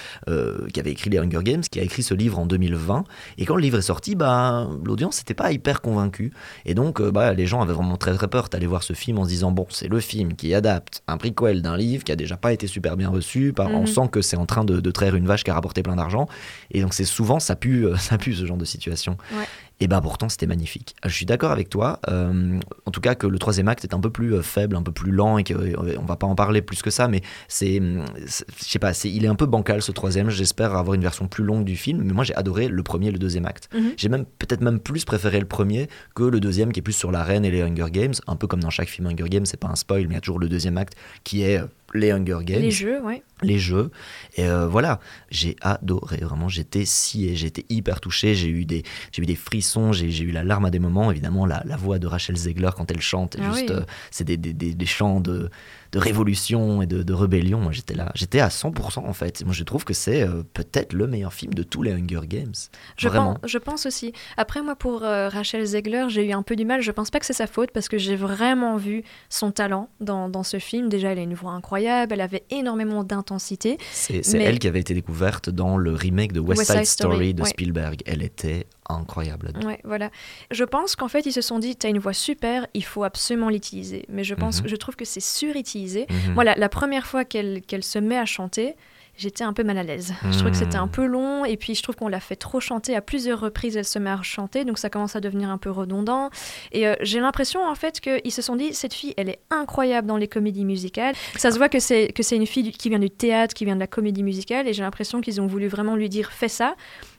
qui 0.72 0.80
avait 0.80 0.90
écrit 0.90 1.10
les 1.10 1.18
Hunger 1.18 1.42
Games, 1.44 1.62
qui 1.62 1.78
a 1.78 1.82
écrit 1.84 2.02
ce 2.02 2.14
livre 2.14 2.38
en 2.40 2.46
2020. 2.46 3.04
Et 3.38 3.46
quand 3.46 3.54
le 3.54 3.62
livre 3.62 3.78
est 3.78 3.82
sorti, 3.82 4.16
bah 4.16 4.66
l'audience 4.84 5.18
n'était 5.18 5.34
pas 5.34 5.52
hyper 5.52 5.80
convaincue. 5.80 6.32
Et 6.64 6.74
donc 6.74 7.00
bah, 7.00 7.32
les 7.34 7.46
gens 7.46 7.60
avaient 7.62 7.72
vraiment 7.72 7.96
très 7.96 8.14
très 8.14 8.26
peur 8.28 8.48
d'aller 8.48 8.66
voir 8.66 8.79
ce 8.82 8.92
film 8.92 9.18
en 9.18 9.24
se 9.24 9.28
disant 9.30 9.50
bon 9.50 9.66
c'est 9.70 9.88
le 9.88 10.00
film 10.00 10.34
qui 10.34 10.54
adapte 10.54 11.02
un 11.06 11.16
prequel 11.18 11.62
d'un 11.62 11.76
livre 11.76 12.04
qui 12.04 12.12
a 12.12 12.16
déjà 12.16 12.36
pas 12.36 12.52
été 12.52 12.66
super 12.66 12.96
bien 12.96 13.08
reçu. 13.08 13.52
Par- 13.52 13.70
On 13.70 13.80
Mhm. 13.80 13.86
sent 13.86 14.08
que 14.12 14.22
c'est 14.22 14.36
en 14.36 14.46
train 14.46 14.64
de, 14.64 14.80
de 14.80 14.90
traire 14.90 15.14
une 15.16 15.26
vache 15.26 15.44
qui 15.44 15.50
a 15.50 15.54
rapporté 15.54 15.82
plein 15.82 15.96
d'argent. 15.96 16.28
Et 16.70 16.80
donc 16.82 16.94
c'est 16.94 17.04
souvent 17.04 17.40
ça 17.40 17.56
pue, 17.56 17.86
euh, 17.86 17.96
ça 17.98 18.18
pue 18.18 18.34
ce 18.34 18.44
genre 18.46 18.56
de 18.56 18.64
situation. 18.64 19.16
Ouais. 19.32 19.44
Et 19.80 19.88
ben 19.88 20.00
pourtant 20.00 20.28
c'était 20.28 20.46
magnifique. 20.46 20.94
Je 21.04 21.10
suis 21.10 21.26
d'accord 21.26 21.50
avec 21.50 21.68
toi. 21.70 22.00
euh, 22.08 22.58
en 22.86 22.90
tout 22.90 23.00
cas 23.00 23.14
que 23.14 23.26
le 23.26 23.38
troisième 23.38 23.68
acte 23.68 23.84
est 23.84 23.94
un 23.94 24.00
peu 24.00 24.10
plus 24.10 24.34
euh, 24.34 24.42
faible, 24.42 24.76
un 24.76 24.82
peu 24.82 24.92
plus 24.92 25.10
lent 25.10 25.38
et 25.38 25.44
qu'on 25.44 26.04
va 26.04 26.16
pas 26.16 26.26
en 26.26 26.34
parler 26.34 26.60
plus 26.60 26.82
que 26.82 26.90
ça, 26.90 27.08
mais 27.08 27.22
c'est, 27.48 27.78
hum, 27.78 28.04
je 28.16 28.64
sais 28.64 28.78
pas, 28.78 28.92
c'est, 28.92 29.10
il 29.10 29.24
est 29.24 29.28
un 29.28 29.34
peu 29.34 29.46
bancal 29.46 29.80
ce 29.82 29.92
troisième. 29.92 30.28
J'espère 30.30 30.76
avoir 30.76 30.94
une 30.94 31.02
version 31.02 31.28
plus 31.28 31.44
longue 31.44 31.64
du 31.64 31.76
film, 31.76 32.02
mais 32.04 32.12
moi 32.12 32.24
j'ai 32.24 32.34
adoré 32.34 32.68
le 32.68 32.82
premier 32.82 33.08
et 33.08 33.12
le 33.12 33.18
deuxième 33.18 33.46
acte. 33.46 33.68
Mhm. 33.74 33.92
J'ai 33.96 34.08
même 34.08 34.24
peut-être 34.38 34.60
même 34.60 34.80
plus 34.80 35.04
préféré 35.04 35.40
le 35.40 35.46
premier 35.46 35.88
que 36.14 36.24
le 36.24 36.40
deuxième 36.40 36.72
qui 36.72 36.80
est 36.80 36.82
plus 36.82 36.92
sur 36.92 37.10
la 37.10 37.22
reine 37.24 37.44
et 37.44 37.50
les 37.50 37.62
Hunger 37.62 37.90
Games. 37.90 38.14
Un 38.26 38.36
peu 38.36 38.46
comme 38.46 38.60
dans 38.60 38.70
chaque 38.70 38.88
film 38.88 39.06
Hunger 39.08 39.28
Games, 39.28 39.46
c'est 39.46 39.56
pas 39.60 39.68
un 39.68 39.76
spoil, 39.76 40.02
mais 40.02 40.10
il 40.10 40.14
y 40.14 40.18
a 40.18 40.20
toujours 40.20 40.38
le 40.38 40.48
deuxième 40.48 40.76
acte 40.76 40.94
qui 41.24 41.42
est 41.42 41.58
euh, 41.58 41.66
les 41.94 42.10
Hunger 42.12 42.38
Games 42.42 42.60
Les 42.60 42.70
jeux, 42.70 43.00
ouais. 43.02 43.22
les 43.42 43.58
jeux. 43.58 43.90
Et 44.36 44.44
euh, 44.44 44.66
voilà, 44.68 45.00
j'ai 45.30 45.56
adoré, 45.60 46.18
vraiment, 46.18 46.48
j'étais 46.48 46.84
scié, 46.84 47.34
j'étais 47.36 47.64
hyper 47.68 48.00
touché, 48.00 48.34
j'ai 48.34 48.48
eu 48.48 48.64
des, 48.64 48.82
j'ai 49.12 49.22
eu 49.22 49.26
des 49.26 49.34
frissons, 49.36 49.92
j'ai 49.92 50.06
eu 50.22 50.30
la 50.30 50.44
larme 50.44 50.64
à 50.66 50.70
des 50.70 50.78
moments, 50.78 51.10
évidemment, 51.10 51.46
la, 51.46 51.62
la 51.66 51.76
voix 51.76 51.98
de 51.98 52.06
Rachel 52.06 52.36
Zegler 52.36 52.70
quand 52.76 52.90
elle 52.90 53.00
chante, 53.00 53.36
Ah 53.40 53.52
juste, 53.52 53.70
oui. 53.70 53.76
euh, 53.76 53.82
c'est 54.10 54.24
des, 54.24 54.36
des, 54.36 54.52
des, 54.52 54.74
des 54.74 54.86
chants 54.86 55.20
de, 55.20 55.50
de 55.92 55.98
révolution 55.98 56.82
et 56.82 56.86
de, 56.86 57.02
de 57.02 57.12
rébellion, 57.12 57.60
moi 57.60 57.72
j'étais 57.72 57.94
là, 57.94 58.12
j'étais 58.14 58.40
à 58.40 58.48
100% 58.48 59.00
en 59.00 59.12
fait. 59.12 59.44
Moi 59.44 59.52
je 59.52 59.64
trouve 59.64 59.84
que 59.84 59.94
c'est 59.94 60.22
euh, 60.22 60.42
peut-être 60.54 60.92
le 60.92 61.06
meilleur 61.06 61.32
film 61.32 61.54
de 61.54 61.62
tous 61.62 61.82
les 61.82 61.92
Hunger 61.92 62.20
Games. 62.26 62.52
Je 62.96 63.08
vraiment. 63.08 63.34
pense, 63.34 63.50
je 63.50 63.58
pense 63.58 63.86
aussi. 63.86 64.12
Après, 64.36 64.62
moi, 64.62 64.76
pour 64.76 65.02
euh, 65.02 65.28
Rachel 65.28 65.64
Zegler, 65.64 66.06
j'ai 66.08 66.28
eu 66.28 66.32
un 66.32 66.42
peu 66.42 66.56
du 66.56 66.64
mal. 66.64 66.80
Je 66.80 66.90
pense 66.90 67.10
pas 67.10 67.18
que 67.18 67.26
c'est 67.26 67.32
sa 67.32 67.46
faute 67.46 67.70
parce 67.72 67.88
que 67.88 67.98
j'ai 67.98 68.16
vraiment 68.16 68.76
vu 68.76 69.02
son 69.28 69.50
talent 69.50 69.88
dans, 70.00 70.28
dans 70.28 70.42
ce 70.42 70.58
film. 70.58 70.88
Déjà, 70.88 71.12
elle 71.12 71.18
a 71.18 71.22
une 71.22 71.34
voix 71.34 71.52
incroyable, 71.52 72.12
elle 72.12 72.20
avait 72.20 72.44
énormément 72.50 73.04
d'intensité. 73.04 73.78
C'est 73.92 74.22
Mais- 74.32 74.44
elle 74.44 74.58
qui 74.58 74.68
avait 74.68 74.80
été 74.80 74.94
découverte 74.94 75.50
dans 75.50 75.76
le 75.76 75.92
remake 75.92 76.32
de 76.32 76.40
West, 76.40 76.58
West 76.60 76.70
Side 76.72 76.84
Side 76.84 76.86
Story, 76.86 77.14
Story, 77.14 77.34
de 77.34 77.42
ouais. 77.42 77.48
Spielberg. 77.48 78.02
Elle 78.06 78.22
était 78.22 78.66
incroyable. 78.90 79.52
Ouais, 79.64 79.80
voilà. 79.84 80.10
Je 80.50 80.64
pense 80.64 80.96
qu'en 80.96 81.08
fait, 81.08 81.26
ils 81.26 81.32
se 81.32 81.40
sont 81.40 81.58
dit, 81.58 81.76
t'as 81.76 81.88
une 81.88 81.98
voix 81.98 82.12
super, 82.12 82.66
il 82.74 82.84
faut 82.84 83.04
absolument 83.04 83.48
l'utiliser. 83.48 84.04
Mais 84.08 84.24
je 84.24 84.34
pense, 84.34 84.62
Mhm. 84.62 84.68
je 84.68 84.76
trouve 84.76 84.96
que 84.96 85.04
c'est 85.04 85.20
surutilisé. 85.20 86.06
Mhm. 86.10 86.34
Moi, 86.34 86.44
la, 86.44 86.54
la 86.54 86.68
première 86.68 87.06
fois 87.06 87.24
qu'elle 87.24 87.62
se 87.82 87.98
met 87.98 88.18
à 88.18 88.26
chanter, 88.26 88.74
j'étais 89.16 89.44
un 89.44 89.52
peu 89.52 89.64
mal 89.64 89.76
à 89.76 89.82
l'aise. 89.82 90.14
Je 90.30 90.38
trouve 90.38 90.50
que 90.50 90.56
c'était 90.56 90.76
un 90.76 90.86
Hmm. 90.86 90.90
peu 90.90 91.04
long 91.04 91.44
et 91.44 91.58
puis 91.58 91.74
je 91.74 91.82
trouve 91.82 91.94
qu'on 91.94 92.08
l'a 92.08 92.20
fait 92.20 92.36
trop 92.36 92.58
chanter 92.58 92.96
à 92.96 93.02
plusieurs 93.02 93.38
reprises. 93.38 93.76
Elle 93.76 93.84
se 93.84 93.98
met 93.98 94.08
à 94.08 94.22
chanter, 94.22 94.64
donc 94.64 94.78
ça 94.78 94.88
commence 94.88 95.14
à 95.14 95.20
devenir 95.20 95.50
un 95.50 95.58
peu 95.58 95.70
redondant. 95.70 96.30
Et 96.72 96.86
euh, 96.88 96.94
j'ai 97.02 97.20
l'impression 97.20 97.62
en 97.62 97.74
fait 97.74 98.00
qu'ils 98.00 98.32
se 98.32 98.40
sont 98.40 98.56
dit 98.56 98.72
cette 98.72 98.94
fille, 98.94 99.12
elle 99.18 99.28
est 99.28 99.40
incroyable 99.50 100.06
dans 100.08 100.16
les 100.16 100.28
comédies 100.28 100.64
musicales. 100.64 101.14
Ça 101.36 101.50
se 101.50 101.58
voit 101.58 101.68
que 101.68 101.80
c'est 101.80 102.12
que 102.14 102.22
c'est 102.22 102.36
une 102.36 102.46
fille 102.46 102.62
du- 102.62 102.70
qui 102.70 102.88
vient 102.88 102.98
du 102.98 103.10
théâtre, 103.10 103.52
qui 103.52 103.66
vient 103.66 103.74
de 103.74 103.80
la 103.80 103.86
comédie 103.88 104.22
musicale, 104.22 104.66
et 104.66 104.72
j'ai 104.72 104.82
l'impression 104.82 105.20
qu'ils 105.20 105.38
ont 105.42 105.46
voulu 105.46 105.66
vraiment 105.68 105.96
lui 105.96 106.08
dire 106.08 106.30
fais 106.32 106.48
ça. 106.48 106.74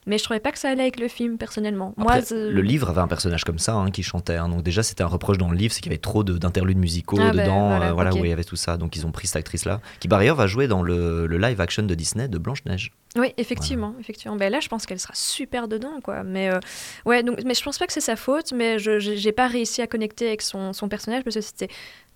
Mais 0.07 0.17
je 0.17 0.23
trouvais 0.23 0.39
pas 0.39 0.51
que 0.51 0.57
ça 0.57 0.69
allait 0.69 0.81
avec 0.81 0.99
le 0.99 1.07
film 1.07 1.37
personnellement. 1.37 1.93
Moi, 1.95 2.17
le 2.31 2.61
livre 2.61 2.89
avait 2.89 3.01
un 3.01 3.07
personnage 3.07 3.43
comme 3.43 3.59
ça 3.59 3.75
hein, 3.75 3.91
qui 3.91 4.01
chantait. 4.01 4.35
hein. 4.35 4.49
donc 4.49 4.63
déjà, 4.63 4.81
c'était 4.81 5.03
un 5.03 5.07
reproche 5.07 5.37
dans 5.37 5.51
le 5.51 5.55
livre, 5.55 5.73
c'est 5.73 5.81
qu'il 5.81 5.91
y 5.91 5.93
avait 5.93 6.01
trop 6.01 6.23
de- 6.23 6.37
d'interludes 6.39 6.77
musicaux 6.79 7.17
Ah 7.21 7.31
ben, 7.31 7.43
dedans, 7.45 7.67
voilà, 7.69 7.89
euh, 7.89 7.93
voilà, 7.93 8.13
où 8.15 8.25
il 8.25 8.29
y 8.29 8.33
avait 8.33 8.43
tout 8.43 8.55
ça. 8.55 8.77
Donc 8.77 8.95
ils 8.95 9.05
ont 9.05 9.11
pris 9.11 9.27
cette 9.27 9.35
actrice-là, 9.35 9.79
qui 9.99 10.07
par 10.07 10.19
ailleurs 10.19 10.35
va 10.35 10.47
jouer 10.47 10.67
dans 10.67 10.81
le, 10.81 11.27
le 11.27 11.37
live 11.37 11.61
action 11.61 11.83
de 11.83 11.93
Disney 11.93 12.27
de 12.27 12.37
Blanche-Neige. 12.39 12.91
Oui, 13.15 13.33
effectivement, 13.37 13.93
effectivement. 13.99 14.37
Ben 14.37 14.51
là, 14.51 14.59
je 14.59 14.69
pense 14.69 14.85
qu'elle 14.85 14.99
sera 14.99 15.13
super 15.13 15.67
dedans, 15.67 15.99
quoi. 16.03 16.23
Mais 16.23 16.49
euh, 16.49 16.59
ouais, 17.05 17.21
donc, 17.23 17.39
mais 17.45 17.53
je 17.53 17.61
pense 17.63 17.77
pas 17.77 17.85
que 17.85 17.93
c'est 17.93 17.99
sa 18.01 18.15
faute, 18.15 18.53
mais 18.53 18.79
je 18.79 18.97
j'ai 18.99 19.17
j'ai 19.17 19.31
pas 19.33 19.47
réussi 19.47 19.81
à 19.81 19.87
connecter 19.87 20.27
avec 20.29 20.41
son, 20.41 20.73
son 20.73 20.87
personnage 20.89 21.23
parce 21.23 21.35
que 21.35 21.41
c'était 21.41 21.67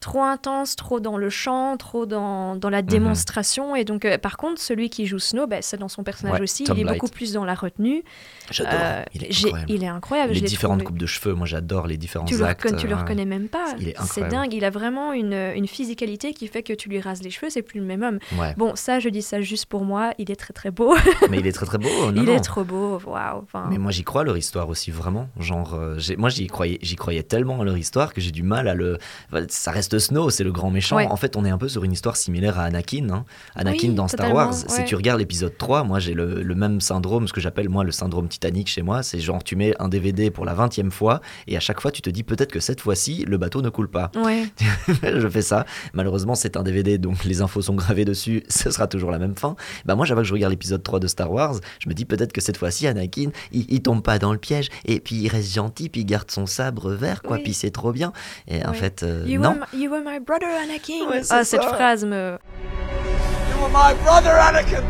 trop 0.05 0.21
intense, 0.21 0.75
trop 0.75 0.99
dans 0.99 1.17
le 1.17 1.31
chant, 1.31 1.77
trop 1.77 2.05
dans, 2.05 2.55
dans 2.55 2.69
la 2.69 2.83
Mhm. 2.83 2.87
démonstration. 2.87 3.75
Et 3.75 3.83
donc, 3.85 4.05
euh, 4.05 4.19
par 4.19 4.37
contre, 4.37 4.61
celui 4.61 4.91
qui 4.91 5.07
joue 5.07 5.17
Snow, 5.17 5.47
ben, 5.47 5.61
c'est 5.63 5.77
dans 5.77 5.87
son 5.89 6.03
personnage 6.03 6.35
Ouais, 6.35 6.41
aussi. 6.43 6.63
Tom 6.63 6.77
il 6.77 6.81
est 6.81 6.83
Light. 6.83 6.93
beaucoup 6.99 7.11
plus 7.11 7.33
dans 7.33 7.43
la 7.43 7.55
retenue. 7.55 8.03
J'adore. 8.51 8.73
Euh, 8.75 9.03
il 9.15 9.23
est 9.23 9.27
incroyable. 9.33 9.71
il 9.71 9.83
est 9.83 9.87
incroyable. 9.87 10.33
les 10.33 10.41
différentes 10.41 10.77
trouvé. 10.79 10.85
coupes 10.85 10.99
de 10.99 11.05
cheveux, 11.07 11.33
moi 11.33 11.47
j'adore 11.47 11.87
les 11.87 11.97
différents 11.97 12.25
Tu 12.25 12.37
le, 12.37 12.45
actes. 12.45 12.63
reconna- 12.63 12.77
tu 12.77 12.87
le 12.87 12.93
euh, 12.93 12.97
reconnais 12.97 13.25
même 13.25 13.47
pas. 13.47 13.65
C'est 14.05 14.27
dingue. 14.27 14.53
Il 14.53 14.63
a 14.63 14.69
vraiment 14.69 15.11
une, 15.13 15.33
une 15.33 15.67
physicalité 15.67 16.33
qui 16.33 16.47
fait 16.47 16.61
que 16.61 16.73
tu 16.73 16.87
lui 16.87 16.99
rases 17.01 17.23
les 17.23 17.31
cheveux, 17.31 17.49
c'est 17.49 17.63
plus 17.63 17.79
le 17.79 17.85
même 17.87 18.03
homme. 18.03 18.19
Ouais. 18.37 18.53
Bon, 18.57 18.75
ça, 18.75 18.99
je 18.99 19.09
dis 19.09 19.23
ça 19.23 19.41
juste 19.41 19.65
pour 19.65 19.85
moi. 19.85 20.11
Il 20.19 20.29
est 20.29 20.35
très 20.35 20.53
très 20.53 20.69
beau. 20.69 20.95
Mais 21.31 21.39
il 21.39 21.47
est 21.47 21.51
très 21.51 21.65
très 21.65 21.79
beau. 21.79 21.89
non, 21.89 22.13
il 22.15 22.21
non. 22.23 22.35
est 22.35 22.39
trop 22.41 22.63
beau. 22.63 22.99
Waouh. 23.05 23.41
Enfin, 23.41 23.65
Mais 23.71 23.79
moi 23.79 23.91
j'y 23.91 24.03
crois 24.03 24.23
leur 24.23 24.37
histoire 24.37 24.69
aussi 24.69 24.91
vraiment. 24.91 25.27
Genre, 25.39 25.79
moi 26.17 26.29
j'y 26.29 26.45
croyais, 26.47 26.77
j'y 26.83 26.95
croyais 26.95 27.23
tellement 27.23 27.61
à 27.61 27.63
leur 27.63 27.77
histoire 27.77 28.13
que 28.13 28.21
j'ai 28.21 28.31
du 28.31 28.43
mal 28.43 28.67
à 28.67 28.75
le. 28.75 28.99
enfin, 29.31 29.45
Ça 29.49 29.71
reste 29.71 29.94
Snow, 29.99 30.29
c'est 30.29 30.43
le 30.43 30.51
grand 30.51 30.69
méchant. 30.71 30.95
Ouais. 30.97 31.07
En 31.07 31.15
fait, 31.15 31.35
on 31.35 31.45
est 31.45 31.49
un 31.49 31.57
peu 31.57 31.67
sur 31.69 31.83
une 31.83 31.91
histoire 31.91 32.15
similaire 32.17 32.59
à 32.59 32.63
Anakin. 32.63 33.09
hein. 33.09 33.25
Anakin 33.55 33.89
Oui, 33.89 33.93
dans 33.95 34.07
Star 34.07 34.33
Wars. 34.33 34.53
Si 34.53 34.83
tu 34.85 34.95
regardes 34.95 35.19
l'épisode 35.19 35.57
3, 35.57 35.83
moi 35.83 35.99
j'ai 35.99 36.13
le, 36.13 36.41
le 36.43 36.55
même 36.55 36.81
syndrome, 36.81 37.27
ce 37.27 37.33
que 37.33 37.41
j'appelle 37.41 37.69
moi 37.69 37.83
le 37.83 37.91
syndrome 37.91 38.27
Titanic 38.27 38.67
chez 38.67 38.81
moi. 38.81 39.03
C'est 39.03 39.19
genre 39.19 39.43
tu 39.43 39.55
mets 39.55 39.73
un 39.79 39.87
DVD 39.89 40.31
pour 40.31 40.45
la 40.45 40.53
20 40.53 40.79
e 40.79 40.89
fois 40.89 41.21
et 41.47 41.57
à 41.57 41.59
chaque 41.59 41.81
fois 41.81 41.91
tu 41.91 42.01
te 42.01 42.09
dis 42.09 42.23
peut-être 42.23 42.51
que 42.51 42.59
cette 42.59 42.81
fois-ci 42.81 43.25
le 43.27 43.37
bateau 43.37 43.61
ne 43.61 43.69
coule 43.69 43.89
pas. 43.89 44.11
ouais. 44.15 44.45
je 45.03 45.27
fais 45.29 45.41
ça. 45.41 45.65
Malheureusement, 45.93 46.35
c'est 46.35 46.57
un 46.57 46.63
DVD, 46.63 46.97
donc 46.97 47.23
les 47.25 47.41
infos 47.41 47.61
sont 47.61 47.75
gravées 47.75 48.05
dessus. 48.05 48.43
Ce 48.49 48.69
sera 48.71 48.87
toujours 48.87 49.11
la 49.11 49.19
même 49.19 49.35
fin. 49.35 49.55
Bah 49.85 49.95
moi, 49.95 50.05
j'avoue 50.05 50.21
que 50.21 50.27
je 50.27 50.33
regarde 50.33 50.51
l'épisode 50.51 50.83
3 50.83 50.99
de 50.99 51.07
Star 51.07 51.31
Wars. 51.31 51.55
Je 51.79 51.89
me 51.89 51.93
dis 51.93 52.05
peut-être 52.05 52.33
que 52.33 52.41
cette 52.41 52.57
fois-ci, 52.57 52.87
Anakin, 52.87 53.29
il, 53.51 53.65
il 53.69 53.81
tombe 53.81 54.01
pas 54.03 54.19
dans 54.19 54.31
le 54.31 54.37
piège 54.39 54.69
et 54.85 54.99
puis 54.99 55.15
il 55.15 55.27
reste 55.27 55.53
gentil, 55.53 55.89
puis 55.89 56.01
il 56.01 56.05
garde 56.05 56.29
son 56.31 56.45
sabre 56.45 56.91
vert, 56.91 57.21
quoi. 57.21 57.37
Oui. 57.37 57.43
Puis 57.43 57.53
c'est 57.53 57.71
trop 57.71 57.91
bien. 57.91 58.11
Et 58.47 58.65
en 58.65 58.73
fait, 58.73 59.03
euh, 59.03 59.25
non. 59.37 59.57
You 59.75 59.89
were 59.91 60.01
my 60.03 60.19
brother, 60.19 60.47
Anakin. 60.47 61.07
Ouais, 61.09 61.21
ah, 61.29 61.43
cette 61.43 61.63
phrase 61.63 62.05
me. 62.05 62.15
You 62.15 63.61
were 63.61 63.69
my 63.71 63.93
brother, 64.03 64.31
Anakin! 64.31 64.83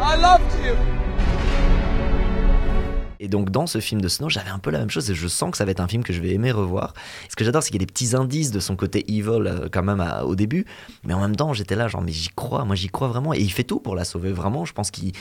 I 0.00 0.16
loved 0.20 0.52
you! 0.64 0.74
Et 3.20 3.26
donc 3.28 3.50
dans 3.50 3.66
ce 3.66 3.80
film 3.80 4.00
de 4.00 4.06
Snow, 4.08 4.28
j'avais 4.28 4.50
un 4.50 4.60
peu 4.60 4.70
la 4.70 4.78
même 4.78 4.90
chose 4.90 5.10
et 5.10 5.14
je 5.14 5.26
sens 5.26 5.50
que 5.50 5.56
ça 5.56 5.64
va 5.64 5.72
être 5.72 5.80
un 5.80 5.88
film 5.88 6.04
que 6.04 6.12
je 6.12 6.20
vais 6.20 6.30
aimer 6.30 6.52
revoir. 6.52 6.94
Ce 7.28 7.34
que 7.34 7.44
j'adore, 7.44 7.62
c'est 7.64 7.70
qu'il 7.70 7.80
y 7.80 7.82
a 7.82 7.84
des 7.84 7.92
petits 7.92 8.14
indices 8.14 8.52
de 8.52 8.60
son 8.60 8.76
côté 8.76 9.04
evil 9.10 9.46
euh, 9.46 9.68
quand 9.70 9.82
même 9.82 10.00
à- 10.00 10.24
au 10.24 10.36
début, 10.36 10.64
mais 11.04 11.14
en 11.14 11.20
même 11.20 11.34
temps, 11.34 11.52
j'étais 11.52 11.74
là 11.74 11.88
genre 11.88 12.00
mais 12.00 12.12
j'y 12.12 12.28
crois, 12.28 12.64
moi 12.64 12.76
j'y 12.76 12.88
crois 12.88 13.08
vraiment 13.08 13.34
et 13.34 13.40
il 13.40 13.50
fait 13.52 13.64
tout 13.64 13.80
pour 13.80 13.96
la 13.96 14.04
sauver 14.04 14.30
vraiment. 14.32 14.64
Je 14.64 14.72
pense 14.72 14.92
qu'il 14.92 15.12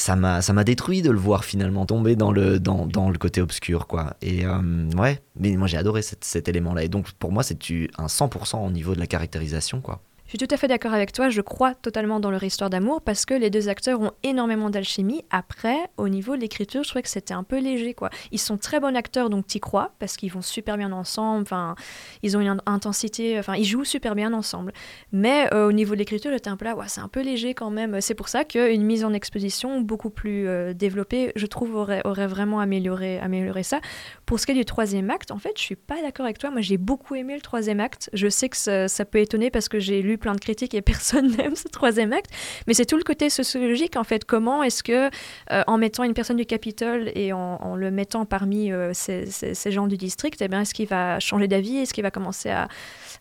ça 0.00 0.16
m'a 0.16 0.64
détruit 0.64 1.02
de 1.02 1.10
le 1.10 1.18
voir 1.18 1.44
finalement 1.44 1.84
tomber 1.84 2.16
dans 2.16 2.32
le 2.32 3.18
côté 3.18 3.40
obscur 3.40 3.86
quoi. 3.86 4.14
Et 4.22 4.46
euh, 4.46 4.90
ouais, 4.96 5.20
mais 5.38 5.56
moi 5.56 5.66
j'ai 5.66 5.76
adoré 5.76 6.02
cet, 6.02 6.24
cet 6.24 6.48
élément 6.48 6.72
là 6.72 6.82
et 6.84 6.88
donc 6.88 7.10
pour 7.12 7.32
moi 7.32 7.42
c'est 7.42 7.58
un 7.98 8.06
100% 8.06 8.66
au 8.66 8.70
niveau 8.70 8.94
de 8.94 9.00
la 9.00 9.06
caractérisation 9.06 9.80
quoi. 9.80 10.02
Je 10.30 10.36
suis 10.38 10.46
tout 10.46 10.54
à 10.54 10.56
fait 10.56 10.68
d'accord 10.68 10.94
avec 10.94 11.10
toi. 11.10 11.28
Je 11.28 11.40
crois 11.40 11.74
totalement 11.74 12.20
dans 12.20 12.30
leur 12.30 12.44
histoire 12.44 12.70
d'amour 12.70 13.00
parce 13.00 13.26
que 13.26 13.34
les 13.34 13.50
deux 13.50 13.68
acteurs 13.68 14.00
ont 14.00 14.12
énormément 14.22 14.70
d'alchimie. 14.70 15.24
Après, 15.30 15.76
au 15.96 16.08
niveau 16.08 16.36
de 16.36 16.40
l'écriture, 16.40 16.84
je 16.84 16.88
trouvais 16.88 17.02
que 17.02 17.08
c'était 17.08 17.34
un 17.34 17.42
peu 17.42 17.58
léger. 17.58 17.94
quoi. 17.94 18.10
Ils 18.30 18.38
sont 18.38 18.56
très 18.56 18.78
bons 18.78 18.94
acteurs, 18.94 19.28
donc 19.28 19.48
t'y 19.48 19.58
crois 19.58 19.90
parce 19.98 20.16
qu'ils 20.16 20.30
vont 20.30 20.40
super 20.40 20.76
bien 20.76 20.92
ensemble. 20.92 21.42
Enfin, 21.42 21.74
ils 22.22 22.36
ont 22.36 22.40
une 22.40 22.46
in- 22.46 22.58
intensité. 22.66 23.40
Enfin, 23.40 23.56
ils 23.56 23.64
jouent 23.64 23.82
super 23.82 24.14
bien 24.14 24.32
ensemble. 24.32 24.72
Mais 25.10 25.52
euh, 25.52 25.66
au 25.66 25.72
niveau 25.72 25.94
de 25.94 25.98
l'écriture, 25.98 26.30
j'étais 26.30 26.48
un 26.48 26.56
peu 26.56 26.64
là. 26.64 26.76
C'est 26.86 27.00
un 27.00 27.08
peu 27.08 27.22
léger 27.22 27.54
quand 27.54 27.70
même. 27.70 28.00
C'est 28.00 28.14
pour 28.14 28.28
ça 28.28 28.44
qu'une 28.44 28.84
mise 28.84 29.04
en 29.04 29.12
exposition 29.12 29.80
beaucoup 29.80 30.10
plus 30.10 30.46
euh, 30.46 30.74
développée, 30.74 31.32
je 31.34 31.46
trouve, 31.46 31.74
aurait, 31.74 32.02
vraiment 32.28 32.60
amélioré, 32.60 33.18
amélioré 33.18 33.64
ça. 33.64 33.80
Pour 34.26 34.38
ce 34.38 34.46
qui 34.46 34.52
est 34.52 34.54
du 34.54 34.64
troisième 34.64 35.10
acte, 35.10 35.32
en 35.32 35.40
fait, 35.40 35.54
je 35.56 35.62
suis 35.62 35.74
pas 35.74 36.00
d'accord 36.02 36.26
avec 36.26 36.38
toi. 36.38 36.52
Moi, 36.52 36.60
j'ai 36.60 36.76
beaucoup 36.76 37.16
aimé 37.16 37.34
le 37.34 37.40
troisième 37.40 37.80
acte. 37.80 38.10
Je 38.12 38.28
sais 38.28 38.48
que 38.48 38.56
ça 38.56 39.04
peut 39.04 39.18
étonner 39.18 39.50
parce 39.50 39.68
que 39.68 39.80
j'ai 39.80 40.02
lu 40.02 40.18
plein 40.20 40.34
de 40.34 40.40
critiques 40.40 40.74
et 40.74 40.82
personne 40.92 41.34
n'aime 41.36 41.56
ce 41.56 41.66
troisième 41.68 42.12
acte. 42.12 42.30
Mais 42.68 42.74
c'est 42.74 42.86
tout 42.86 42.96
le 42.96 43.02
côté 43.02 43.28
sociologique, 43.30 43.96
en 43.96 44.04
fait. 44.04 44.24
Comment 44.24 44.62
est-ce 44.62 44.82
que, 44.84 45.10
euh, 45.50 45.62
en 45.66 45.78
mettant 45.78 46.04
une 46.04 46.14
personne 46.14 46.36
du 46.36 46.46
Capitole 46.46 47.10
et 47.16 47.32
en, 47.32 47.38
en 47.60 47.74
le 47.74 47.90
mettant 47.90 48.24
parmi 48.26 48.70
euh, 48.72 48.92
ces, 48.94 49.26
ces- 49.26 49.54
ces 49.54 49.72
gens 49.72 49.86
du 49.86 49.96
district, 49.96 50.40
eh 50.40 50.48
bien, 50.48 50.60
est-ce 50.60 50.74
qu'il 50.74 50.86
va 50.88 51.18
changer 51.18 51.48
d'avis? 51.48 51.78
Est-ce 51.78 51.94
qu'il 51.94 52.02
va 52.04 52.10
commencer 52.10 52.50
à, 52.50 52.68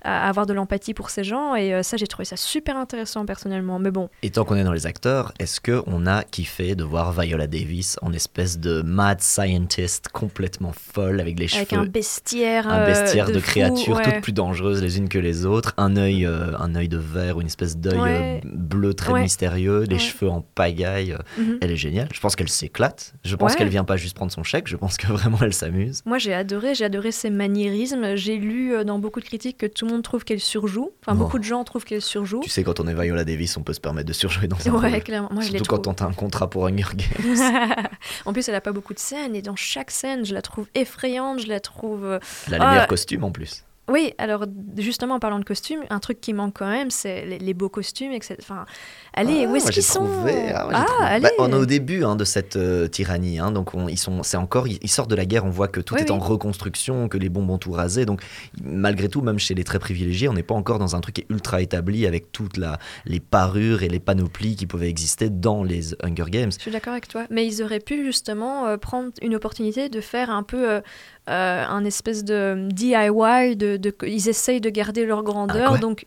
à 0.04 0.28
avoir 0.30 0.46
de 0.46 0.54
l'empathie 0.54 0.94
pour 0.94 1.10
ces 1.10 1.24
gens? 1.24 1.56
Et 1.56 1.74
euh, 1.74 1.84
ça, 1.84 1.98
j'ai 1.98 2.08
trouvé 2.08 2.26
ça 2.26 2.36
super 2.38 2.78
intéressant 2.78 3.26
personnellement. 3.26 3.80
Mais 3.80 3.92
bon, 3.92 4.10
Et 4.24 4.30
tant 4.30 4.44
qu'on 4.46 4.56
est 4.56 4.64
dans 4.64 4.74
les 4.74 4.86
acteurs, 4.86 5.32
est-ce 5.40 5.62
que 5.62 5.82
on 5.88 6.06
a 6.06 6.24
kiffé 6.24 6.76
de 6.76 6.84
voir 6.84 7.14
Viola 7.14 7.48
Davis 7.48 7.98
en 8.02 8.12
espèce 8.14 8.60
de 8.60 8.82
mad 8.82 9.22
scientist 9.22 10.10
complètement 10.10 10.74
folle 10.74 11.22
avec 11.22 11.40
les 11.40 11.54
avec 11.56 11.70
cheveux 11.70 11.82
un 11.82 11.86
bestiaire, 11.86 12.68
un 12.68 12.86
bestiaire 12.86 13.28
de, 13.28 13.40
fou, 13.40 13.46
créatures 13.52 13.96
ouais. 13.98 14.04
toutes 14.04 14.22
plus 14.22 14.34
dangereuses 14.34 14.82
les 14.82 14.98
unes 14.98 15.08
que 15.08 15.20
les 15.20 15.46
autres, 15.46 15.74
un 15.78 15.96
œil, 15.96 16.26
un 16.26 16.76
œil 16.76 16.89
de 16.90 16.98
verre 16.98 17.38
ou 17.38 17.42
une 17.42 17.48
espèce 17.48 17.78
d'œil 17.78 18.00
Ouais. 18.00 18.42
euh, 18.44 18.50
bleu 18.54 18.94
très 18.94 19.14
Ouais. 19.14 19.22
mystérieux, 19.22 19.84
les 19.84 19.94
Ouais. 19.96 20.00
cheveux 20.00 20.30
en 20.30 20.42
pagaille. 20.42 21.14
euh, 21.14 21.18
Mhm. 21.42 21.58
Elle 21.62 21.72
est 21.72 21.76
géniale. 21.78 22.10
Je 22.14 22.20
pense 22.20 22.36
qu'elle 22.36 22.50
s'éclate. 22.50 23.14
Je 23.24 23.36
pense 23.36 23.56
qu'elle 23.56 23.70
vient 23.70 23.84
pas 23.86 23.96
juste 23.98 24.16
prendre 24.16 24.32
son 24.32 24.44
chèque. 24.44 24.68
Je 24.68 24.76
pense 24.76 24.98
que 24.98 25.08
vraiment 25.14 25.38
elle 25.42 25.54
s'amuse. 25.54 26.02
Moi, 26.06 26.18
j'ai 26.18 26.34
adoré, 26.34 26.76
j'ai 26.76 26.86
adoré 26.86 27.12
ses 27.12 27.30
maniérismes. 27.30 28.16
J'ai 28.16 28.38
lu 28.38 28.74
euh, 28.74 28.84
dans 28.84 29.00
beaucoup 29.00 29.20
de 29.20 29.26
critiques 29.26 29.58
que 29.58 29.66
tout 29.68 29.86
le 29.86 29.92
monde 29.92 30.04
trouve 30.04 30.24
qu'elle 30.26 30.40
surjoue. 30.40 30.92
Enfin, 31.02 31.14
Oh. 31.16 31.24
beaucoup 31.24 31.40
de 31.40 31.44
gens 31.44 31.64
trouvent 31.64 31.86
qu'elle 31.86 32.02
surjoue. 32.02 32.42
Tu 32.44 32.50
sais, 32.50 32.64
quand 32.64 32.80
on 32.80 32.88
est 32.88 32.94
Viola 32.94 33.24
Davis, 33.24 33.56
on 33.58 33.64
peut 33.64 33.74
se 33.74 33.80
permettre 33.80 34.08
de 34.08 34.14
surjouer 34.14 34.48
dans 34.48 34.58
un 34.68 34.72
Ouais, 34.72 34.92
rôle. 34.92 35.04
clairement. 35.04 35.30
Moi, 35.32 35.44
Surtout 35.44 35.64
quand 35.66 35.88
on 35.88 35.94
a 35.94 36.08
un 36.08 36.14
contrat 36.14 36.50
pour 36.50 36.66
Hunger 36.68 36.84
Games. 36.96 37.38
en 38.26 38.34
plus, 38.34 38.48
elle 38.50 38.56
a 38.56 38.62
pas 38.62 38.72
beaucoup 38.72 38.94
de 38.94 39.00
scènes 39.00 39.36
et 39.36 39.42
dans 39.42 39.56
chaque 39.56 39.92
scène, 39.92 40.26
je 40.26 40.34
la 40.34 40.42
trouve 40.42 40.68
effrayante, 40.76 41.40
je 41.42 41.48
la 41.48 41.60
trouve. 41.60 42.20
Elle 42.48 42.54
a 42.56 42.58
les 42.60 42.66
meilleurs 42.66 42.88
costumes 42.88 43.24
en 43.24 43.32
plus. 43.32 43.64
Oui, 43.90 44.14
alors 44.18 44.46
justement 44.78 45.16
en 45.16 45.20
parlant 45.20 45.40
de 45.40 45.44
costumes, 45.46 45.82
un 45.90 46.00
truc 46.00 46.22
qui 46.22 46.34
manque 46.34 46.56
quand 46.60 46.70
même, 46.70 46.90
c'est 46.92 47.26
les, 47.26 47.40
les 47.40 47.54
beaux 47.54 47.70
costumes, 47.70 48.12
etc. 48.12 48.36
Enfin, 48.40 48.66
allez, 49.14 49.46
Ah, 49.46 49.50
où 49.52 49.56
est-ce 49.56 49.72
qu'ils 49.72 49.84
sont 49.84 50.08
ah, 50.54 50.70
Ah, 50.74 50.86
allez. 51.06 51.24
Bah, 51.24 51.30
on 51.40 51.52
est 51.52 51.56
au 51.56 51.66
début 51.66 52.04
hein, 52.04 52.16
de 52.16 52.24
cette 52.24 52.56
euh, 52.56 52.88
tyrannie, 52.88 53.40
hein, 53.40 53.52
donc 53.52 53.74
on- 53.74 53.88
ils 53.88 53.98
sont, 53.98 54.24
c'est 54.24 54.38
encore, 54.38 54.68
ils, 54.68 54.80
ils 54.82 54.90
sortent 54.90 55.10
de 55.10 55.16
la 55.16 55.26
guerre, 55.26 55.46
on 55.46 55.50
voit 55.50 55.68
que 55.68 55.82
tout 55.82 55.96
Oui, 55.96 56.02
est 56.02 56.12
en 56.12 56.20
reconstruction, 56.20 57.08
que 57.10 57.18
les 57.18 57.30
bombes 57.30 57.50
ont 57.50 57.58
tout 57.58 57.72
rasé, 57.72 58.06
donc 58.06 58.22
malgré 58.64 59.10
tout, 59.10 59.22
même 59.22 59.40
chez 59.40 59.56
les 59.56 59.64
très 59.64 59.80
privilégiés, 59.80 60.30
on 60.30 60.34
n'est 60.34 60.44
pas 60.44 60.56
encore 60.56 60.80
dans 60.80 60.96
un 60.96 61.02
truc 61.02 61.16
qui 61.16 61.22
est 61.22 61.28
ultra 61.30 61.62
établi 61.62 62.06
avec 62.06 62.32
toutes 62.32 62.58
la, 62.58 62.78
les 63.06 63.20
parures 63.20 63.84
et 63.84 63.90
les 63.90 64.00
panoplies 64.00 64.56
qui 64.56 64.68
pouvaient 64.68 64.90
exister 64.90 65.30
dans 65.30 65.64
les 65.64 65.94
Hunger 66.04 66.26
Games. 66.30 66.52
Je 66.52 66.62
suis 66.62 66.72
d'accord 66.72 66.94
avec 66.94 67.08
toi, 67.08 67.26
mais 67.30 67.46
ils 67.46 67.64
auraient 67.64 67.80
pu 67.80 68.06
justement 68.06 68.68
euh, 68.68 68.78
prendre 68.78 69.10
une 69.22 69.36
opportunité 69.36 69.90
de 69.90 70.02
faire 70.02 70.30
un 70.30 70.44
peu 70.44 70.70
euh, 70.70 70.82
euh, 71.30 71.66
un 71.68 71.86
espèce 71.86 72.24
de 72.24 72.68
DIY, 72.72 73.56
de, 73.56 73.78
de- 73.78 73.96
ils 74.08 74.28
essayent 74.30 74.62
de 74.62 74.70
garder 74.70 75.06
leur 75.06 75.24
grandeur, 75.24 75.70
quoi 75.70 75.78
donc 75.78 76.06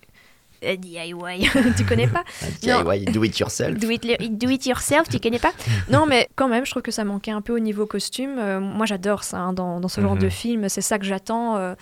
euh, 0.64 0.76
DIY, 0.76 1.14
tu 1.76 1.85
connais 1.85 2.06
pas? 2.06 2.22
Non. 2.66 2.82
DIY, 2.85 3.04
do 3.06 3.24
it 3.24 3.38
yourself. 3.38 3.78
Do 3.78 3.90
it, 3.90 4.06
do 4.38 4.48
it 4.48 4.64
yourself, 4.66 5.08
tu 5.08 5.18
connais 5.18 5.38
pas? 5.40 5.52
Non, 5.90 6.06
mais 6.06 6.28
quand 6.37 6.46
même, 6.48 6.64
je 6.64 6.70
trouve 6.70 6.82
que 6.82 6.92
ça 6.92 7.02
manquait 7.04 7.32
un 7.32 7.40
peu 7.40 7.52
au 7.54 7.58
niveau 7.58 7.85
costume. 7.87 8.37
Euh, 8.38 8.61
moi, 8.61 8.87
j'adore 8.87 9.24
ça 9.24 9.38
hein, 9.38 9.52
dans, 9.52 9.80
dans 9.80 9.88
ce 9.88 10.00
genre 10.00 10.14
Mhm. 10.14 10.20
de 10.22 10.28
film. 10.28 10.68
C'est 10.68 10.80
ça 10.80 10.98
que 10.98 11.04
j'attends. 11.04 11.56
euh. 11.56 11.74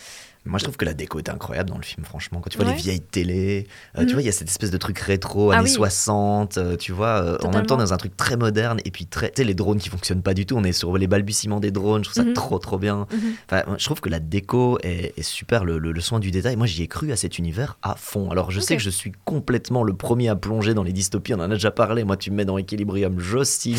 Moi, 0.47 0.59
je 0.59 0.65
trouve 0.65 0.77
que 0.77 0.85
la 0.85 0.95
déco 0.95 1.19
est 1.19 1.29
incroyable 1.29 1.69
dans 1.71 1.77
le 1.77 1.83
film, 1.83 2.05
franchement. 2.05 2.41
Quand 2.41 2.49
tu 2.51 2.57
vois 2.57 2.67
Ouais. 2.67 2.73
les 2.73 2.79
vieilles 2.79 3.01
télés, 3.01 3.67
euh, 3.97 4.01
Mhm. 4.03 4.07
tu 4.07 4.13
vois, 4.15 4.23
il 4.23 4.27
y 4.27 4.29
a 4.29 4.33
cette 4.33 4.49
espèce 4.49 4.71
de 4.71 4.77
truc 4.79 4.99
rétro, 4.99 5.51
Ah 5.51 5.57
années 5.57 5.65
oui. 5.69 5.75
60, 5.75 6.57
euh, 6.59 6.77
tu 6.77 6.93
vois, 6.93 7.23
euh, 7.23 7.39
en 7.45 7.51
même 7.51 7.67
temps 7.67 7.77
dans 7.77 7.93
un 7.93 7.97
truc 7.97 8.17
très 8.17 8.37
moderne, 8.37 8.81
et 8.85 8.91
puis 8.91 9.07
très. 9.07 9.29
Tu 9.29 9.35
sais, 9.43 9.45
les 9.45 9.55
drones 9.55 9.79
qui 9.79 9.89
fonctionnent 9.91 10.23
pas 10.23 10.35
du 10.35 10.47
tout, 10.47 10.57
on 10.57 10.65
est 10.65 10.73
sur 10.73 10.97
les 10.97 11.07
balbutiements 11.07 11.61
des 11.61 11.71
drones, 11.71 12.03
je 12.05 12.11
trouve 12.11 12.23
ça 12.23 12.29
Mhm. 12.29 12.35
trop, 12.35 12.59
trop 12.59 12.79
bien. 12.79 13.07
Mhm. 13.13 13.19
Enfin, 13.51 13.63
je 13.79 13.85
trouve 13.85 14.01
que 14.01 14.09
la 14.09 14.19
déco 14.21 14.79
est, 14.83 15.13
est 15.19 15.23
super, 15.23 15.65
le, 15.65 15.79
le- 15.79 15.93
le 15.93 16.01
soin 16.01 16.19
du 16.21 16.31
détail. 16.31 16.57
Moi, 16.57 16.67
j'y 16.67 16.83
ai 16.83 16.87
cru 16.89 17.13
à 17.13 17.17
cet 17.17 17.39
univers 17.39 17.77
à 17.83 17.95
fond. 17.97 18.31
Alors, 18.31 18.51
je 18.51 18.61
sais 18.61 18.77
que 18.77 18.83
je 18.83 18.91
suis 18.91 19.13
complètement 19.25 19.83
le 19.85 19.93
premier 19.95 20.29
à 20.29 20.37
plonger 20.37 20.75
dans 20.75 20.83
les 20.83 20.93
dystopies, 20.93 21.35
on 21.35 21.39
en 21.39 21.43
a 21.43 21.49
déjà 21.49 21.71
parlé. 21.71 22.03
Moi, 22.05 22.17
tu 22.17 22.31
me 22.31 22.37
mets 22.37 22.45
dans 22.45 22.57
Equilibrium, 22.59 23.21
je 23.21 23.45
signe. 23.45 23.77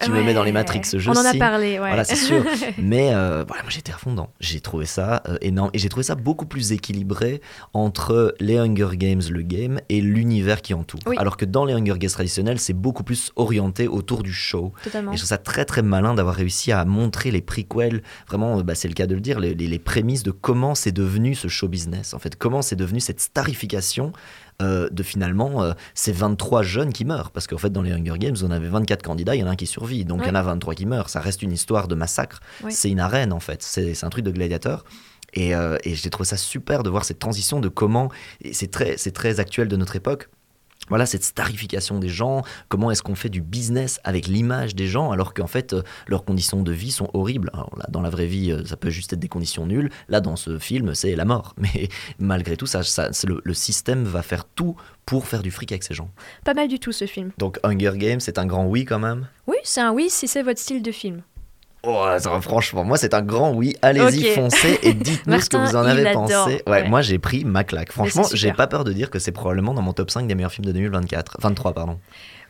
Tu 0.00 0.10
me 0.10 0.22
mets 0.22 0.32
dans 0.34 0.42
les. 0.44 0.52
Matrix, 0.54 0.82
je 0.96 1.10
On 1.10 1.14
en 1.14 1.24
a 1.24 1.30
signe. 1.30 1.40
parlé, 1.40 1.72
ouais. 1.72 1.88
Voilà, 1.88 2.04
c'est 2.04 2.14
sûr. 2.14 2.44
Mais 2.78 3.12
euh, 3.12 3.44
voilà, 3.48 3.62
moi 3.64 3.70
j'étais 3.72 3.90
à 3.92 3.96
fond 3.96 4.12
dedans. 4.12 4.30
J'ai 4.38 4.60
trouvé 4.60 4.86
ça 4.86 5.20
énorme. 5.40 5.70
Et 5.72 5.78
j'ai 5.80 5.88
trouvé 5.88 6.03
ça 6.04 6.14
beaucoup 6.14 6.46
plus 6.46 6.72
équilibré 6.72 7.40
entre 7.72 8.34
les 8.40 8.58
Hunger 8.58 8.90
Games, 8.96 9.22
le 9.30 9.42
game, 9.42 9.80
et 9.88 10.00
l'univers 10.00 10.62
qui 10.62 10.74
entoure. 10.74 11.00
Oui. 11.06 11.16
Alors 11.18 11.36
que 11.36 11.44
dans 11.44 11.64
les 11.64 11.74
Hunger 11.74 11.98
Games 11.98 12.10
traditionnels, 12.10 12.58
c'est 12.60 12.72
beaucoup 12.72 13.02
plus 13.02 13.32
orienté 13.36 13.88
autour 13.88 14.22
du 14.22 14.32
show. 14.32 14.72
Totalement. 14.84 15.12
Et 15.12 15.16
je 15.16 15.20
trouve 15.22 15.28
ça 15.28 15.38
très 15.38 15.64
très 15.64 15.82
malin 15.82 16.14
d'avoir 16.14 16.34
réussi 16.36 16.72
à 16.72 16.84
montrer 16.84 17.30
les 17.30 17.42
prequels, 17.42 18.02
vraiment, 18.28 18.58
euh, 18.58 18.62
bah, 18.62 18.74
c'est 18.74 18.88
le 18.88 18.94
cas 18.94 19.06
de 19.06 19.14
le 19.14 19.20
dire, 19.20 19.40
les, 19.40 19.54
les- 19.54 19.66
les 19.66 19.78
prémices 19.78 20.22
de 20.22 20.30
comment 20.30 20.74
c'est 20.74 20.92
devenu 20.92 21.34
ce 21.34 21.48
show 21.48 21.68
business, 21.68 22.14
en 22.14 22.18
fait, 22.18 22.36
comment 22.36 22.62
c'est 22.62 22.76
devenu 22.76 23.00
cette 23.00 23.20
starification 23.20 24.12
euh, 24.62 24.88
de 24.90 25.02
finalement 25.02 25.64
euh, 25.64 25.72
ces 25.94 26.12
23 26.12 26.62
jeunes 26.62 26.92
qui 26.92 27.04
meurent. 27.04 27.32
Parce 27.32 27.48
qu'en 27.48 27.58
fait, 27.58 27.70
dans 27.70 27.82
les 27.82 27.90
Hunger 27.92 28.18
Games, 28.18 28.36
on 28.44 28.52
avait 28.52 28.68
24 28.68 29.02
candidats, 29.02 29.34
il 29.34 29.40
y 29.40 29.42
en 29.42 29.48
a 29.48 29.50
un 29.50 29.56
qui 29.56 29.66
survit, 29.66 30.04
donc 30.04 30.20
il 30.22 30.28
y 30.28 30.30
en 30.30 30.34
a 30.36 30.42
23 30.42 30.74
qui 30.74 30.86
meurent. 30.86 31.08
Ça 31.10 31.18
reste 31.20 31.42
une 31.42 31.50
histoire 31.50 31.88
de 31.88 31.96
massacre. 31.96 32.38
Ouais. 32.62 32.70
C'est 32.70 32.88
une 32.88 33.00
arène, 33.00 33.32
en 33.32 33.40
fait, 33.40 33.62
c'est 33.62 34.04
un 34.04 34.10
truc 34.10 34.24
de 34.24 34.30
gladiateur. 34.30 34.84
Et, 35.34 35.54
euh, 35.54 35.76
et 35.84 35.94
j'ai 35.94 36.10
trouvé 36.10 36.26
ça 36.26 36.36
super 36.36 36.82
de 36.82 36.90
voir 36.90 37.04
cette 37.04 37.18
transition 37.18 37.60
de 37.60 37.68
comment, 37.68 38.10
et 38.42 38.52
c'est 38.52 38.70
très, 38.70 38.96
très 38.96 39.40
actuel 39.40 39.68
de 39.68 39.76
notre 39.76 39.96
époque, 39.96 40.28
voilà 40.88 41.06
cette 41.06 41.24
starification 41.24 41.98
des 41.98 42.08
gens, 42.08 42.42
comment 42.68 42.90
est-ce 42.90 43.02
qu'on 43.02 43.14
fait 43.14 43.30
du 43.30 43.40
business 43.40 44.00
avec 44.04 44.26
l'image 44.26 44.74
des 44.74 44.86
gens 44.86 45.12
alors 45.12 45.32
qu'en 45.32 45.46
fait 45.46 45.72
euh, 45.72 45.82
leurs 46.06 46.24
conditions 46.24 46.62
de 46.62 46.72
vie 46.72 46.90
sont 46.90 47.08
horribles. 47.14 47.50
Alors 47.54 47.74
là, 47.78 47.86
dans 47.88 48.02
la 48.02 48.10
vraie 48.10 48.26
vie, 48.26 48.52
euh, 48.52 48.64
ça 48.64 48.76
peut 48.76 48.90
juste 48.90 49.12
être 49.12 49.20
des 49.20 49.28
conditions 49.28 49.66
nulles. 49.66 49.90
Là, 50.08 50.20
dans 50.20 50.36
ce 50.36 50.58
film, 50.58 50.94
c'est 50.94 51.16
la 51.16 51.24
mort. 51.24 51.54
Mais 51.58 51.88
malgré 52.18 52.56
tout, 52.56 52.66
ça, 52.66 52.82
le, 53.26 53.40
le 53.42 53.54
système 53.54 54.04
va 54.04 54.22
faire 54.22 54.44
tout 54.44 54.76
pour 55.06 55.26
faire 55.26 55.42
du 55.42 55.50
fric 55.50 55.72
avec 55.72 55.84
ces 55.84 55.94
gens. 55.94 56.10
Pas 56.44 56.54
mal 56.54 56.68
du 56.68 56.78
tout 56.78 56.92
ce 56.92 57.06
film. 57.06 57.30
Donc 57.38 57.58
Hunger 57.62 57.92
Games, 57.96 58.20
c'est 58.20 58.38
un 58.38 58.46
grand 58.46 58.66
oui 58.66 58.84
quand 58.84 58.98
même? 58.98 59.26
Oui, 59.46 59.56
c'est 59.62 59.80
un 59.80 59.92
oui 59.92 60.08
si 60.10 60.28
c'est 60.28 60.42
votre 60.42 60.60
style 60.60 60.82
de 60.82 60.92
film. 60.92 61.22
Oh, 61.86 62.06
ça, 62.18 62.40
franchement, 62.40 62.84
moi 62.84 62.96
c'est 62.96 63.14
un 63.14 63.22
grand 63.22 63.52
oui. 63.52 63.76
Allez-y, 63.82 64.28
Ok. 64.30 64.34
foncez 64.34 64.78
et 64.82 64.94
dites-nous 64.94 65.40
ce 65.40 65.50
que 65.50 65.56
vous 65.56 65.76
en 65.76 65.84
avez 65.84 66.12
pensé. 66.12 66.34
Ouais, 66.34 66.62
Ouais. 66.66 66.88
moi 66.88 67.02
j'ai 67.02 67.18
pris 67.18 67.44
ma 67.44 67.64
claque. 67.64 67.92
Franchement, 67.92 68.24
j'ai 68.32 68.52
pas 68.52 68.66
peur 68.66 68.84
de 68.84 68.92
dire 68.92 69.10
que 69.10 69.18
c'est 69.18 69.32
probablement 69.32 69.74
dans 69.74 69.82
mon 69.82 69.92
top 69.92 70.10
5 70.10 70.26
des 70.26 70.34
meilleurs 70.34 70.52
films 70.52 70.66
de 70.66 70.72
2024. 70.72 71.36
23, 71.40 71.72
pardon. 71.74 71.98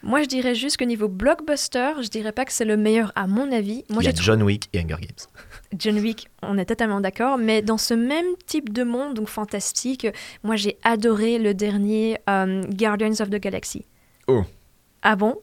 Moi, 0.02 0.22
je 0.22 0.28
dirais 0.28 0.54
juste 0.54 0.76
que 0.76 0.84
niveau 0.84 1.08
blockbuster, 1.08 1.92
je 2.02 2.08
dirais 2.08 2.32
pas 2.32 2.44
que 2.44 2.52
c'est 2.52 2.66
le 2.66 2.76
meilleur 2.76 3.10
à 3.14 3.26
mon 3.26 3.50
avis. 3.50 3.84
Moi, 3.88 4.02
Il 4.02 4.04
y 4.04 4.08
a 4.08 4.14
j'ai 4.14 4.22
John 4.22 4.42
Wick 4.42 4.68
et 4.74 4.80
Hunger 4.80 4.96
Games. 5.00 5.26
John 5.78 5.98
Wick, 5.98 6.28
on 6.42 6.58
est 6.58 6.66
totalement 6.66 7.00
d'accord, 7.00 7.38
mais 7.38 7.62
dans 7.62 7.78
ce 7.78 7.94
même 7.94 8.26
type 8.46 8.70
de 8.70 8.84
monde, 8.84 9.14
donc 9.14 9.28
fantastique, 9.28 10.06
moi 10.42 10.56
j'ai 10.56 10.76
adoré 10.84 11.38
le 11.38 11.54
dernier 11.54 12.18
euh, 12.28 12.62
Guardians 12.70 13.12
of 13.20 13.30
the 13.30 13.40
Galaxy. 13.40 13.86
Oh. 14.28 14.42
Ah 15.02 15.16
bon? 15.16 15.36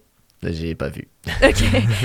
J'ai 0.43 0.73
pas 0.75 0.89
vu. 0.89 1.08
Ok. 1.43 1.63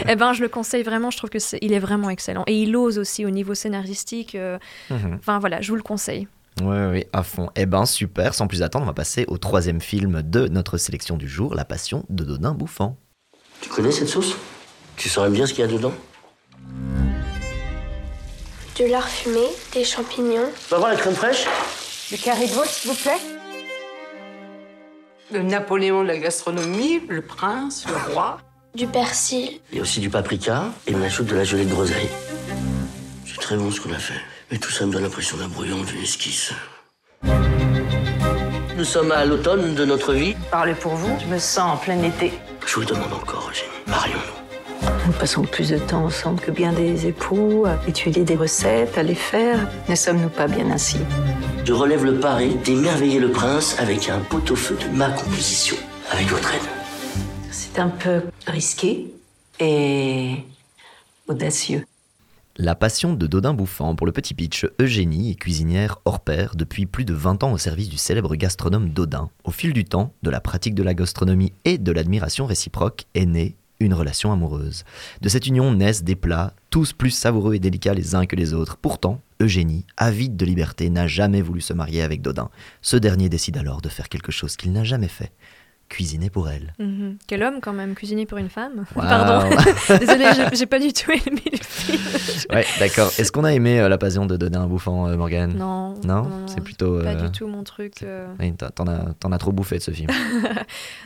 eh 0.08 0.16
ben, 0.16 0.32
je 0.34 0.42
le 0.42 0.48
conseille 0.48 0.82
vraiment. 0.82 1.10
Je 1.10 1.16
trouve 1.16 1.30
que 1.30 1.38
c'est, 1.38 1.58
il 1.62 1.72
est 1.72 1.78
vraiment 1.78 2.10
excellent 2.10 2.44
et 2.46 2.54
il 2.60 2.76
ose 2.76 2.98
aussi 2.98 3.24
au 3.24 3.30
niveau 3.30 3.54
scénaristique. 3.54 4.34
euh, 4.34 4.58
Mhm. 4.90 5.16
Enfin 5.18 5.38
voilà, 5.38 5.60
je 5.62 5.68
vous 5.70 5.76
le 5.76 5.82
conseille. 5.82 6.28
Oui, 6.62 6.76
oui, 6.90 7.04
à 7.12 7.22
fond. 7.22 7.50
Eh 7.56 7.66
ben, 7.66 7.84
super. 7.86 8.32
Sans 8.34 8.46
plus 8.46 8.62
attendre, 8.62 8.84
on 8.84 8.88
va 8.88 8.94
passer 8.94 9.24
au 9.28 9.36
troisième 9.38 9.80
film 9.80 10.22
de 10.22 10.48
notre 10.48 10.78
sélection 10.78 11.16
du 11.16 11.28
jour, 11.28 11.54
La 11.54 11.64
Passion 11.66 12.04
de 12.08 12.24
Dodin 12.24 12.52
Bouffant. 12.54 12.96
Tu 13.60 13.68
connais 13.68 13.90
cette 13.92 14.08
sauce? 14.08 14.36
Tu 14.96 15.08
saurais 15.08 15.30
dire 15.30 15.46
ce 15.48 15.52
qu'il 15.54 15.64
y 15.64 15.68
a 15.68 15.70
dedans? 15.70 15.92
Du 18.76 18.86
lard 18.88 19.08
fumé, 19.08 19.40
des 19.72 19.84
champignons, 19.84 20.48
Tu 20.54 20.70
vas 20.70 20.78
voir 20.78 20.90
la 20.90 20.96
crème 20.96 21.14
fraîche 21.14 21.46
Du 22.10 22.18
carré 22.18 22.46
de 22.46 22.52
veau, 22.52 22.62
s'il 22.66 22.90
vous 22.90 22.96
plaît. 22.96 23.16
Le 25.32 25.42
Napoléon 25.42 26.02
de 26.02 26.08
la 26.08 26.18
gastronomie, 26.18 27.00
le 27.08 27.20
prince, 27.22 27.84
le 27.88 28.12
roi. 28.14 28.38
du 28.74 28.86
persil, 28.86 29.60
Il 29.72 29.76
y 29.76 29.78
a 29.80 29.82
aussi 29.82 30.00
du 30.00 30.10
paprika 30.10 30.64
et 30.86 30.94
on 30.94 31.02
ajoute 31.02 31.26
de 31.26 31.34
la 31.34 31.44
gelée 31.44 31.64
de 31.64 31.70
groseille. 31.70 32.08
C'est 33.26 33.40
très 33.40 33.56
bon 33.56 33.70
ce 33.70 33.80
qu'on 33.80 33.92
a 33.92 33.98
fait. 33.98 34.20
Mais 34.50 34.58
tout 34.58 34.70
ça 34.70 34.86
me 34.86 34.92
donne 34.92 35.02
l'impression 35.02 35.36
d'un 35.36 35.48
brouillon 35.48 35.82
d'une 35.82 36.02
esquisse. 36.02 36.52
Nous 38.76 38.84
sommes 38.84 39.10
à 39.10 39.24
l'automne 39.24 39.74
de 39.74 39.84
notre 39.84 40.12
vie. 40.12 40.36
Parlez 40.50 40.74
pour 40.74 40.94
vous, 40.94 41.18
je 41.18 41.26
me 41.26 41.38
sens 41.38 41.72
en 41.72 41.76
plein 41.76 42.00
été. 42.02 42.32
Je 42.66 42.74
vous 42.74 42.80
le 42.82 42.86
demande 42.86 43.12
encore, 43.12 43.48
Eugénie. 43.50 43.70
Marions-nous. 43.86 44.35
Nous 44.82 45.12
passons 45.12 45.42
plus 45.42 45.70
de 45.70 45.78
temps 45.78 46.04
ensemble 46.04 46.40
que 46.40 46.50
bien 46.50 46.72
des 46.72 47.06
époux, 47.06 47.64
à 47.66 47.78
étudier 47.88 48.24
des 48.24 48.36
recettes, 48.36 48.98
à 48.98 49.02
les 49.02 49.14
faire. 49.14 49.68
Ne 49.88 49.94
sommes-nous 49.94 50.28
pas 50.28 50.48
bien 50.48 50.70
ainsi? 50.70 50.98
Je 51.64 51.72
relève 51.72 52.04
le 52.04 52.18
pari 52.18 52.56
d'émerveiller 52.64 53.20
le 53.20 53.30
prince 53.30 53.76
avec 53.78 54.08
un 54.08 54.18
pot-au-feu 54.20 54.76
de 54.76 54.96
ma 54.96 55.10
composition. 55.10 55.76
Avec 56.10 56.28
votre 56.28 56.54
aide. 56.54 56.68
C'est 57.50 57.78
un 57.78 57.88
peu 57.88 58.22
risqué 58.46 59.12
et 59.58 60.36
audacieux. 61.28 61.84
La 62.58 62.74
Passion 62.74 63.12
de 63.12 63.26
Dodin 63.26 63.52
Bouffant. 63.52 63.94
Pour 63.94 64.06
le 64.06 64.12
petit 64.12 64.32
pitch, 64.32 64.66
Eugénie 64.80 65.30
est 65.32 65.34
cuisinière 65.34 65.98
hors 66.04 66.20
pair 66.20 66.56
depuis 66.56 66.86
plus 66.86 67.04
de 67.04 67.12
20 67.12 67.44
ans 67.44 67.52
au 67.52 67.58
service 67.58 67.88
du 67.88 67.98
célèbre 67.98 68.34
gastronome 68.34 68.90
Dodin. 68.90 69.28
Au 69.44 69.50
fil 69.50 69.72
du 69.72 69.84
temps, 69.84 70.14
de 70.22 70.30
la 70.30 70.40
pratique 70.40 70.74
de 70.74 70.82
la 70.82 70.94
gastronomie 70.94 71.52
et 71.64 71.76
de 71.78 71.92
l'admiration 71.92 72.46
réciproque 72.46 73.04
est 73.14 73.26
née 73.26 73.56
une 73.80 73.94
relation 73.94 74.32
amoureuse. 74.32 74.84
De 75.20 75.28
cette 75.28 75.46
union 75.46 75.72
naissent 75.72 76.04
des 76.04 76.16
plats, 76.16 76.54
tous 76.70 76.92
plus 76.92 77.10
savoureux 77.10 77.54
et 77.54 77.58
délicats 77.58 77.94
les 77.94 78.14
uns 78.14 78.26
que 78.26 78.36
les 78.36 78.54
autres. 78.54 78.76
Pourtant, 78.76 79.20
Eugénie, 79.40 79.84
avide 79.96 80.36
de 80.36 80.46
liberté, 80.46 80.88
n'a 80.88 81.06
jamais 81.06 81.42
voulu 81.42 81.60
se 81.60 81.72
marier 81.72 82.02
avec 82.02 82.22
Dodin. 82.22 82.50
Ce 82.80 82.96
dernier 82.96 83.28
décide 83.28 83.58
alors 83.58 83.82
de 83.82 83.88
faire 83.88 84.08
quelque 84.08 84.32
chose 84.32 84.56
qu'il 84.56 84.72
n'a 84.72 84.84
jamais 84.84 85.08
fait. 85.08 85.32
Cuisiner 85.88 86.30
pour 86.30 86.48
elle. 86.48 86.74
Mhm. 86.80 87.16
Quel 87.28 87.44
homme 87.44 87.60
quand 87.62 87.72
même, 87.72 87.94
cuisiner 87.94 88.26
pour 88.26 88.38
une 88.38 88.48
femme. 88.48 88.84
Pardon. 88.94 89.48
Désolée, 90.00 90.26
j'ai, 90.52 90.66
pas 90.66 90.80
du 90.80 90.92
tout 90.92 91.12
aimé 91.12 91.42
le 91.52 91.58
film. 91.58 91.98
Ouais, 92.50 92.64
d'accord. 92.78 93.08
Est-ce 93.18 93.32
qu'on 93.32 93.44
a 93.44 93.52
aimé 93.52 93.80
euh, 93.80 93.88
La 93.88 93.98
Passion 93.98 94.26
de 94.26 94.36
Dodin 94.36 94.66
Bouffant, 94.66 95.06
euh, 95.08 95.16
Morgane 95.16 95.54
Non. 95.56 95.94
Non, 96.04 96.46
c'est 96.46 96.60
plutôt... 96.60 97.00
Pas 97.02 97.10
euh, 97.10 97.22
du 97.22 97.30
tout 97.30 97.46
mon 97.48 97.62
truc. 97.64 98.02
euh. 98.02 98.26
Oui, 98.38 98.52
t'en- 98.54 98.86
as, 98.86 99.34
as 99.34 99.38
trop 99.38 99.52
bouffé 99.52 99.78
de 99.78 99.82
ce 99.82 99.90
film. 99.90 100.08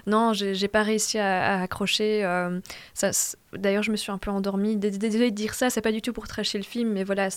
Non, 0.06 0.32
j'ai, 0.32 0.68
pas 0.68 0.82
réussi 0.82 1.18
à, 1.18 1.58
à 1.58 1.62
accrocher. 1.62 2.24
euh, 2.24 2.60
ça, 2.94 3.10
D'ailleurs, 3.56 3.82
je 3.82 3.90
me 3.90 3.96
suis 3.96 4.12
un 4.12 4.18
peu 4.18 4.30
endormie. 4.30 4.76
Dés- 4.76 4.90
Désolée 4.96 5.30
de 5.30 5.34
dire 5.36 5.54
ça, 5.54 5.70
c'est 5.70 5.80
pas 5.80 5.90
du 5.92 6.00
tout 6.02 6.12
pour 6.12 6.28
tracher 6.28 6.56
le 6.58 6.64
film, 6.64 6.92
mais 6.92 7.02
voilà, 7.04 7.28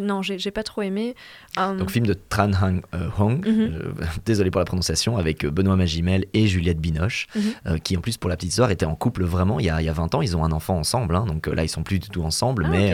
non, 0.00 0.22
j'ai, 0.22 0.50
pas 0.52 0.62
trop 0.62 0.82
aimé. 0.82 1.14
Euh, 1.58 1.76
Donc 1.76 1.90
film 1.90 2.06
de 2.06 2.14
Tran 2.14 2.52
Hang 2.52 2.82
euh, 2.94 3.08
Hong, 3.18 3.44
Mhm. 3.46 3.60
euh, 3.60 3.92
désolé 4.24 4.50
pour 4.50 4.60
la 4.60 4.64
prononciation, 4.64 5.16
avec 5.16 5.44
euh, 5.44 5.50
Benoît 5.50 5.74
Magimel 5.76 6.26
et 6.34 6.46
Juliette 6.46 6.78
Binoche, 6.80 7.26
Mhm. 7.34 7.42
euh, 7.66 7.78
qui 7.78 7.96
en 7.96 8.00
plus 8.00 8.16
pour 8.16 8.30
la 8.30 8.36
petite 8.36 8.50
histoire 8.50 8.70
étaient 8.70 8.86
en 8.86 8.94
couple 8.94 9.24
vraiment 9.24 9.58
il 9.58 9.66
y 9.66 9.70
a, 9.70 9.80
il 9.82 9.84
y 9.84 9.88
a 9.88 9.92
20 9.92 10.14
ans, 10.14 10.22
ils 10.22 10.36
ont 10.36 10.44
un 10.44 10.52
enfant 10.52 10.76
ensemble, 10.78 11.16
hein, 11.16 11.24
donc 11.26 11.46
là 11.48 11.64
ils 11.64 11.68
sont 11.68 11.82
plus 11.82 11.98
du 11.98 12.08
tout 12.10 12.22
ensemble, 12.22 12.64
Ah, 12.66 12.70
mais, 12.70 12.92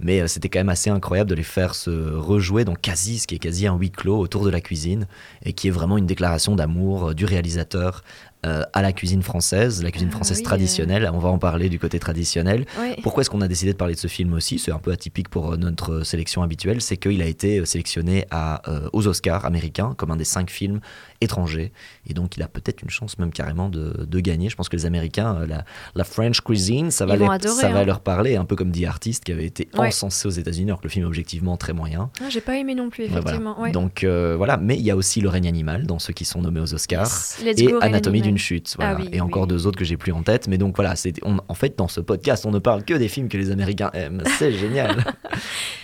mais 0.00 0.26
c'était 0.28 0.48
quand 0.48 0.58
même 0.60 0.68
assez 0.68 0.90
incroyable 0.90 1.30
de 1.30 1.34
les 1.36 1.42
faire 1.44 1.74
se 1.76 1.90
rejouer 2.14 2.64
dans 2.64 2.74
quasi, 2.74 3.18
ce 3.20 3.26
qui 3.26 3.36
est 3.36 3.38
quasi 3.38 3.66
un 3.68 3.76
huis 3.76 3.90
clos 3.90 4.18
autour 4.18 4.44
de 4.44 4.50
la 4.50 4.60
cuisine, 4.60 5.06
et 5.44 5.52
qui 5.52 5.68
est 5.68 5.72
vraiment 5.72 5.98
une 5.98 6.06
déclaration 6.06 6.56
d'amour 6.56 7.14
du 7.14 7.24
réalisateur 7.24 8.02
euh, 8.46 8.62
à 8.72 8.82
la 8.82 8.92
cuisine 8.92 9.22
française, 9.22 9.82
la 9.82 9.90
cuisine 9.90 10.08
Ah, 10.12 10.14
française 10.16 10.38
oui, 10.38 10.42
traditionnelle, 10.44 11.10
on 11.12 11.18
va 11.18 11.28
en 11.28 11.38
parler 11.38 11.68
du 11.68 11.78
côté 11.78 11.98
traditionnel. 11.98 12.66
Pourquoi 13.02 13.22
est-ce 13.22 13.30
qu'on 13.30 13.40
a 13.40 13.48
décidé 13.48 13.72
de 13.72 13.76
parler 13.76 13.94
de 13.94 13.98
ce 13.98 14.06
film 14.06 14.32
aussi? 14.34 14.58
C'est 14.58 14.70
un 14.70 14.78
peu 14.78 14.92
atypique 14.92 15.28
pour 15.28 15.52
euh, 15.52 15.56
notre 15.56 16.02
sélection 16.04 16.42
habituelle, 16.42 16.80
c'est 16.80 16.96
qu'il 16.96 17.20
a 17.22 17.26
été 17.26 17.58
euh, 17.58 17.64
sélectionné 17.64 18.26
à, 18.30 18.62
euh, 18.70 18.88
aux 18.92 19.06
Oscars 19.08 19.44
américains 19.44 19.94
comme 19.96 20.10
un 20.12 20.16
des 20.16 20.24
cinq 20.24 20.50
films 20.50 20.80
étrangers, 21.20 21.72
et 22.08 22.14
donc 22.14 22.36
il 22.36 22.42
a 22.44 22.48
peut-être 22.48 22.82
une 22.82 22.90
chance 22.90 23.18
même 23.18 23.32
carrément 23.32 23.68
de, 23.68 24.06
de 24.08 24.20
gagner. 24.20 24.48
Je 24.48 24.56
pense 24.56 24.68
que 24.68 24.76
les 24.76 24.86
Américains, 24.86 25.36
euh, 25.40 25.46
la, 25.46 25.64
la 25.96 26.04
French 26.04 26.40
cuisine, 26.40 26.90
ça 26.92 27.06
va, 27.06 27.16
les- 27.16 27.24
adorer, 27.26 27.60
ça 27.60 27.70
va 27.70 27.80
hein. 27.80 27.84
leur 27.84 28.00
parler, 28.00 28.36
un 28.36 28.44
peu 28.44 28.54
comme 28.54 28.70
The 28.70 28.84
Artist 28.84 29.24
qui 29.24 29.32
avait 29.32 29.46
été 29.46 29.68
Ouais. 29.76 29.88
encensé 29.88 30.28
aux 30.28 30.30
États-Unis, 30.30 30.70
alors 30.70 30.78
que 30.80 30.84
le 30.86 30.90
film 30.90 31.04
est 31.04 31.08
objectivement 31.08 31.56
très 31.56 31.72
moyen. 31.72 32.10
Ah, 32.20 32.28
j'ai 32.28 32.40
pas 32.40 32.56
aimé 32.56 32.74
non 32.76 32.88
plus, 32.88 33.04
Ouais, 33.04 33.10
voilà. 33.10 33.22
effectivement. 33.22 33.60
ouais. 33.60 33.72
Donc 33.72 34.04
euh, 34.04 34.34
voilà, 34.36 34.56
mais 34.56 34.76
il 34.76 34.82
y 34.82 34.90
a 34.90 34.96
aussi 34.96 35.20
Le 35.20 35.28
règne 35.28 35.48
animal 35.48 35.86
dans 35.86 35.98
ceux 35.98 36.12
qui 36.12 36.24
sont 36.24 36.40
nommés 36.40 36.60
aux 36.60 36.72
Oscars 36.74 37.06
Yes. 37.42 37.58
Et 37.58 37.72
Anatomie. 37.80 38.22
D'une 38.28 38.38
chute. 38.38 38.74
Voilà. 38.76 38.96
Ah 38.98 39.00
oui, 39.02 39.08
et 39.12 39.20
encore 39.20 39.42
oui. 39.42 39.48
deux 39.48 39.66
autres 39.66 39.78
que 39.78 39.84
j'ai 39.84 39.96
plus 39.96 40.12
en 40.12 40.22
tête. 40.22 40.48
Mais 40.48 40.58
donc 40.58 40.76
voilà, 40.76 40.94
c'est, 40.96 41.14
on- 41.24 41.38
en 41.48 41.54
fait, 41.54 41.76
dans 41.76 41.88
ce 41.88 42.00
podcast, 42.00 42.46
on 42.46 42.50
ne 42.50 42.58
parle 42.58 42.84
que 42.84 42.94
des 42.94 43.08
films 43.08 43.28
que 43.28 43.36
les 43.36 43.50
Américains 43.50 43.90
aiment. 43.94 44.22
C'est 44.38 44.52
génial. 44.52 45.04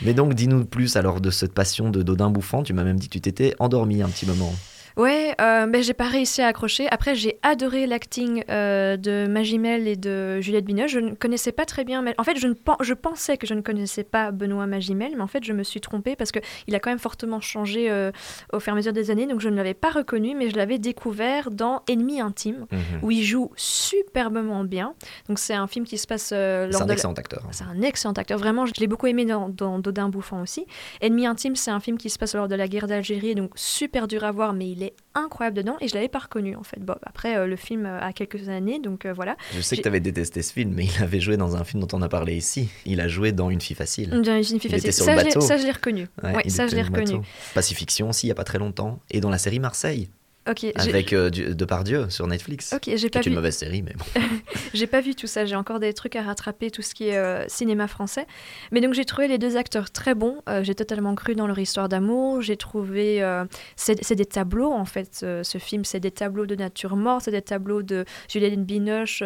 mais 0.03 0.15
donc, 0.15 0.35
dis-nous 0.35 0.65
plus 0.65 0.97
alors 0.97 1.21
de 1.21 1.31
cette 1.31 1.53
passion 1.55 1.91
de 1.91 2.03
Dodin 2.03 2.31
Bouffant. 2.31 2.63
Tu 2.63 2.73
m'as 2.73 2.85
même 2.85 2.99
dit 2.99 3.09
que 3.09 3.15
tu 3.15 3.21
t'étais 3.21 3.55
endormi 3.59 4.03
un 4.03 4.09
petit 4.09 4.27
moment. 4.27 4.53
Ouais, 4.97 5.35
euh, 5.41 5.67
ben, 5.67 5.83
j'ai 5.83 5.93
pas 5.93 6.07
réussi 6.07 6.41
à 6.41 6.47
accrocher. 6.47 6.87
Après, 6.93 7.17
j'ai 7.17 7.39
adoré 7.43 7.89
l'acting 7.89 8.45
euh, 8.49 8.97
de 8.97 9.27
Magimel 9.29 9.89
et 9.89 9.97
de 9.97 10.41
Juliette 10.41 10.65
Binoche. 10.65 10.93
Je 10.93 11.01
ne 11.01 11.15
connaissais 11.15 11.51
pas 11.51 11.65
très 11.65 11.83
bien. 11.83 12.01
Mais... 12.01 12.15
En 12.17 12.23
fait, 12.23 12.37
je, 12.39 12.47
ne 12.47 12.53
pen- 12.53 12.77
je 12.81 12.95
pensais 12.95 13.37
que 13.37 13.45
je 13.45 13.55
ne 13.55 13.61
connaissais 13.61 14.05
pas 14.05 14.31
Benoît 14.31 14.67
Magimel, 14.69 15.15
mais 15.17 15.23
en 15.23 15.27
fait, 15.27 15.43
je 15.43 15.53
me 15.53 15.65
suis 15.65 15.81
trompée 15.81 16.15
parce 16.15 16.31
qu'il 16.31 16.75
a 16.77 16.79
quand 16.79 16.91
même 16.91 17.01
fortement 17.01 17.41
changé 17.41 17.91
euh, 17.91 18.13
au 18.53 18.61
fur 18.61 18.71
et 18.71 18.75
à 18.75 18.77
mesure 18.77 18.93
des 18.93 19.11
années. 19.11 19.27
Donc, 19.27 19.41
je 19.41 19.49
ne 19.49 19.57
l'avais 19.57 19.75
pas 19.75 19.91
reconnu, 19.91 20.37
mais 20.37 20.49
je 20.49 20.57
l'avais 20.57 20.79
découvert 20.79 21.51
dans 21.51 21.83
Ennemi 21.89 22.21
intime, 22.21 22.67
où 23.03 23.11
il 23.11 23.25
joue 23.25 23.51
superbement 23.57 24.63
bien. 24.63 24.95
Donc, 25.29 25.41
c'est 25.41 25.55
un 25.55 25.67
film 25.67 25.87
qui 25.87 25.99
se 25.99 26.07
passe 26.07 26.31
euh, 26.33 26.69
C'est 26.71 26.83
un 26.83 26.87
de 26.87 26.93
excellent 26.93 27.15
acteur. 27.15 27.43
c'est 27.51 27.65
un 27.65 27.83
excellent 27.83 28.13
acteur. 28.13 28.39
Vraiment, 28.39 28.65
je 28.65 28.73
l'ai 28.79 28.87
beaucoup 28.87 29.09
aimé 29.09 29.25
dans, 29.25 29.49
dans 29.49 29.81
Dodin 29.81 30.09
Bouffant 30.09 30.41
aussi. 30.41 30.67
Ennemi 31.01 31.27
intime, 31.27 31.57
c'est 31.57 31.73
un 31.73 31.81
film 31.81 31.99
qui 31.99 32.11
se 32.11 32.19
passe 32.19 32.37
lors 32.37 32.47
de 32.47 32.55
la 32.55 32.69
guerre 32.69 32.87
d'Algérie, 32.87 33.35
donc 33.35 33.51
super 33.57 34.07
dur 34.07 34.23
à 34.23 34.31
voir, 34.31 34.53
mais 34.53 34.71
il 34.71 34.83
est 34.83 34.84
est 34.85 34.95
incroyable 35.15 35.57
dedans 35.57 35.77
et 35.81 35.89
je 35.89 35.95
l'avais 35.95 36.09
pas 36.09 36.19
reconnu 36.21 36.57
en 36.57 36.63
fait. 36.63 36.81
Bon, 36.81 36.95
après, 37.05 37.37
euh, 37.37 37.47
le 37.47 37.57
film 37.57 37.87
euh, 37.87 38.01
a 38.01 38.13
quelques 38.13 38.49
années, 38.49 38.79
donc 38.79 39.05
euh, 39.07 39.13
voilà. 39.13 39.37
Je 39.55 39.61
sais 39.61 39.77
que 39.77 39.83
tu 39.83 39.89
avais 39.89 40.01
détesté 40.01 40.43
ce 40.43 40.53
film, 40.53 40.73
mais 40.75 40.87
il 40.87 41.03
avait 41.03 41.21
joué 41.21 41.37
dans 41.37 41.57
un 41.57 41.65
film 41.65 41.83
dont 41.85 41.97
on 41.97 42.03
a 42.03 42.09
parlé 42.09 42.37
ici. 42.37 42.69
Il 42.87 43.01
a 43.01 43.09
joué 43.09 43.33
dans 43.33 43.51
Une 43.51 43.61
fille 43.61 43.77
facile. 43.77 44.11
Dans 44.11 44.23
une 44.23 44.45
fille 44.45 44.57
Il 44.57 44.61
facile. 44.61 44.77
était 44.79 44.93
sur 44.93 45.05
ça, 45.05 45.17
le 45.17 45.25
bateau. 45.25 45.41
ça, 45.41 45.57
je 45.57 45.65
l'ai 45.65 45.73
reconnu. 45.73 46.09
Ouais, 46.23 46.35
Ouais, 46.37 46.43
il 46.45 46.51
ça, 46.51 46.67
je 46.67 46.75
l'ai 46.77 46.83
reconnu. 46.83 47.21
Pacifiction 47.55 48.09
aussi, 48.11 48.27
il 48.27 48.29
y 48.29 48.33
a 48.33 48.35
pas 48.37 48.45
très 48.45 48.59
longtemps. 48.59 49.01
Et 49.11 49.21
dans 49.21 49.31
la 49.31 49.39
série 49.39 49.59
Marseille, 49.61 50.09
Ok, 50.49 50.67
avec 50.75 51.13
euh, 51.13 51.31
du- 51.31 51.55
Depardieu 51.55 52.11
sur 52.11 52.27
Netflix. 52.27 52.75
Ok, 52.75 52.91
j'ai 52.95 53.09
pas 53.09 53.21
est 53.21 53.27
une 53.27 53.33
vu. 53.33 53.37
mauvaise 53.37 53.57
série, 53.57 53.83
mais 53.83 53.95
bon. 53.95 54.05
J'ai 54.75 54.87
pas 54.87 55.01
vu 55.01 55.15
tout 55.15 55.29
ça, 55.29 55.47
j'ai 55.47 55.55
encore 55.55 55.79
des 55.79 55.95
trucs 55.95 56.17
à 56.17 56.23
rattraper, 56.23 56.71
tout 56.71 56.83
ce 56.83 56.95
qui 56.95 57.09
est 57.09 57.17
euh, 57.17 57.45
cinéma 57.47 57.87
français. 57.87 58.27
Mais 58.73 58.81
donc 58.81 58.93
j'ai 58.93 59.05
trouvé 59.05 59.29
les 59.29 59.39
deux 59.39 59.57
acteurs 59.57 59.91
très 59.91 60.15
bons, 60.17 60.43
euh, 60.49 60.65
j'ai 60.65 60.75
totalement 60.75 61.15
cru 61.15 61.37
dans 61.37 61.47
leur 61.47 61.59
histoire 61.61 61.89
d'amour, 61.89 62.43
j'ai 62.43 62.57
trouvé... 62.57 63.23
euh, 63.23 63.45
c'est 63.77 64.03
c'est 64.05 64.17
des 64.17 64.27
tableaux 64.27 64.73
en 64.73 64.85
fait, 64.85 65.25
ce, 65.43 65.59
film, 65.59 65.85
c'est 65.85 66.01
des 66.01 66.11
tableaux 66.11 66.47
de 66.47 66.57
nature 66.57 66.97
morte, 66.97 67.23
c'est 67.25 67.31
des 67.31 67.43
tableaux 67.43 67.83
de 67.83 68.05
Juliette 68.29 68.59
Binoche 68.65 69.23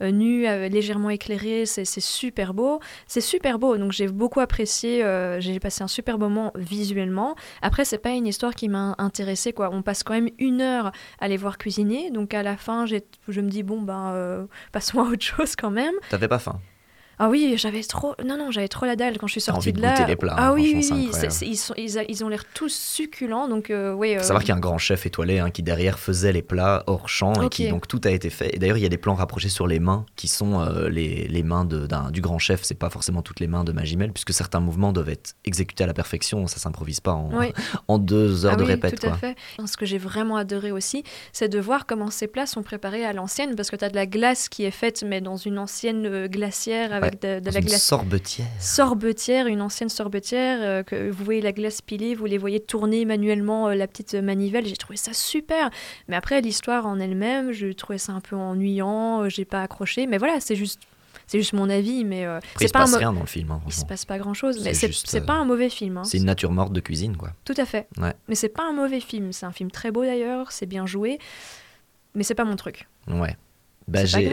nue, 0.00 0.42
légèrement 0.68 1.10
éclairée, 1.10 1.64
c'est 1.64 1.84
c'est 1.84 2.00
super 2.02 2.52
beau. 2.54 2.80
C'est 3.06 3.20
super 3.20 3.58
beau, 3.60 3.76
donc 3.76 3.92
j'ai 3.92 4.08
beaucoup 4.08 4.40
apprécié, 4.40 5.04
j'ai 5.38 5.60
passé 5.60 5.84
un 5.84 5.88
super 5.88 6.18
moment 6.18 6.52
visuellement. 6.56 7.36
Après, 7.62 7.84
c'est 7.84 7.98
pas 7.98 8.10
une 8.10 8.26
histoire 8.26 8.54
qui 8.54 8.68
m'a 8.68 8.96
intéressée, 8.98 9.52
quoi. 9.52 9.70
On 9.72 9.82
passe 9.82 10.02
quand 10.02 10.14
même 10.14 10.30
une 10.38 10.57
heure 10.60 10.92
à 11.18 11.28
les 11.28 11.36
voir 11.36 11.58
cuisiner, 11.58 12.10
donc 12.10 12.34
à 12.34 12.42
la 12.42 12.56
fin, 12.56 12.86
je 12.86 13.40
me 13.40 13.48
dis, 13.48 13.62
bon, 13.62 13.80
ben, 13.82 14.12
euh, 14.14 14.46
passons 14.72 15.00
à 15.00 15.04
autre 15.04 15.24
chose 15.24 15.56
quand 15.56 15.70
même. 15.70 15.94
T'avais 16.10 16.28
pas 16.28 16.38
faim. 16.38 16.60
Ah 17.18 17.28
oui, 17.28 17.54
j'avais 17.56 17.82
trop. 17.82 18.14
Non, 18.24 18.36
non, 18.36 18.50
j'avais 18.50 18.68
trop 18.68 18.86
la 18.86 18.94
dalle 18.96 19.18
quand 19.18 19.26
je 19.26 19.32
suis 19.32 19.40
sortie 19.40 19.58
envie 19.58 19.72
de 19.72 19.78
de 19.78 19.82
là. 19.82 19.92
goûter 19.94 20.06
les 20.06 20.16
plats, 20.16 20.34
ah 20.36 20.48
hein, 20.48 20.52
oui, 20.54 20.72
franchement, 20.72 20.96
oui, 20.96 21.10
oui, 21.12 21.48
ils, 21.48 21.56
sont, 21.56 21.74
ils, 21.76 21.98
a- 21.98 22.04
ils 22.08 22.24
ont 22.24 22.28
l'air 22.28 22.44
tous 22.54 22.72
succulents, 22.72 23.48
donc 23.48 23.70
euh, 23.70 23.92
ouais. 23.92 24.14
Faut 24.16 24.20
euh, 24.20 24.24
savoir 24.24 24.40
qu'il 24.42 24.50
y 24.50 24.52
a 24.52 24.56
un 24.56 24.60
grand 24.60 24.78
chef 24.78 25.04
étoilé 25.06 25.38
hein, 25.38 25.50
qui 25.50 25.62
derrière 25.62 25.98
faisait 25.98 26.32
les 26.32 26.42
plats 26.42 26.84
hors 26.86 27.08
champ 27.08 27.32
et 27.42 27.48
qui 27.48 27.68
donc 27.68 27.88
tout 27.88 28.00
a 28.04 28.10
été 28.10 28.30
fait. 28.30 28.54
Et 28.54 28.58
d'ailleurs 28.58 28.76
il 28.76 28.82
y 28.82 28.86
a 28.86 28.88
des 28.88 28.98
plans 28.98 29.14
rapprochés 29.14 29.48
sur 29.48 29.66
les 29.66 29.80
mains 29.80 30.06
qui 30.16 30.28
sont 30.28 30.60
euh, 30.60 30.88
les, 30.88 31.26
les 31.28 31.42
mains 31.42 31.64
de- 31.64 31.88
du 32.10 32.20
grand 32.20 32.38
chef. 32.38 32.62
C'est 32.62 32.74
pas 32.74 32.90
forcément 32.90 33.22
toutes 33.22 33.40
les 33.40 33.46
mains 33.48 33.64
de 33.64 33.72
Magimel 33.72 34.12
puisque 34.12 34.32
certains 34.32 34.60
mouvements 34.60 34.92
doivent 34.92 35.08
être 35.10 35.34
exécutés 35.44 35.84
à 35.84 35.86
la 35.86 35.94
perfection. 35.94 36.46
Ça 36.46 36.58
s'improvise 36.58 37.00
pas 37.00 37.12
en, 37.12 37.30
Oui. 37.36 37.52
en 37.88 37.98
deux 37.98 38.46
heures 38.46 38.52
Ah 38.54 38.56
de 38.56 38.62
oui, 38.62 38.68
répète. 38.70 39.00
Tout 39.00 39.06
à 39.08 39.14
fait. 39.14 39.36
Ce 39.66 39.76
que 39.76 39.86
j'ai 39.86 39.98
vraiment 39.98 40.36
adoré 40.36 40.70
aussi, 40.72 41.02
c'est 41.32 41.48
de 41.48 41.58
voir 41.58 41.86
comment 41.86 42.10
ces 42.10 42.26
plats 42.28 42.46
sont 42.46 42.62
préparés 42.62 43.04
à 43.04 43.12
l'ancienne, 43.12 43.54
parce 43.56 43.70
que 43.70 43.76
tu 43.76 43.84
as 43.84 43.90
de 43.90 43.96
la 43.96 44.06
glace 44.06 44.48
qui 44.48 44.64
est 44.64 44.70
faite, 44.70 45.02
mais 45.06 45.20
dans 45.20 45.36
une 45.36 45.58
ancienne 45.58 46.06
euh, 46.06 46.28
glacière 46.28 46.92
avec 46.92 47.07
De, 47.10 47.40
de 47.40 47.50
la 47.50 47.58
une 47.60 47.66
glace. 47.66 47.82
sorbetière. 47.82 48.46
Sorbetière, 48.60 49.46
une 49.46 49.60
ancienne 49.62 49.88
sorbetière, 49.88 50.58
euh, 50.62 50.82
que 50.82 51.10
vous 51.10 51.24
voyez 51.24 51.40
la 51.40 51.52
glace 51.52 51.80
pilée, 51.82 52.14
vous 52.14 52.26
les 52.26 52.38
voyez 52.38 52.60
tourner 52.60 53.04
manuellement 53.04 53.68
euh, 53.68 53.74
la 53.74 53.86
petite 53.86 54.14
manivelle. 54.14 54.66
J'ai 54.66 54.76
trouvé 54.76 54.96
ça 54.96 55.12
super. 55.12 55.70
Mais 56.08 56.16
après, 56.16 56.40
l'histoire 56.40 56.86
en 56.86 56.98
elle-même, 57.00 57.52
je 57.52 57.68
trouvais 57.72 57.98
ça 57.98 58.12
un 58.12 58.20
peu 58.20 58.36
ennuyant, 58.36 59.22
euh, 59.22 59.28
j'ai 59.28 59.44
pas 59.44 59.62
accroché. 59.62 60.06
Mais 60.06 60.18
voilà, 60.18 60.40
c'est 60.40 60.56
juste. 60.56 60.80
C'est 61.30 61.38
juste 61.38 61.52
mon 61.52 61.68
avis, 61.68 62.04
mais 62.06 62.24
euh, 62.24 62.38
Après, 62.38 62.48
il 62.54 62.58
c'est 62.60 62.68
se 62.68 62.72
pas 62.72 62.78
un 62.78 62.82
passe 62.84 62.94
rien 62.94 63.12
dans 63.12 63.20
le 63.20 63.26
film. 63.26 63.50
hein, 63.50 63.60
Il 63.66 63.72
se 63.74 63.84
passe 63.84 64.06
pas 64.06 64.16
grand 64.16 64.32
chose, 64.32 64.64
mais 64.64 64.72
C'est 64.72 64.88
euh, 65.14 65.20
pas 65.20 65.34
un 65.34 65.44
mauvais 65.44 65.68
film. 65.68 65.98
hein. 65.98 66.04
C'est 66.04 66.16
une 66.16 66.24
nature 66.24 66.50
morte 66.52 66.72
de 66.72 66.80
cuisine 66.80 67.18
quoi. 67.18 67.32
Tout 67.44 67.52
à 67.58 67.66
fait. 67.66 67.86
Ouais. 67.98 68.14
Mais 68.28 68.34
c'est 68.34 68.48
pas 68.48 68.62
un 68.66 68.72
mauvais 68.72 69.00
film. 69.00 69.30
C'est 69.32 69.44
un 69.44 69.52
film 69.52 69.70
très 69.70 69.90
beau 69.90 70.04
d'ailleurs, 70.04 70.52
c'est 70.52 70.64
bien 70.64 70.86
joué, 70.86 71.18
mais 72.14 72.22
c'est 72.22 72.34
pas 72.34 72.44
mon 72.46 72.56
truc. 72.56 72.88
Ouais. 73.08 73.36
Bah, 73.88 74.04
j'ai- 74.04 74.32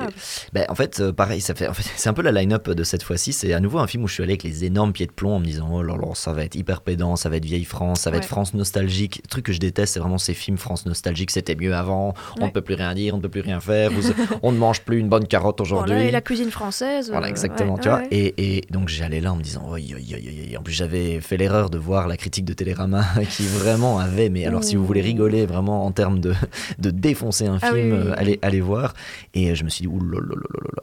bah, 0.54 0.62
en 0.70 0.76
fait, 0.76 1.00
euh, 1.00 1.12
pareil, 1.14 1.42
ça 1.42 1.56
fait, 1.56 1.68
en 1.68 1.74
fait, 1.74 1.84
c'est 1.96 2.10
un 2.10 2.14
peu 2.14 2.22
la 2.22 2.32
line-up 2.32 2.70
de 2.70 2.84
cette 2.84 3.04
fois-ci. 3.04 3.34
C'est 3.34 3.54
à 3.54 3.60
nouveau 3.60 3.80
un 3.80 3.88
film 3.88 4.04
où 4.04 4.08
je 4.08 4.14
suis 4.14 4.24
allé 4.24 4.34
avec 4.34 4.44
les 4.44 4.66
énormes 4.66 4.94
pieds 4.94 5.06
de 5.08 5.12
plomb 5.12 5.36
en 5.36 5.40
me 5.40 5.46
disant 5.46 5.70
Oh 5.72 5.82
là 5.84 5.96
là, 5.96 6.14
ça 6.14 6.34
va 6.34 6.44
être 6.44 6.56
hyper 6.56 6.82
pédant, 6.82 7.16
ça 7.16 7.30
va 7.30 7.38
être 7.38 7.46
vieille 7.46 7.64
France, 7.66 8.02
ça 8.02 8.12
va 8.12 8.18
être. 8.18 8.26
France 8.26 8.54
nostalgique. 8.54 9.22
Le 9.24 9.30
truc 9.30 9.46
que 9.46 9.54
je 9.54 9.60
déteste, 9.60 9.94
c'est 9.94 10.00
vraiment 10.00 10.18
ces 10.18 10.34
films 10.34 10.58
France 10.58 10.86
nostalgique. 10.86 11.32
C'était 11.32 11.56
mieux 11.56 11.74
avant, 11.76 12.14
on 12.38 12.40
ne 12.42 12.46
Ouais. 12.46 12.52
peut 12.52 12.62
plus 12.62 12.76
rien 12.76 12.94
dire, 12.94 13.14
on 13.14 13.18
ne 13.18 13.22
peut 13.22 13.30
plus 13.30 13.42
rien 13.42 13.60
faire, 13.60 13.92
vous- 13.92 14.12
on 14.44 14.52
ne 14.52 14.58
mange 14.58 14.82
plus 14.82 15.00
une 15.00 15.10
bonne 15.10 15.28
carotte 15.28 15.62
aujourd'hui. 15.62 15.94
Voilà, 15.94 16.08
et 16.10 16.12
la 16.12 16.22
cuisine 16.22 16.52
française. 16.52 17.10
Voilà, 17.10 17.28
euh, 17.28 17.30
exactement, 17.30 17.76
ouais, 17.76 17.80
tu 17.82 17.90
vois. 17.90 18.02
Et, 18.12 18.58
et 18.58 18.64
donc 18.72 18.90
j'allais 18.90 19.22
là 19.22 19.32
en 19.34 19.36
me 19.38 19.42
disant, 19.44 19.64
oi, 19.70 19.80
oi, 19.80 19.96
oi, 19.96 20.18
oi, 20.18 20.52
oi. 20.54 20.58
en 20.60 20.64
plus 20.64 20.74
j'avais 20.74 21.22
fait 21.22 21.38
l'erreur 21.38 21.70
de 21.70 21.78
voir 21.78 22.08
la 22.08 22.18
critique 22.18 22.46
de 22.46 22.54
Télérama 22.54 23.06
qui 23.30 23.44
vraiment 23.44 24.00
avait, 24.00 24.30
mais 24.30 24.46
alors 24.46 24.64
si 24.64 24.76
vous 24.76 24.86
voulez 24.86 25.02
rigoler 25.02 25.46
vraiment 25.46 25.86
en 25.86 25.92
termes 25.92 26.20
de, 26.20 26.34
de 26.80 26.90
défoncer 26.90 27.46
un 27.48 27.60
Ah 27.62 27.68
film, 27.72 27.76
oui, 27.78 27.92
oui, 27.92 28.00
oui. 28.04 28.08
euh, 28.10 28.14
allez, 28.18 28.40
allez 28.42 28.62
voir. 28.62 28.94
Et 29.34 29.45
je 29.54 29.64
me 29.64 29.70
suis 29.70 29.84
dit, 29.84 29.88
oulala, 29.88 30.36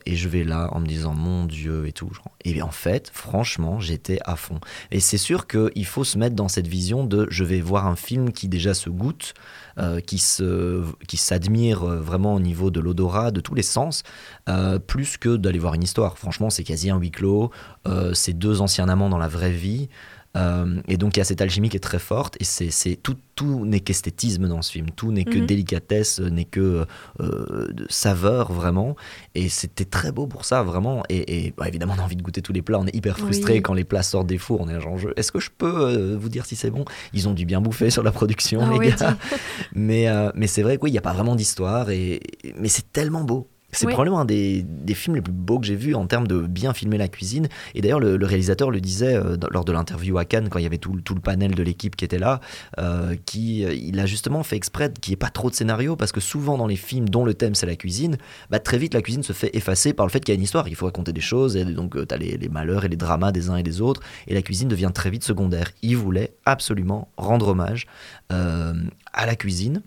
et 0.07 0.15
je 0.15 0.29
vais 0.29 0.45
là 0.45 0.69
en 0.73 0.81
me 0.81 0.87
disant, 0.87 1.15
mon 1.15 1.45
Dieu 1.47 1.87
et 1.87 1.93
tout. 1.93 2.13
Et 2.45 2.63
en 2.63 2.71
fait, 2.71 3.11
franchement, 3.13 3.81
j'étais 3.81 4.19
à 4.25 4.37
fond. 4.37 4.61
Et 4.91 5.01
c'est 5.01 5.19
sûr 5.19 5.47
qu'il 5.47 5.87
faut 5.87 6.05
se 6.05 6.19
mettre 6.19 6.37
dans 6.37 6.49
cette 6.49 6.67
vision 6.69 7.05
de, 7.05 7.27
je 7.31 7.45
vais 7.45 7.61
voir 7.61 7.87
un 7.87 7.97
film 7.97 8.33
qui 8.33 8.49
déjà 8.49 8.75
se 8.75 8.91
goûte, 8.91 9.35
euh, 9.79 10.01
qui 10.01 10.19
s'admire 10.19 11.83
euh, 11.83 12.01
vraiment 12.01 12.35
au 12.35 12.41
niveau 12.41 12.71
de 12.71 12.79
l'odorat, 12.79 13.31
de 13.31 13.41
tous 13.41 13.55
les 13.55 13.63
sens, 13.63 14.03
euh, 14.49 14.79
plus 14.79 15.17
que 15.17 15.37
d'aller 15.37 15.59
voir 15.59 15.75
une 15.75 15.83
histoire. 15.83 16.19
Franchement, 16.19 16.51
c'est 16.51 16.65
quasi 16.65 16.91
un 16.91 16.99
huis 16.99 17.11
clos. 17.11 17.51
Euh, 17.89 18.13
c'est 18.13 18.35
deux 18.35 18.61
anciens 18.61 18.89
amants 18.89 19.09
dans 19.09 19.19
la 19.19 19.29
vraie 19.29 19.51
vie. 19.51 19.89
Euh, 20.35 20.81
et 20.89 20.97
donc 20.97 21.17
il 21.17 21.21
y 21.21 21.23
a 21.23 21.25
cette 21.25 21.43
alchimie 21.43 21.69
qui 21.69 21.77
est 21.77 21.81
très 21.81 21.99
forte 21.99 22.39
et 22.41 22.45
c'est 22.45 22.97
tout, 23.03 23.17
tout 23.35 23.67
n'est 23.67 23.81
qu'esthétisme 23.81 24.49
dans 24.49 24.63
ce 24.63 24.73
film, 24.73 24.87
tout 24.97 25.13
n'est 25.13 25.25
que 25.25 25.39
Mhm. 25.39 25.47
délicatesse, 25.47 26.21
n'est 26.21 26.47
que 26.47 26.87
euh, 27.21 27.69
de 27.73 27.87
saveur 27.91 28.51
vraiment. 28.53 28.97
Et 29.35 29.51
c'était 29.51 29.85
très 29.85 30.11
beau 30.11 30.27
pour 30.27 30.45
ça 30.47 30.63
vraiment. 30.63 31.03
Et, 31.11 31.47
et, 31.47 31.55
bah, 31.57 31.69
évidemment 31.69 31.95
on 31.99 32.01
a 32.01 32.05
envie 32.05 32.17
de 32.17 32.23
goûter 32.23 32.41
tous 32.41 32.53
les 32.55 32.63
plats, 32.63 32.79
on 32.81 32.87
est 32.87 32.97
hyper 32.97 33.19
frustré 33.19 33.55
Oui. 33.55 33.63
quand 33.63 33.75
les 33.75 33.85
plats 33.85 34.03
sortent 34.03 34.27
des 34.27 34.39
fours, 34.39 34.61
on 34.63 34.69
est 34.69 34.81
genre 34.81 34.97
est-ce 35.17 35.33
que 35.33 35.41
je 35.41 35.51
peux 35.57 35.67
euh, 35.89 36.17
vous 36.19 36.29
dire 36.31 36.47
si 36.47 36.57
c'est 36.57 36.71
bon? 36.71 36.85
Ils 37.13 37.29
ont 37.29 37.35
dû 37.35 37.45
bien 37.45 37.61
bouffer 37.61 37.91
sur 37.91 38.03
la 38.03 38.13
production 38.13 38.61
Ah 38.65 38.71
les 38.73 38.79
oui, 38.79 38.89
gars, 38.91 39.19
mais, 39.75 40.09
euh, 40.09 40.31
mais 40.35 40.47
c'est 40.47 40.63
vrai 40.63 40.79
qu'il 40.79 40.93
n'y 40.93 40.99
a 40.99 41.03
pas 41.03 41.13
vraiment 41.13 41.35
d'histoire, 41.37 41.91
et, 41.91 42.21
mais 42.59 42.69
c'est 42.69 42.91
tellement 42.93 43.25
beau. 43.25 43.49
C'est 43.75 43.87
Oui. 43.87 43.95
probablement 43.95 44.21
un 44.21 44.27
des, 44.27 44.63
des 44.63 44.93
films 44.93 45.17
les 45.17 45.23
plus 45.23 45.33
beaux 45.33 45.59
que 45.59 45.65
j'ai 45.67 45.77
vus 45.77 45.95
en 45.95 46.07
termes 46.07 46.27
de 46.27 46.41
bien 46.43 46.75
filmer 46.75 46.99
la 46.99 47.09
cuisine. 47.09 47.49
Et 47.75 47.81
d'ailleurs, 47.81 48.01
le, 48.01 48.19
le 48.19 48.27
réalisateur 48.27 48.71
le 48.71 48.83
disait 48.83 49.15
euh, 49.17 49.39
lors 49.51 49.65
de 49.65 49.73
l'interview 49.73 50.19
à 50.19 50.27
Cannes, 50.27 50.51
quand 50.51 50.59
il 50.59 50.63
y 50.65 50.67
avait 50.67 50.77
tout, 50.77 50.93
le- 50.93 51.01
tout 51.01 51.15
le 51.15 51.23
panel 51.23 51.55
de 51.55 51.63
l'équipe 51.63 51.97
qui 51.97 52.05
était 52.05 52.19
là, 52.19 52.41
euh, 52.79 53.17
qui, 53.25 53.65
euh, 53.65 53.73
il 53.73 53.99
a 53.99 54.05
justement 54.05 54.43
fait 54.43 54.57
exprès 54.57 54.93
qu'il 55.01 55.13
n'y 55.13 55.15
ait 55.15 55.17
pas 55.17 55.31
trop 55.31 55.49
de 55.49 55.55
scénario, 55.55 55.97
parce 55.97 56.13
que 56.13 56.21
souvent 56.21 56.59
dans 56.59 56.67
les 56.67 56.77
films 56.77 57.09
dont 57.09 57.25
le 57.25 57.33
thème 57.33 57.55
c'est 57.55 57.65
la 57.65 57.77
cuisine, 57.77 58.19
bah, 58.51 58.59
très 58.59 58.77
vite 58.77 58.93
la 58.93 59.01
cuisine 59.01 59.23
se 59.23 59.33
fait 59.33 59.57
effacer 59.57 59.95
par 59.95 60.05
le 60.05 60.11
fait 60.11 60.21
qu'il 60.21 60.35
y 60.35 60.37
a 60.37 60.39
une 60.39 60.45
histoire. 60.45 60.69
Il 60.69 60.75
faut 60.77 60.85
raconter 60.87 61.15
des 61.15 61.23
choses, 61.23 61.57
et 61.57 61.65
donc 61.65 61.97
tu 62.07 62.15
as 62.15 62.19
les, 62.19 62.37
les 62.37 62.49
malheurs 62.51 62.85
et 62.85 62.89
les 62.89 62.97
dramas 62.97 63.33
des 63.33 63.49
uns 63.49 63.57
et 63.57 63.63
des 63.63 63.81
autres, 63.81 64.03
et 64.27 64.35
la 64.35 64.43
cuisine 64.43 64.69
devient 64.69 64.91
très 64.93 65.09
vite 65.09 65.25
secondaire. 65.25 65.71
Il 65.81 65.97
voulait 65.97 66.35
absolument 66.45 67.09
rendre 67.17 67.49
hommage 67.49 67.87
euh, 68.33 68.75
à 69.15 69.25
la 69.25 69.35
cuisine. 69.35 69.81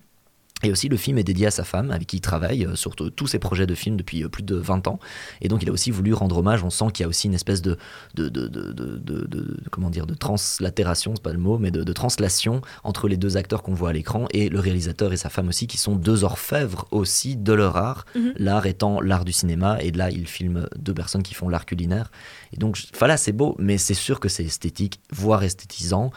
Et 0.64 0.72
aussi, 0.72 0.88
le 0.88 0.96
film 0.96 1.18
est 1.18 1.24
dédié 1.24 1.48
à 1.48 1.52
sa 1.52 1.66
femme, 1.66 1.92
avec 1.92 2.08
qui 2.08 2.18
il 2.18 2.22
travaille 2.22 2.66
euh, 2.66 2.76
sur 2.76 2.96
tous 2.96 3.28
ses 3.28 3.40
projets 3.40 3.68
de 3.68 3.76
films 3.76 3.98
depuis 3.98 4.24
euh, 4.24 4.30
plus 4.30 4.42
de 4.42 4.56
20 4.56 4.88
ans. 4.88 5.00
Et 5.42 5.50
donc, 5.50 5.62
il 5.62 5.70
a 5.70 5.72
aussi 5.72 5.92
voulu 5.92 6.14
rendre 6.14 6.38
hommage. 6.38 6.64
On 6.64 6.70
sent 6.70 6.86
qu'il 6.94 7.04
y 7.04 7.06
a 7.06 7.10
aussi 7.10 7.28
une 7.28 7.34
espèce 7.34 7.62
de, 7.62 7.78
de, 8.14 8.30
de, 8.30 8.48
de, 8.48 9.58
comment 9.70 9.90
dire, 9.90 10.08
de 10.08 10.14
translatération, 10.14 11.14
c'est 11.14 11.22
pas 11.22 11.34
le 11.34 11.40
mot, 11.40 11.58
mais 11.58 11.72
de, 11.72 11.84
de 11.84 11.94
translation 11.94 12.62
entre 12.86 13.10
les 13.10 13.18
deux 13.18 13.36
acteurs 13.36 13.64
qu'on 13.64 13.74
voit 13.74 13.90
à 13.90 13.94
l'écran 13.94 14.28
et 14.32 14.48
le 14.48 14.60
réalisateur 14.62 15.12
et 15.12 15.18
sa 15.18 15.30
femme 15.30 15.50
aussi, 15.50 15.68
qui 15.68 15.78
sont 15.78 15.98
deux 15.98 16.24
orfèvres 16.24 16.88
aussi 16.92 17.36
de 17.36 17.52
leur 17.52 17.76
art. 17.76 18.06
Mhm. 18.16 18.34
L'art 18.38 18.66
étant 18.66 19.02
l'art 19.02 19.26
du 19.26 19.34
cinéma, 19.34 19.78
et 19.82 19.92
là, 19.92 20.10
il 20.10 20.26
filme 20.26 20.70
deux 20.78 20.94
personnes 20.94 21.24
qui 21.24 21.34
font 21.34 21.50
l'art 21.50 21.66
culinaire. 21.66 22.12
Et 22.56 22.58
donc, 22.58 22.78
voilà, 22.98 23.18
c'est 23.18 23.34
beau, 23.34 23.56
mais 23.60 23.78
c'est 23.78 23.94
sûr 23.94 24.20
que 24.22 24.30
c'est 24.30 24.46
esthétique, 24.46 25.02
voire 25.12 25.44
esthétisant, 25.44 26.12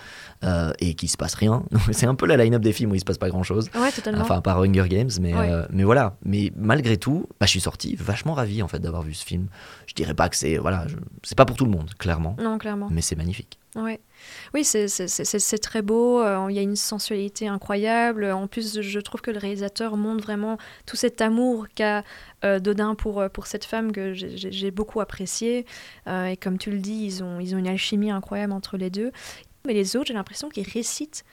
euh, 0.44 0.72
et 0.78 0.94
qu'il 0.94 1.08
se 1.10 1.16
passe 1.16 1.34
rien. 1.34 1.64
c'est 1.92 2.06
un 2.06 2.14
peu 2.14 2.26
la 2.26 2.36
line-up 2.36 2.62
des 2.62 2.72
films 2.72 2.92
où 2.92 2.94
il 2.94 3.00
se 3.00 3.04
passe 3.04 3.18
pas 3.18 3.28
grand-chose. 3.28 3.68
Ouais, 3.74 3.90
totalement. 3.90 4.22
Enfin, 4.22 4.40
par 4.40 4.58
Hunger 4.62 4.86
Games, 4.88 5.10
mais, 5.20 5.34
Ouais. 5.34 5.50
euh, 5.50 5.66
mais 5.70 5.82
voilà. 5.82 6.16
Mais 6.24 6.52
malgré 6.56 6.96
tout, 6.96 7.26
bah, 7.40 7.46
je 7.46 7.50
suis 7.50 7.60
sorti 7.60 7.96
vachement 7.96 8.34
ravi 8.34 8.62
en 8.62 8.68
fait 8.68 8.78
d'avoir 8.78 9.02
vu 9.02 9.14
ce 9.14 9.24
film. 9.24 9.48
Je 9.86 9.94
dirais 9.94 10.14
pas 10.14 10.28
que 10.28 10.36
c'est 10.36 10.58
voilà, 10.58 10.86
je- 10.86 10.96
c'est 11.24 11.36
pas 11.36 11.44
pour 11.44 11.56
tout 11.56 11.64
le 11.64 11.72
monde, 11.72 11.90
clairement, 11.98 12.36
Non, 12.40 12.56
clairement. 12.58 12.88
mais 12.90 13.00
c'est 13.02 13.16
magnifique. 13.16 13.57
Oui, 14.54 14.64
c'est- 14.64 15.58
très 15.58 15.82
beau, 15.82 16.20
euh, 16.20 16.46
il 16.50 16.56
y 16.56 16.58
a 16.58 16.62
une 16.62 16.74
sensualité 16.76 17.48
incroyable. 17.48 18.24
En 18.24 18.46
plus, 18.46 18.80
je 18.80 19.00
trouve 19.00 19.20
que 19.20 19.30
le 19.30 19.38
réalisateur 19.38 19.96
montre 19.96 20.22
vraiment 20.24 20.58
tout 20.86 20.96
cet 20.96 21.20
amour 21.20 21.66
qu'a 21.74 22.02
euh, 22.44 22.60
Dodin 22.60 22.94
pour, 22.94 23.20
euh, 23.20 23.28
pour 23.28 23.46
cette 23.46 23.64
femme 23.64 23.92
que 23.92 24.14
j'ai- 24.14 24.70
beaucoup 24.70 25.00
apprécié. 25.00 25.66
Euh, 26.06 26.26
et 26.26 26.36
comme 26.36 26.58
tu 26.58 26.70
le 26.70 26.78
dis, 26.78 27.04
ils 27.04 27.22
ont, 27.22 27.40
ils 27.40 27.54
ont 27.54 27.58
une 27.58 27.68
alchimie 27.68 28.10
incroyable 28.10 28.52
entre 28.52 28.76
les 28.76 28.90
deux. 28.90 29.12
Mais 29.66 29.74
les 29.74 29.96
autres, 29.96 30.06
j'ai 30.08 30.14
l'impression 30.14 30.48
qu'ils 30.48 30.68
récitent. 30.68 31.24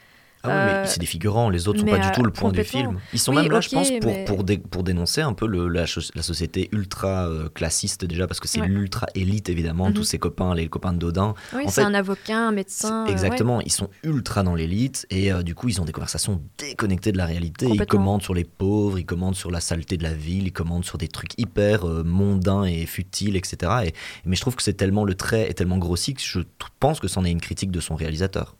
Ah 0.48 0.66
oui, 0.66 0.72
Euh, 0.72 0.82
mais 0.84 0.88
c'est 0.88 1.00
des 1.00 1.06
figurants, 1.06 1.50
les 1.50 1.68
autres 1.68 1.80
sont 1.80 1.86
pas 1.86 1.98
du 2.00 2.08
euh, 2.08 2.12
tout 2.14 2.24
le 2.24 2.32
point 2.32 2.52
du 2.52 2.64
film. 2.64 3.00
Ils 3.14 3.20
sont 3.20 3.32
Oui, 3.34 3.42
même 3.44 3.52
là, 3.52 3.58
ok, 3.58 3.64
je 3.64 3.70
pense, 3.76 3.92
pour, 4.02 4.12
mais- 4.12 4.26
pour, 4.26 4.44
dé- 4.44 4.58
pour 4.58 4.84
dénoncer 4.84 5.22
un 5.22 5.34
peu 5.34 5.48
le- 5.48 5.68
la, 5.68 5.86
société 5.88 6.70
ultra 6.72 7.28
euh, 7.28 7.50
classiste 7.50 8.06
déjà, 8.06 8.28
parce 8.28 8.40
que 8.40 8.48
c'est 8.48 8.62
Ouais. 8.62 8.68
l'ultra 8.68 9.08
élite 9.16 9.50
évidemment, 9.50 9.88
Mhm. 9.90 9.94
tous 9.94 10.04
ses 10.04 10.20
copains, 10.20 10.54
les 10.56 10.68
copains 10.70 10.94
de 10.94 10.98
Dodin. 11.00 11.34
Oui, 11.56 11.64
c'est 11.68 11.82
un 11.82 11.94
avocat, 11.94 12.38
un 12.48 12.52
médecin. 12.52 13.04
euh, 13.04 13.06
ouais. 13.08 13.12
Exactement, 13.12 13.62
ils 13.62 13.72
sont 13.72 13.90
ultra 14.04 14.44
dans 14.44 14.56
l'élite 14.56 15.06
et 15.10 15.32
euh, 15.32 15.44
du 15.44 15.56
coup 15.56 15.70
ils 15.70 15.82
ont 15.82 15.86
des 15.86 15.92
conversations 15.92 16.42
déconnectées 16.58 17.12
de 17.12 17.18
la 17.18 17.26
réalité. 17.26 17.68
Ils 17.68 17.86
commandent 17.86 18.24
sur 18.24 18.34
les 18.34 18.44
pauvres, 18.46 19.00
ils 19.00 19.06
commandent 19.06 19.36
sur 19.36 19.52
la 19.52 19.60
saleté 19.62 19.98
de 19.98 20.04
la 20.04 20.14
ville, 20.14 20.48
ils 20.48 20.54
commandent 20.54 20.86
sur 20.86 20.98
des 20.98 21.08
trucs 21.08 21.32
hyper 21.40 21.88
euh, 21.88 22.04
mondains 22.04 22.64
et 22.64 22.86
futiles, 22.86 23.36
etc. 23.36 23.72
Et, 23.86 23.94
mais 24.26 24.36
je 24.36 24.42
trouve 24.42 24.56
que 24.56 24.64
c'est 24.64 24.74
tellement 24.74 25.04
le 25.06 25.16
trait 25.16 25.50
est 25.50 25.54
tellement 25.54 25.78
grossi 25.78 26.14
que 26.14 26.22
je 26.22 26.40
pense 26.80 27.00
que 27.00 27.08
c'en 27.08 27.24
est 27.26 27.32
une 27.32 27.42
critique 27.42 27.72
de 27.72 27.80
son 27.80 27.96
réalisateur. 27.96 28.56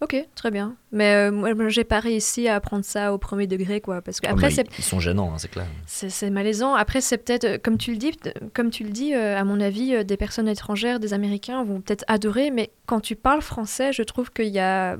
Ok, 0.00 0.16
très 0.34 0.50
bien. 0.50 0.76
Mais 0.92 1.14
euh, 1.14 1.30
moi, 1.32 1.68
j'ai 1.68 1.84
pas 1.84 2.00
réussi 2.00 2.48
à 2.48 2.56
apprendre 2.56 2.84
ça 2.84 3.12
au 3.12 3.18
premier 3.18 3.46
degré, 3.46 3.80
quoi. 3.80 4.00
Parce 4.02 4.20
que 4.20 4.26
Ah, 4.26 4.32
après, 4.32 4.50
c'est 4.50 4.66
ils, 4.78 4.84
sont 4.84 5.00
gênants, 5.00 5.32
hein, 5.32 5.38
c'est 5.38 5.50
clair. 5.50 5.66
C'est 5.86 6.10
c'est 6.10 6.30
malaisant. 6.30 6.74
Après, 6.74 7.00
c'est 7.00 7.18
peut-être, 7.18 7.44
euh, 7.44 7.58
comme 7.62 7.78
tu 7.78 7.90
le 7.92 7.96
dis, 7.96 8.12
comme 8.52 8.70
tu 8.70 8.84
le 8.84 8.90
dis, 8.90 9.14
euh, 9.14 9.36
à 9.36 9.44
mon 9.44 9.60
avis, 9.60 9.94
euh, 9.94 10.04
des 10.04 10.16
personnes 10.16 10.48
étrangères, 10.48 11.00
des 11.00 11.14
Américains 11.14 11.64
vont 11.64 11.80
peut-être 11.80 12.04
adorer, 12.08 12.50
mais 12.50 12.70
quand 12.86 13.00
tu 13.00 13.16
parles 13.16 13.42
français, 13.42 13.92
je 13.92 14.02
trouve 14.02 14.30
qu'il 14.30 14.48
y 14.48 14.58
a, 14.58 14.92
euh, 14.94 14.96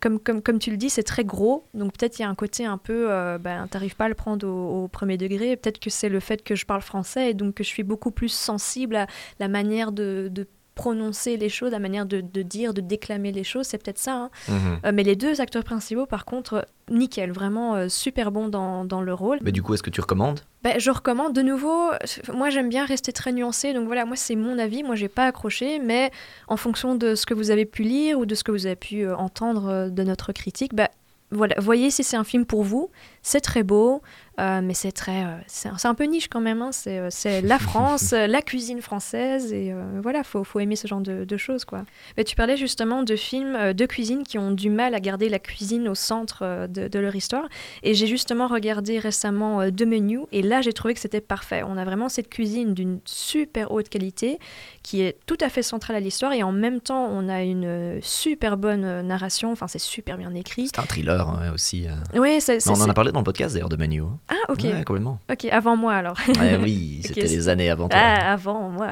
comme, 0.00 0.18
comme, 0.18 0.42
comme 0.42 0.58
tu 0.58 0.70
le 0.70 0.76
dis, 0.76 0.90
c'est 0.90 1.02
très 1.02 1.24
gros, 1.24 1.64
donc 1.74 1.92
peut-être 1.92 2.18
il 2.18 2.22
y 2.22 2.24
a 2.24 2.28
un 2.28 2.34
côté 2.34 2.64
un 2.64 2.78
peu, 2.78 3.08
ben, 3.40 3.66
t'arrives 3.68 3.96
pas 3.96 4.06
à 4.06 4.08
le 4.08 4.14
prendre 4.14 4.46
au, 4.46 4.84
au 4.84 4.88
premier 4.88 5.16
degré, 5.16 5.56
peut-être 5.56 5.78
que 5.78 5.90
c'est 5.90 6.08
le 6.08 6.20
fait 6.20 6.42
que 6.42 6.54
je 6.54 6.64
parle 6.66 6.82
français 6.82 7.30
et 7.30 7.34
donc 7.34 7.54
que 7.54 7.64
je 7.64 7.68
suis 7.68 7.82
beaucoup 7.82 8.10
plus 8.10 8.28
sensible 8.28 8.96
à 8.96 9.06
la 9.40 9.48
manière 9.48 9.92
de, 9.92 10.28
de 10.30 10.46
prononcer 10.76 11.36
les 11.38 11.48
choses, 11.48 11.72
la 11.72 11.80
manière 11.80 12.06
de, 12.06 12.20
de 12.20 12.42
dire, 12.42 12.72
de 12.74 12.80
déclamer 12.80 13.32
les 13.32 13.42
choses, 13.42 13.66
c'est 13.66 13.82
peut-être 13.82 13.98
ça. 13.98 14.14
hein. 14.14 14.30
Mhm. 14.48 14.78
Euh, 14.84 14.92
mais 14.94 15.02
les 15.02 15.16
deux 15.16 15.40
acteurs 15.40 15.64
principaux, 15.64 16.06
par 16.06 16.24
contre, 16.24 16.68
nickel, 16.90 17.32
vraiment 17.32 17.74
euh, 17.74 17.88
super 17.88 18.30
bons 18.30 18.48
dans, 18.48 18.84
dans 18.84 19.00
le 19.00 19.12
rôle. 19.12 19.38
Mais 19.42 19.50
du 19.52 19.62
coup, 19.62 19.74
est-ce 19.74 19.82
que 19.82 19.90
tu 19.90 20.00
recommandes? 20.00 20.40
Ben, 20.62 20.78
je 20.78 20.90
recommande 20.90 21.32
de 21.32 21.42
nouveau. 21.42 21.90
Moi, 22.32 22.50
j'aime 22.50 22.68
bien 22.68 22.84
rester 22.84 23.12
très 23.12 23.32
nuancé. 23.32 23.72
Donc 23.72 23.86
voilà, 23.86 24.04
moi, 24.04 24.16
c'est 24.16 24.36
mon 24.36 24.58
avis. 24.58 24.82
Moi, 24.84 24.94
j'ai 24.94 25.08
pas 25.08 25.26
accroché. 25.26 25.78
Mais 25.78 26.10
en 26.46 26.56
fonction 26.56 26.94
de 26.94 27.14
ce 27.14 27.24
que 27.26 27.34
vous 27.34 27.50
avez 27.50 27.64
pu 27.64 27.82
lire 27.82 28.18
ou 28.18 28.26
de 28.26 28.34
ce 28.34 28.44
que 28.44 28.52
vous 28.52 28.66
avez 28.66 28.76
pu 28.76 29.00
euh, 29.00 29.16
entendre 29.16 29.88
de 29.88 30.02
notre 30.02 30.32
critique, 30.32 30.74
ben, 30.74 30.88
voilà, 31.32 31.56
voyez 31.58 31.90
si 31.90 32.04
c'est 32.04 32.16
un 32.16 32.22
film 32.24 32.44
pour 32.46 32.62
vous. 32.62 32.90
C'est 33.22 33.40
très 33.40 33.64
beau, 33.64 34.00
euh, 34.38 34.60
mais 34.62 34.74
c'est 34.74 34.92
très, 34.92 35.24
euh, 35.24 35.36
c'est 35.46 35.68
un, 35.86 35.94
peu 35.94 36.04
niche 36.04 36.28
quand 36.28 36.40
même. 36.40 36.60
hein. 36.62 36.70
C'est, 36.72 36.98
euh, 36.98 37.40
la 37.42 37.58
France, 37.58 38.12
la 38.12 38.42
cuisine 38.42 38.82
française, 38.82 39.52
et 39.52 39.72
euh, 39.72 40.00
voilà, 40.02 40.22
faut, 40.24 40.44
faut 40.44 40.60
aimer 40.60 40.76
ce 40.76 40.86
genre 40.86 41.00
de, 41.00 41.24
de 41.24 41.36
choses, 41.36 41.64
quoi. 41.64 41.84
Mais 42.16 42.24
tu 42.24 42.36
parlais 42.36 42.56
justement 42.56 43.02
de 43.02 43.16
films 43.16 43.72
de 43.72 43.86
cuisine 43.86 44.24
qui 44.24 44.38
ont 44.38 44.50
du 44.50 44.68
mal 44.70 44.94
à 44.94 45.00
garder 45.00 45.28
la 45.28 45.38
cuisine 45.38 45.88
au 45.88 45.94
centre 45.94 46.66
de, 46.68 46.88
de 46.88 46.98
leur 46.98 47.14
histoire. 47.16 47.48
Et 47.82 47.94
j'ai 47.94 48.06
justement 48.06 48.46
regardé 48.46 48.98
récemment 48.98 49.70
deux 49.70 49.86
menus, 49.86 50.20
et 50.32 50.42
là 50.42 50.60
j'ai 50.60 50.72
trouvé 50.72 50.94
que 50.94 51.00
c'était 51.00 51.20
parfait. 51.20 51.62
On 51.66 51.76
a 51.76 51.84
vraiment 51.84 52.08
cette 52.08 52.28
cuisine 52.28 52.74
d'une 52.74 53.00
super 53.04 53.70
haute 53.72 53.88
qualité 53.88 54.38
qui 54.82 55.00
est 55.02 55.16
tout 55.26 55.38
à 55.40 55.48
fait 55.48 55.62
centrale 55.62 55.96
à 55.96 56.00
l'histoire, 56.00 56.32
et 56.32 56.42
en 56.42 56.52
même 56.52 56.80
temps 56.80 57.08
on 57.10 57.28
a 57.28 57.42
une 57.42 57.98
super 58.02 58.56
bonne 58.56 59.00
narration. 59.02 59.52
Enfin, 59.52 59.66
c'est 59.68 59.78
super 59.78 60.18
bien 60.18 60.34
écrit. 60.34 60.68
C'est 60.68 60.78
un 60.80 60.84
thriller 60.84 61.28
hein, 61.28 61.52
aussi. 61.54 61.86
on 62.14 62.80
en 62.82 62.88
a 62.88 62.94
parlé 62.94 63.12
dans 63.12 63.20
le 63.20 63.24
podcast 63.24 63.54
d'ailleurs 63.54 63.68
de 63.68 63.76
Menu. 63.76 64.02
hein. 64.02 64.18
Ah, 64.28 64.52
ok. 64.52 64.64
Ouais, 64.64 64.82
complètement. 64.84 65.20
Ok, 65.30 65.44
avant 65.46 65.76
moi 65.76 65.94
alors. 65.94 66.16
Ouais, 66.40 66.58
oui, 66.60 67.00
c'était 67.04 67.26
c'est- 67.28 67.36
des 67.36 67.48
années 67.48 67.70
avant 67.70 67.88
toi. 67.88 67.98
Ah, 68.02 68.32
avant 68.32 68.70
moi. 68.70 68.90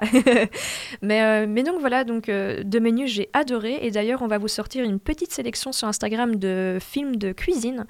mais, 1.03 1.23
euh, 1.23 1.47
mais 1.49 1.65
donc 1.65 1.81
voilà, 1.81 2.05
donc 2.05 2.29
euh, 2.29 2.63
de 2.63 2.79
menus 2.79 3.11
j'ai 3.11 3.31
adoré 3.33 3.79
et 3.83 3.91
d'ailleurs 3.91 4.23
on 4.23 4.29
va 4.29 4.39
vous 4.39 4.47
sortir 4.49 4.85
une 4.85 5.01
petite 5.01 5.33
sélection 5.33 5.73
sur 5.73 5.89
Instagram 5.89 6.37
de 6.37 6.79
films 6.81 7.17
de 7.17 7.33
cuisine. 7.33 7.85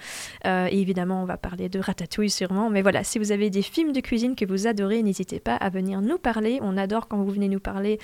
Euh, 0.46 0.68
et 0.70 0.80
évidemment 0.80 1.22
on 1.22 1.26
va 1.26 1.36
parler 1.36 1.68
de 1.68 1.78
Ratatouille 1.80 2.30
sûrement. 2.30 2.70
Mais 2.70 2.80
voilà, 2.80 3.04
si 3.04 3.18
vous 3.18 3.30
avez 3.30 3.50
des 3.50 3.62
films 3.62 3.92
de 3.92 4.00
cuisine 4.00 4.36
que 4.36 4.46
vous 4.46 4.66
adorez, 4.66 5.02
n'hésitez 5.02 5.38
pas 5.40 5.56
à 5.56 5.68
venir 5.68 6.00
nous 6.00 6.18
parler. 6.18 6.58
On 6.62 6.78
adore 6.78 7.08
quand 7.08 7.18
vous 7.18 7.30
venez 7.30 7.48
nous 7.48 7.60
parler 7.60 7.98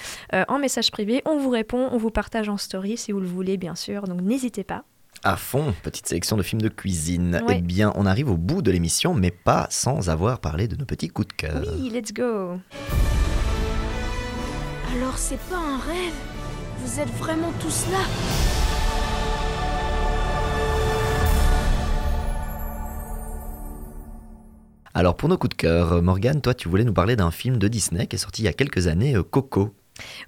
en 0.48 0.58
message 0.58 0.90
privé. 0.90 1.22
On 1.24 1.38
vous 1.38 1.50
répond, 1.50 1.88
on 1.92 1.96
vous 1.96 2.10
partage 2.10 2.48
en 2.50 2.58
story 2.58 2.98
si 2.98 3.10
vous 3.12 3.20
le 3.20 3.26
voulez 3.26 3.56
bien 3.56 3.74
sûr. 3.74 4.02
Donc 4.04 4.20
n'hésitez 4.20 4.64
pas. 4.64 4.84
À 5.22 5.36
fond, 5.36 5.74
petite 5.82 6.06
sélection 6.06 6.38
de 6.38 6.42
films 6.42 6.62
de 6.62 6.70
cuisine. 6.70 7.42
Ouais. 7.46 7.56
Eh 7.58 7.60
bien, 7.60 7.92
on 7.94 8.06
arrive 8.06 8.30
au 8.30 8.38
bout 8.38 8.62
de 8.62 8.70
l'émission, 8.70 9.12
mais 9.12 9.30
pas 9.30 9.66
sans 9.68 10.08
avoir 10.08 10.40
parlé 10.40 10.66
de 10.66 10.76
nos 10.76 10.86
petits 10.86 11.08
coups 11.08 11.28
de 11.28 11.32
cœur. 11.34 11.62
Oui, 11.78 11.90
let's 11.90 12.10
go. 12.14 12.58
Alors 14.96 15.18
c'est 15.18 15.38
pas 15.40 15.58
un 15.58 15.78
rêve? 15.78 16.14
Vous 16.82 17.00
êtes 17.00 17.10
vraiment 17.18 17.52
tous 17.60 17.84
là? 17.92 17.98
Alors, 24.92 25.16
pour 25.16 25.28
nos 25.28 25.38
coups 25.38 25.50
de 25.50 25.62
cœur, 25.62 26.02
Morgane, 26.02 26.40
toi, 26.40 26.52
tu 26.52 26.68
voulais 26.68 26.84
nous 26.84 26.92
parler 26.92 27.14
d'un 27.14 27.30
film 27.30 27.58
de 27.58 27.68
Disney 27.68 28.06
qui 28.06 28.16
est 28.16 28.18
sorti 28.18 28.42
il 28.42 28.46
y 28.46 28.48
a 28.48 28.52
quelques 28.52 28.86
années, 28.86 29.14
euh, 29.14 29.22
Coco. 29.22 29.74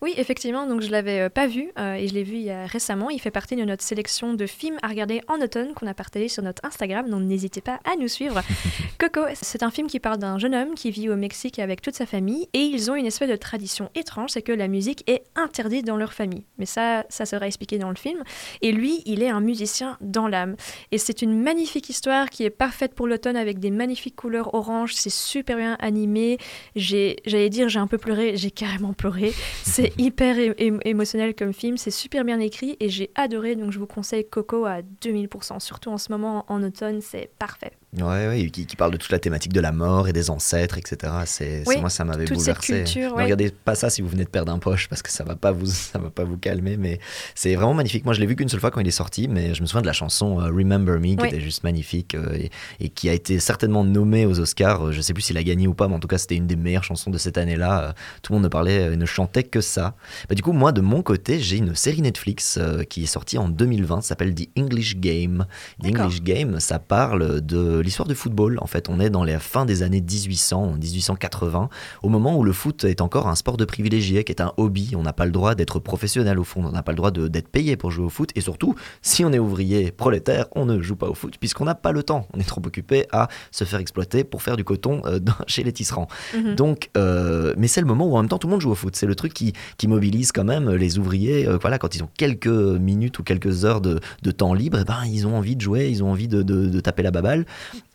Oui, 0.00 0.14
effectivement, 0.16 0.66
donc 0.66 0.80
je 0.80 0.90
l'avais 0.90 1.20
euh, 1.20 1.28
pas 1.28 1.46
vu 1.46 1.70
euh, 1.78 1.94
et 1.94 2.08
je 2.08 2.14
l'ai 2.14 2.22
vu 2.22 2.36
il 2.36 2.42
y 2.42 2.50
a 2.50 2.66
récemment. 2.66 3.10
Il 3.10 3.20
fait 3.20 3.30
partie 3.30 3.56
de 3.56 3.64
notre 3.64 3.82
sélection 3.82 4.34
de 4.34 4.46
films 4.46 4.76
à 4.82 4.88
regarder 4.88 5.22
en 5.28 5.40
automne 5.40 5.74
qu'on 5.74 5.86
a 5.86 5.94
partagé 5.94 6.28
sur 6.28 6.42
notre 6.42 6.64
Instagram, 6.64 7.08
donc 7.08 7.22
n'hésitez 7.22 7.60
pas 7.60 7.80
à 7.84 7.96
nous 7.96 8.08
suivre. 8.08 8.42
Coco, 8.98 9.22
c'est 9.40 9.62
un 9.62 9.70
film 9.70 9.86
qui 9.86 10.00
parle 10.00 10.18
d'un 10.18 10.38
jeune 10.38 10.54
homme 10.54 10.74
qui 10.74 10.90
vit 10.90 11.08
au 11.08 11.16
Mexique 11.16 11.58
avec 11.58 11.80
toute 11.80 11.94
sa 11.94 12.06
famille 12.06 12.48
et 12.52 12.60
ils 12.60 12.90
ont 12.90 12.94
une 12.94 13.06
espèce 13.06 13.28
de 13.28 13.36
tradition 13.36 13.90
étrange, 13.94 14.30
c'est 14.30 14.42
que 14.42 14.52
la 14.52 14.68
musique 14.68 15.04
est 15.08 15.24
interdite 15.36 15.86
dans 15.86 15.96
leur 15.96 16.12
famille. 16.12 16.44
Mais 16.58 16.66
ça, 16.66 17.04
ça 17.08 17.26
sera 17.26 17.46
expliqué 17.46 17.78
dans 17.78 17.90
le 17.90 17.96
film. 17.96 18.22
Et 18.60 18.72
lui, 18.72 19.02
il 19.06 19.22
est 19.22 19.28
un 19.28 19.40
musicien 19.40 19.96
dans 20.00 20.28
l'âme. 20.28 20.56
Et 20.90 20.98
c'est 20.98 21.22
une 21.22 21.40
magnifique 21.40 21.88
histoire 21.88 22.30
qui 22.30 22.44
est 22.44 22.50
parfaite 22.50 22.94
pour 22.94 23.06
l'automne 23.06 23.36
avec 23.36 23.58
des 23.58 23.70
magnifiques 23.70 24.16
couleurs 24.16 24.54
orange. 24.54 24.94
C'est 24.94 25.10
super 25.10 25.56
bien 25.56 25.76
animé. 25.80 26.38
J'ai, 26.76 27.16
j'allais 27.26 27.50
dire, 27.50 27.68
j'ai 27.68 27.78
un 27.78 27.86
peu 27.86 27.98
pleuré. 27.98 28.36
J'ai 28.36 28.50
carrément 28.50 28.92
pleuré. 28.92 29.32
C'est 29.64 29.92
hyper 29.98 30.36
émotionnel 30.84 31.34
comme 31.34 31.52
film. 31.52 31.76
C'est 31.76 31.90
super 31.90 32.24
bien 32.24 32.40
écrit 32.40 32.76
et 32.80 32.88
j'ai 32.88 33.10
adoré. 33.14 33.56
Donc 33.56 33.72
je 33.72 33.78
vous 33.78 33.86
conseille 33.86 34.28
Coco 34.28 34.64
à 34.66 34.82
2000%. 34.82 35.60
Surtout 35.60 35.90
en 35.90 35.98
ce 35.98 36.10
moment 36.12 36.44
en 36.48 36.62
automne, 36.62 37.00
c'est 37.00 37.30
parfait. 37.38 37.72
Ouais, 38.00 38.26
ouais, 38.26 38.48
qui, 38.50 38.64
qui 38.64 38.74
parle 38.74 38.90
de 38.92 38.96
toute 38.96 39.10
la 39.12 39.18
thématique 39.18 39.52
de 39.52 39.60
la 39.60 39.70
mort 39.70 40.08
et 40.08 40.14
des 40.14 40.30
ancêtres, 40.30 40.78
etc. 40.78 41.12
C'est, 41.26 41.62
Oui, 41.66 41.76
moi, 41.78 41.90
ça 41.90 42.06
m'avait 42.06 42.24
bouleversé. 42.24 42.84
culture, 42.84 43.10
Ne 43.10 43.16
ouais. 43.16 43.24
regardez 43.24 43.50
pas 43.50 43.74
ça 43.74 43.90
si 43.90 44.00
vous 44.00 44.08
venez 44.08 44.24
de 44.24 44.30
perdre 44.30 44.50
un 44.50 44.58
poche, 44.58 44.88
parce 44.88 45.02
que 45.02 45.10
ça 45.10 45.24
va 45.24 45.36
pas 45.36 45.52
vous, 45.52 45.66
ça 45.66 45.98
va 45.98 46.08
pas 46.08 46.24
vous 46.24 46.38
calmer, 46.38 46.78
mais 46.78 47.00
c'est 47.34 47.54
vraiment 47.54 47.74
magnifique. 47.74 48.06
Moi, 48.06 48.14
je 48.14 48.20
l'ai 48.20 48.26
vu 48.26 48.34
qu'une 48.34 48.48
seule 48.48 48.60
fois 48.60 48.70
quand 48.70 48.80
il 48.80 48.88
est 48.88 48.90
sorti, 48.90 49.28
mais 49.28 49.54
je 49.54 49.60
me 49.60 49.66
souviens 49.66 49.82
de 49.82 49.86
la 49.86 49.92
chanson 49.92 50.40
euh, 50.40 50.46
Remember 50.46 50.98
Me, 50.98 51.16
qui 51.16 51.16
Oui. 51.20 51.28
était 51.28 51.40
juste 51.40 51.64
magnifique 51.64 52.14
euh, 52.14 52.32
et, 52.34 52.50
et 52.80 52.88
qui 52.88 53.10
a 53.10 53.12
été 53.12 53.38
certainement 53.40 53.84
nommée 53.84 54.24
aux 54.24 54.40
Oscars. 54.40 54.86
Euh, 54.86 54.92
Je 54.92 55.02
sais 55.02 55.12
plus 55.12 55.20
s'il 55.20 55.36
a 55.36 55.42
gagné 55.42 55.66
ou 55.66 55.74
pas, 55.74 55.86
mais 55.86 55.94
en 55.94 56.00
tout 56.00 56.08
cas, 56.08 56.16
c'était 56.16 56.36
une 56.36 56.46
des 56.46 56.56
meilleures 56.56 56.84
chansons 56.84 57.10
de 57.10 57.18
cette 57.18 57.36
année-là. 57.36 57.94
Tout 58.22 58.32
le 58.32 58.36
monde 58.38 58.44
ne 58.44 58.48
parlait, 58.48 58.96
ne 58.96 59.04
chantait 59.04 59.42
que 59.42 59.60
ça. 59.60 59.96
Bah, 60.30 60.34
du 60.34 60.40
coup, 60.42 60.52
moi, 60.52 60.72
de 60.72 60.80
mon 60.80 61.02
côté, 61.02 61.40
j'ai 61.40 61.58
une 61.58 61.74
série 61.74 62.00
Netflix 62.00 62.58
qui 62.88 63.02
est 63.02 63.06
sortie 63.06 63.36
en 63.36 63.50
2020, 63.50 64.00
ça 64.00 64.08
s'appelle 64.08 64.34
The 64.34 64.48
English 64.58 64.96
Game. 64.96 65.44
The. 65.82 65.88
English 65.88 66.22
Game, 66.22 66.58
ça 66.58 66.78
parle 66.78 67.42
de 67.42 67.81
l'histoire 67.82 68.08
du 68.08 68.14
football. 68.14 68.58
En 68.60 68.66
fait, 68.66 68.88
on 68.88 68.98
est 69.00 69.10
dans 69.10 69.24
la 69.24 69.38
fin 69.38 69.64
des 69.64 69.82
années 69.82 70.00
1800, 70.00 70.74
1880, 70.80 71.68
au 72.02 72.08
moment 72.08 72.36
où 72.36 72.44
le 72.44 72.52
foot 72.52 72.84
est 72.84 73.00
encore 73.00 73.28
un 73.28 73.34
sport 73.34 73.56
de 73.56 73.64
privilégié, 73.64 74.24
qui 74.24 74.32
est 74.32 74.40
un 74.40 74.52
hobby. 74.56 74.92
On 74.96 75.02
n'a 75.02 75.12
pas 75.12 75.24
le 75.24 75.30
droit 75.32 75.54
d'être 75.54 75.78
professionnel 75.78 76.38
au 76.38 76.44
fond, 76.44 76.62
on 76.64 76.70
n'a 76.72 76.82
pas 76.82 76.92
le 76.92 76.96
droit 76.96 77.10
d'être 77.10 77.48
payé 77.48 77.76
pour 77.76 77.90
jouer 77.90 78.04
au 78.04 78.10
foot. 78.10 78.30
Et 78.34 78.40
surtout, 78.40 78.74
si 79.02 79.24
on 79.24 79.32
est 79.32 79.38
ouvrier 79.38 79.90
prolétaire, 79.92 80.46
on 80.54 80.64
ne 80.64 80.80
joue 80.80 80.96
pas 80.96 81.08
au 81.08 81.14
foot 81.14 81.34
puisqu'on 81.38 81.64
n'a 81.64 81.74
pas 81.74 81.92
le 81.92 82.02
temps. 82.02 82.26
On 82.34 82.40
est 82.40 82.44
trop 82.48 82.62
occupé 82.64 83.06
à 83.12 83.28
se 83.50 83.64
faire 83.64 83.80
exploiter 83.80 84.24
pour 84.24 84.42
faire 84.42 84.56
du 84.56 84.64
coton 84.64 85.02
euh, 85.06 85.18
dans- 85.18 85.32
chez 85.46 85.62
les 85.62 85.72
tisserands. 85.72 86.08
Mhm. 86.36 86.54
Donc, 86.54 86.90
euh, 86.96 87.54
mais 87.56 87.68
c'est 87.68 87.80
le 87.80 87.86
moment 87.86 88.06
où 88.06 88.16
en 88.16 88.20
même 88.22 88.28
temps 88.28 88.38
tout 88.38 88.46
le 88.46 88.52
monde 88.52 88.60
joue 88.60 88.70
au 88.70 88.74
foot. 88.74 88.94
C'est 88.96 89.06
le 89.06 89.14
truc 89.14 89.32
qui, 89.34 89.52
qui 89.76 89.88
mobilise 89.88 90.32
quand 90.32 90.44
même 90.44 90.70
les 90.70 90.98
ouvriers. 90.98 91.46
euh, 91.48 91.58
voilà, 91.60 91.78
quand 91.78 91.94
ils 91.94 92.02
ont 92.02 92.08
quelques 92.16 92.46
minutes 92.46 93.18
ou 93.18 93.22
quelques 93.22 93.64
heures 93.64 93.80
de, 93.80 94.00
de 94.22 94.30
temps 94.30 94.54
libre, 94.54 94.78
eh 94.80 94.84
ben, 94.84 95.00
ils 95.06 95.26
ont 95.26 95.36
envie 95.36 95.56
de 95.56 95.60
jouer, 95.60 95.88
ils 95.88 96.02
ont 96.02 96.10
envie 96.10 96.28
de, 96.28 96.42
de- 96.42 96.66
de 96.66 96.80
taper 96.80 97.02
la 97.02 97.10
baballe. 97.10 97.44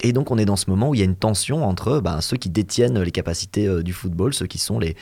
Et 0.01 0.13
donc, 0.13 0.31
on 0.31 0.37
est 0.37 0.45
dans 0.45 0.55
ce 0.55 0.69
moment 0.69 0.89
où 0.89 0.95
il 0.95 0.99
y 0.99 1.01
a 1.01 1.05
une 1.05 1.15
tension 1.15 1.63
entre 1.63 1.99
ben, 1.99 2.21
ceux 2.21 2.37
qui 2.37 2.49
détiennent 2.49 3.01
les 3.01 3.11
capacités 3.11 3.67
euh, 3.67 3.83
du 3.83 3.93
football, 3.93 4.33
ceux 4.33 4.47
qui 4.47 4.57
sont 4.57 4.79
les, 4.79 4.95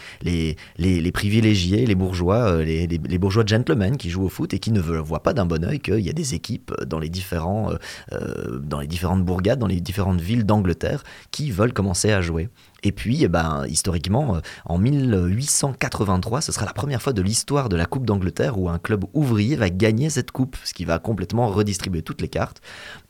privilégiés, 1.11 1.85
les 1.85 1.95
bourgeois, 1.95 2.51
euh, 2.51 2.63
les, 2.63 3.17
bourgeois 3.17 3.43
gentlemen 3.45 3.97
qui 3.97 4.09
jouent 4.09 4.25
au 4.25 4.29
foot 4.29 4.53
et 4.53 4.59
qui 4.59 4.71
ne 4.71 4.81
voient 4.81 5.23
pas 5.23 5.33
d'un 5.33 5.45
bon 5.45 5.63
oeil 5.65 5.79
qu'il 5.79 5.99
y 5.99 6.09
a 6.09 6.13
des 6.13 6.33
équipes 6.33 6.73
euh, 6.79 6.85
dans 6.85 6.99
les 6.99 7.09
différentes 7.09 7.77
bourgades, 9.25 9.59
dans 9.59 9.67
les 9.67 9.81
différentes 9.81 10.21
villes 10.21 10.45
d'Angleterre 10.45 11.03
qui 11.31 11.51
veulent 11.51 11.73
commencer 11.73 12.11
à 12.11 12.21
jouer. 12.21 12.49
Et 12.83 12.91
puis, 12.91 13.23
eh 13.23 13.27
ben, 13.27 13.65
historiquement, 13.67 14.35
euh, 14.35 14.39
en 14.65 14.77
1883, 14.77 16.41
ce 16.41 16.51
sera 16.51 16.65
la 16.65 16.73
première 16.73 17.01
fois 17.01 17.13
de 17.13 17.21
l'histoire 17.21 17.69
de 17.69 17.75
la 17.75 17.85
Coupe 17.85 18.05
d'Angleterre 18.05 18.59
où 18.59 18.69
un 18.69 18.77
club 18.77 19.05
ouvrier 19.13 19.55
va 19.55 19.69
gagner 19.69 20.09
cette 20.09 20.31
coupe, 20.31 20.55
ce 20.63 20.73
qui 20.73 20.85
va 20.85 20.99
complètement 20.99 21.47
redistribuer 21.47 22.01
toutes 22.01 22.21
les 22.21 22.27
cartes. 22.27 22.61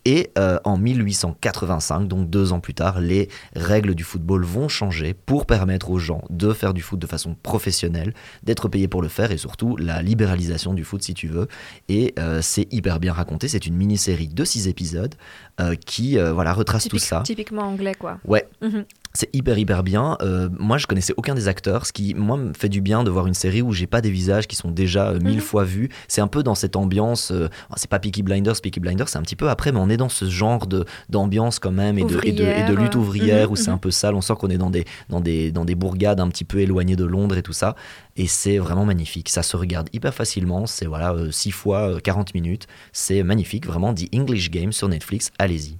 Et 0.05 0.31
euh, 0.37 0.59
en 0.63 0.77
1885, 0.77 2.07
donc 2.07 2.29
deux 2.29 2.53
ans 2.53 2.59
plus 2.59 2.75
tard, 2.75 3.01
les 3.01 3.27
règles 3.55 3.95
du 3.95 4.03
football 4.03 4.43
vont 4.43 4.67
changer 4.69 5.15
pour 5.15 5.47
permettre 5.47 5.89
aux 5.89 5.97
gens 5.97 6.21
de 6.29 6.53
faire 6.53 6.75
du 6.75 6.83
foot 6.83 6.99
de 6.99 7.07
façon 7.07 7.35
professionnelle, 7.41 8.13
d'être 8.43 8.69
payés 8.69 8.87
pour 8.87 9.01
le 9.01 9.07
faire 9.07 9.31
et 9.31 9.37
surtout 9.37 9.75
la 9.77 10.03
libéralisation 10.03 10.75
du 10.75 10.83
foot 10.83 11.01
si 11.01 11.15
tu 11.15 11.27
veux. 11.27 11.47
Et 11.89 12.13
euh, 12.19 12.41
c'est 12.43 12.71
hyper 12.71 12.99
bien 12.99 13.13
raconté. 13.13 13.47
C'est 13.47 13.65
une 13.65 13.75
mini-série 13.75 14.27
de 14.27 14.45
six 14.45 14.67
épisodes 14.67 15.15
euh, 15.59 15.73
qui 15.75 16.17
voilà 16.17 16.53
retrace 16.53 16.87
tout 16.87 16.99
ça. 16.99 17.23
Typiquement 17.25 17.63
anglais, 17.63 17.95
quoi. 17.95 18.19
Ouais. 18.25 18.47
Mhm. 18.61 18.85
C'est 19.15 19.29
hyper 19.33 19.57
hyper 19.57 19.81
bien. 19.81 20.17
Euh, 20.21 20.49
moi, 20.59 20.77
je 20.77 20.85
connaissais 20.87 21.13
aucun 21.17 21.33
des 21.33 21.47
acteurs, 21.47 21.85
ce 21.85 21.93
qui 21.93 22.13
moi 22.13 22.37
me 22.37 22.53
fait 22.53 22.69
du 22.69 22.81
bien 22.81 23.03
de 23.03 23.09
voir 23.09 23.25
une 23.27 23.33
série 23.33 23.61
où 23.61 23.71
j'ai 23.71 23.87
pas 23.87 24.01
des 24.01 24.11
visages 24.11 24.45
qui 24.45 24.55
sont 24.55 24.69
déjà 24.69 25.09
euh, 25.09 25.19
mille 25.19 25.35
Mhm. 25.37 25.41
fois 25.41 25.63
vus. 25.63 25.89
C'est 26.07 26.21
un 26.21 26.27
peu 26.27 26.43
dans 26.43 26.53
cette 26.53 26.75
ambiance. 26.75 27.31
euh, 27.31 27.47
c'est 27.77 27.89
pas 27.89 27.97
Peaky 27.99 28.21
Blinders, 28.23 28.59
Peaky 28.61 28.79
Blinders, 28.79 29.09
c'est 29.09 29.17
un 29.17 29.21
petit 29.23 29.35
peu 29.37 29.49
après, 29.49 29.71
mais 29.71 29.79
on 29.79 29.89
est 29.89 29.97
dans 29.97 30.09
ce 30.09 30.25
genre 30.29 30.67
de 30.67 30.85
d'ambiance 31.09 31.59
quand 31.59 31.71
même 31.71 31.97
et 31.97 32.03
de, 32.03 32.19
et 32.23 32.31
de, 32.33 32.43
et 32.43 32.63
de 32.65 32.73
lutte 32.75 32.95
Ouvrière, 32.95 32.97
ouvrière 32.97 33.51
où 33.51 33.55
c'est 33.55 33.69
mhm, 33.69 33.75
un 33.75 33.77
peu 33.79 33.89
sale. 33.91 34.15
On 34.15 34.21
sent 34.21 34.33
qu'on 34.37 34.49
est 34.49 34.57
dans 34.57 34.69
des 34.69 34.85
dans 35.09 35.21
des 35.21 35.51
dans 35.51 35.65
des 35.65 35.75
bourgades 35.75 36.19
un 36.19 36.27
petit 36.27 36.43
peu 36.43 36.59
éloignées 36.59 36.95
de 36.97 37.05
Londres 37.05 37.37
et 37.37 37.41
tout 37.43 37.53
ça. 37.53 37.75
Et 38.17 38.27
c'est 38.27 38.57
vraiment 38.57 38.85
magnifique. 38.85 39.29
Ça 39.29 39.43
se 39.43 39.55
regarde 39.55 39.89
hyper 39.93 40.13
facilement. 40.13 40.65
C'est 40.65 40.85
voilà 40.85 41.15
6 41.31 41.51
fois 41.51 41.89
euh, 41.95 41.99
40 41.99 42.33
minutes. 42.33 42.67
C'est 42.91 43.23
magnifique, 43.23 43.65
vraiment. 43.65 43.93
The 43.93 44.13
English 44.13 44.51
Game 44.51 44.71
sur 44.73 44.89
Netflix. 44.89 45.31
Allez-y. 45.39 45.77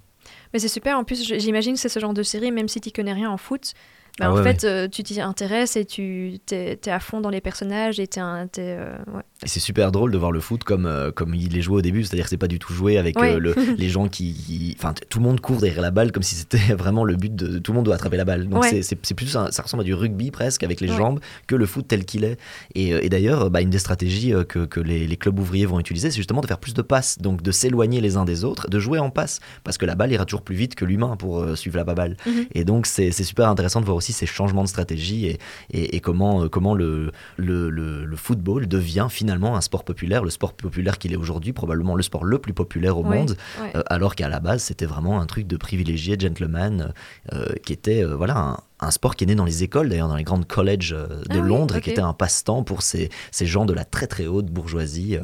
Mais 0.56 0.60
c'est 0.60 0.68
super. 0.68 0.98
En 0.98 1.04
plus, 1.04 1.22
j'imagine 1.22 1.74
que 1.74 1.80
c'est 1.80 1.90
ce 1.90 2.00
genre 2.00 2.14
de 2.14 2.22
série, 2.22 2.50
même 2.50 2.66
si 2.66 2.80
tu 2.80 2.90
connais 2.90 3.12
rien 3.12 3.30
en 3.30 3.36
foot. 3.36 3.74
Bah, 4.18 4.26
Ah 4.28 4.32
en 4.32 4.36
ouais, 4.36 4.42
fait, 4.42 4.64
euh, 4.64 4.88
tu 4.88 5.02
t'y 5.02 5.20
intéresses 5.20 5.76
et 5.76 5.84
tu 5.84 6.38
t'es 6.46 6.78
es 6.84 6.90
à 6.90 7.00
fond 7.00 7.20
dans 7.20 7.28
les 7.30 7.40
personnages 7.40 8.00
et 8.00 8.06
t'es 8.06 8.20
un- 8.20 8.46
t'es, 8.46 8.76
euh, 8.78 8.96
ouais. 9.14 9.22
Et 9.44 9.48
c'est 9.48 9.60
super 9.60 9.92
drôle 9.92 10.10
de 10.12 10.16
voir 10.18 10.32
le 10.32 10.40
foot 10.40 10.64
comme, 10.64 10.86
euh, 10.86 11.10
comme 11.10 11.34
il 11.34 11.56
est 11.56 11.60
joué 11.62 11.76
au 11.76 11.82
début, 11.82 12.02
c'est-à-dire 12.04 12.24
que 12.24 12.30
c'est 12.30 12.36
pas 12.38 12.48
du 12.48 12.58
tout 12.58 12.72
joué 12.72 12.96
avec 12.98 13.20
le- 13.20 13.54
les 13.78 13.88
gens 13.88 14.08
qui. 14.08 14.74
Enfin, 14.78 14.94
tout 15.10 15.18
le 15.18 15.24
monde 15.24 15.40
court 15.40 15.58
derrière 15.60 15.82
la 15.82 15.90
balle 15.90 16.12
comme 16.12 16.22
si 16.22 16.34
c'était 16.34 16.56
vraiment 16.74 17.04
le 17.04 17.16
but 17.16 17.34
de. 17.34 17.58
Tout 17.58 17.72
le 17.72 17.76
monde 17.76 17.84
doit 17.84 17.94
attraper 17.96 18.16
la 18.16 18.24
balle. 18.24 18.48
Donc 18.48 18.64
c'est- 18.64 18.82
c'est 18.82 18.98
c'est 19.06 19.14
plus. 19.14 19.36
un- 19.36 19.50
ça 19.50 19.62
ressemble 19.62 19.82
à 19.82 19.84
du 19.84 19.94
rugby 19.94 20.30
presque 20.30 20.62
avec 20.62 20.80
les 20.80 20.88
jambes 20.88 21.20
que 21.46 21.54
le 21.54 21.66
foot 21.66 21.86
tel 21.86 22.04
qu'il 22.04 22.24
est. 22.24 22.38
Et, 22.74 22.88
et 22.90 23.08
d'ailleurs, 23.08 23.50
bah, 23.50 23.60
une 23.60 23.70
des 23.70 23.78
stratégies 23.78 24.32
que, 24.48 24.64
que 24.64 24.80
les, 24.80 25.06
les 25.06 25.16
clubs 25.16 25.38
ouvriers 25.38 25.66
vont 25.66 25.78
utiliser, 25.80 26.10
c'est 26.10 26.16
justement 26.16 26.40
de 26.40 26.46
faire 26.46 26.58
plus 26.58 26.72
de 26.74 26.82
passes, 26.82 27.18
donc 27.18 27.42
de 27.42 27.50
s'éloigner 27.50 28.00
les 28.00 28.16
uns 28.16 28.24
des 28.24 28.44
autres, 28.44 28.68
de 28.70 28.78
jouer 28.78 28.98
en 28.98 29.10
passe, 29.10 29.40
parce 29.64 29.76
que 29.78 29.84
la 29.86 29.94
balle 29.94 30.10
ira 30.12 30.24
toujours 30.24 30.42
plus 30.42 30.56
vite 30.56 30.74
que 30.74 30.84
l'humain 30.84 31.16
pour 31.16 31.56
suivre 31.56 31.76
la 31.76 31.84
balle. 31.84 32.16
Mhm. 32.26 32.46
Et 32.54 32.64
donc 32.64 32.86
c'est 32.86 33.12
super 33.12 33.48
intéressant 33.48 33.80
de 33.80 33.84
voir 33.84 33.96
aussi 33.96 34.05
ces 34.12 34.26
changements 34.26 34.62
de 34.64 34.68
stratégie 34.68 35.26
et, 35.26 35.38
et, 35.70 35.96
et 35.96 36.00
comment, 36.00 36.42
euh, 36.44 36.48
comment 36.48 36.74
le, 36.74 37.12
le, 37.36 37.70
le- 37.70 38.04
le 38.04 38.16
football 38.16 38.66
devient 38.68 39.06
finalement 39.10 39.56
un 39.56 39.60
sport 39.60 39.84
populaire, 39.84 40.22
le 40.24 40.30
sport 40.30 40.52
populaire 40.54 40.98
qu'il 40.98 41.12
est 41.12 41.16
aujourd'hui, 41.16 41.52
probablement 41.52 41.94
le 41.94 42.02
sport 42.02 42.24
le 42.24 42.38
plus 42.38 42.52
populaire 42.52 42.98
au 42.98 43.04
Ouais, 43.04 43.16
monde, 43.18 43.36
ouais. 43.62 43.72
euh, 43.76 43.82
alors 43.86 44.14
qu'à 44.14 44.28
la 44.28 44.40
base 44.40 44.62
c'était 44.62 44.86
vraiment 44.86 45.20
un 45.20 45.26
truc 45.26 45.46
de 45.46 45.56
privilégié, 45.56 46.16
gentleman, 46.18 46.92
euh, 47.32 47.46
qui 47.64 47.72
était 47.72 48.02
euh, 48.04 48.14
voilà 48.16 48.36
un, 48.38 48.56
un 48.80 48.90
sport 48.90 49.16
qui 49.16 49.24
est 49.24 49.26
né 49.28 49.34
dans 49.34 49.44
les 49.44 49.62
écoles, 49.62 49.88
d'ailleurs 49.88 50.08
dans 50.08 50.16
les 50.16 50.24
grandes 50.24 50.46
colleges 50.46 50.90
de 50.90 51.08
Ah 51.30 51.34
oui, 51.34 51.48
Londres, 51.48 51.76
et 51.76 51.80
qui 51.80 51.90
était 51.90 52.00
un 52.02 52.12
passe-temps 52.12 52.62
pour 52.62 52.82
ces, 52.82 53.10
ces 53.30 53.46
gens 53.46 53.64
de 53.64 53.72
la 53.72 53.84
très 53.84 54.06
très 54.06 54.26
haute 54.26 54.46
bourgeoisie 54.46 55.18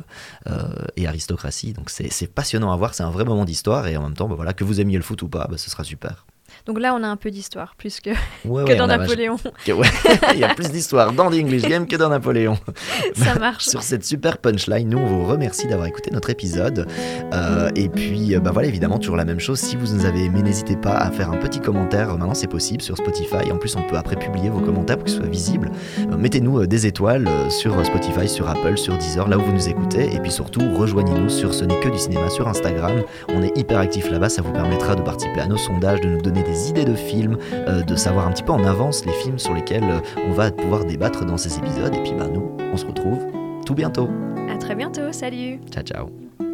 euh, 0.47 0.69
et 0.97 1.07
aristocratie. 1.07 1.73
Donc 1.73 1.91
c'est 1.91 2.11
c'est 2.13 2.27
passionnant 2.33 2.73
à 2.73 2.77
voir, 2.77 2.95
c'est 2.95 3.03
un 3.03 3.11
vrai 3.11 3.25
moment 3.25 3.45
d'histoire, 3.45 3.87
et 3.89 3.97
en 3.97 4.03
même 4.05 4.15
temps, 4.15 4.29
bah, 4.29 4.35
voilà, 4.37 4.53
que 4.53 4.65
vous 4.65 4.81
aimiez 4.81 4.97
le 4.97 5.03
foot 5.03 5.21
ou 5.23 5.29
pas, 5.29 5.47
bah, 5.51 5.59
ce 5.59 5.69
sera 5.71 5.85
super. 5.85 6.25
Donc 6.67 6.79
là, 6.79 6.95
on 6.99 7.03
a 7.03 7.09
un 7.09 7.17
peu 7.17 7.31
d'histoire, 7.31 7.75
plus 7.77 8.01
que, 8.01 8.11
Ouais, 8.45 8.65
que 8.65 8.71
ouais, 8.71 8.77
dans 8.77 8.87
Napoléon. 8.87 9.37
que- 9.67 9.73
ouais, 9.73 9.87
il 10.35 10.41
y 10.41 10.45
a 10.45 10.55
plus 10.55 10.71
d'histoire 10.71 11.13
dans 11.13 11.31
The 11.31 11.35
English 11.35 11.63
Game 11.63 11.87
que 11.87 11.97
dans 11.97 12.09
Napoléon. 12.09 12.57
Ça 13.15 13.35
marche. 13.35 13.65
Sur 13.67 13.83
cette 13.83 14.05
super 14.05 14.39
punchline, 14.39 14.89
nous 14.89 14.99
on 14.99 15.07
vous 15.07 15.27
remercie 15.27 15.67
d'avoir 15.67 15.87
écouté 15.89 16.11
notre 16.13 16.31
épisode. 16.31 16.87
Euh, 17.33 17.71
et 17.75 17.89
puis, 17.89 18.35
euh, 18.35 18.41
bah 18.41 18.51
voilà, 18.53 18.69
évidemment, 18.69 18.99
toujours 18.99 19.17
la 19.17 19.25
même 19.25 19.41
chose. 19.41 19.59
Si 19.59 19.77
vous 19.77 19.93
nous 19.95 20.07
avez 20.07 20.25
aimé, 20.25 20.43
n'hésitez 20.43 20.77
pas 20.77 20.95
à 20.97 21.11
faire 21.11 21.31
un 21.33 21.37
petit 21.37 21.61
commentaire. 21.61 22.09
Maintenant, 22.17 22.35
c'est 22.35 22.47
possible 22.47 22.83
sur 22.83 22.97
Spotify. 22.97 23.51
En 23.53 23.59
plus, 23.59 23.75
on 23.77 23.83
peut 23.83 23.97
après 23.97 24.17
publier 24.17 24.49
vos 24.51 24.61
commentaires 24.61 24.97
pour 24.99 25.07
qu'ils 25.07 25.17
soient 25.17 25.27
visibles. 25.27 25.71
Euh, 26.11 26.17
Mettez-nous 26.17 26.61
euh, 26.61 26.67
des 26.67 26.87
étoiles 26.87 27.29
sur 27.51 27.85
Spotify, 27.85 28.29
sur 28.29 28.49
Apple, 28.49 28.79
sur 28.79 28.97
Deezer, 28.99 29.29
là 29.29 29.39
où 29.39 29.43
vous 29.43 29.53
nous 29.53 29.69
écoutez. 29.69 30.15
Et 30.15 30.19
puis 30.21 30.31
surtout, 30.31 30.63
rejoignez-nous 30.77 31.29
sur 31.29 31.53
Ce 31.55 31.65
n'est 31.65 31.81
que 31.81 31.89
du 31.89 31.99
cinéma 31.99 32.31
sur 32.31 32.47
Instagram. 32.49 33.03
On 33.29 33.43
est 33.43 33.57
hyper 33.59 33.79
actifs 33.79 34.11
là-bas. 34.11 34.29
Ça 34.29 34.43
vous 34.43 34.53
permettra 34.53 34.95
de 34.95 35.03
participer 35.03 35.41
à 35.41 35.47
nos 35.47 35.57
sondages, 35.57 36.01
de 36.01 36.09
nous 36.09 36.21
donner 36.23 36.43
des 36.43 36.52
idées 36.69 36.85
de 36.85 36.95
films, 36.95 37.39
euh, 37.53 37.83
de 37.83 37.97
savoir 37.97 38.27
un 38.27 38.33
petit 38.33 38.43
peu 38.43 38.53
en 38.53 38.65
avance 38.65 39.05
les 39.05 39.13
films 39.13 39.39
sur 39.39 39.55
lesquels 39.55 39.85
euh, 39.85 40.01
on 40.29 40.33
va 40.33 40.51
pouvoir 40.51 40.85
débattre 40.85 41.25
dans 41.25 41.37
ces 41.37 41.57
épisodes. 41.59 41.95
Et 41.95 42.03
puis, 42.03 42.13
bah, 42.13 42.29
nous, 42.33 42.57
on 42.73 42.77
se 42.77 42.87
retrouve 42.87 43.19
tout 43.65 43.75
bientôt. 43.75 44.09
À 44.51 44.57
très 44.59 44.75
bientôt. 44.75 45.13
Salut. 45.13 45.61
Ciao, 45.71 45.83
ciao. 45.83 46.52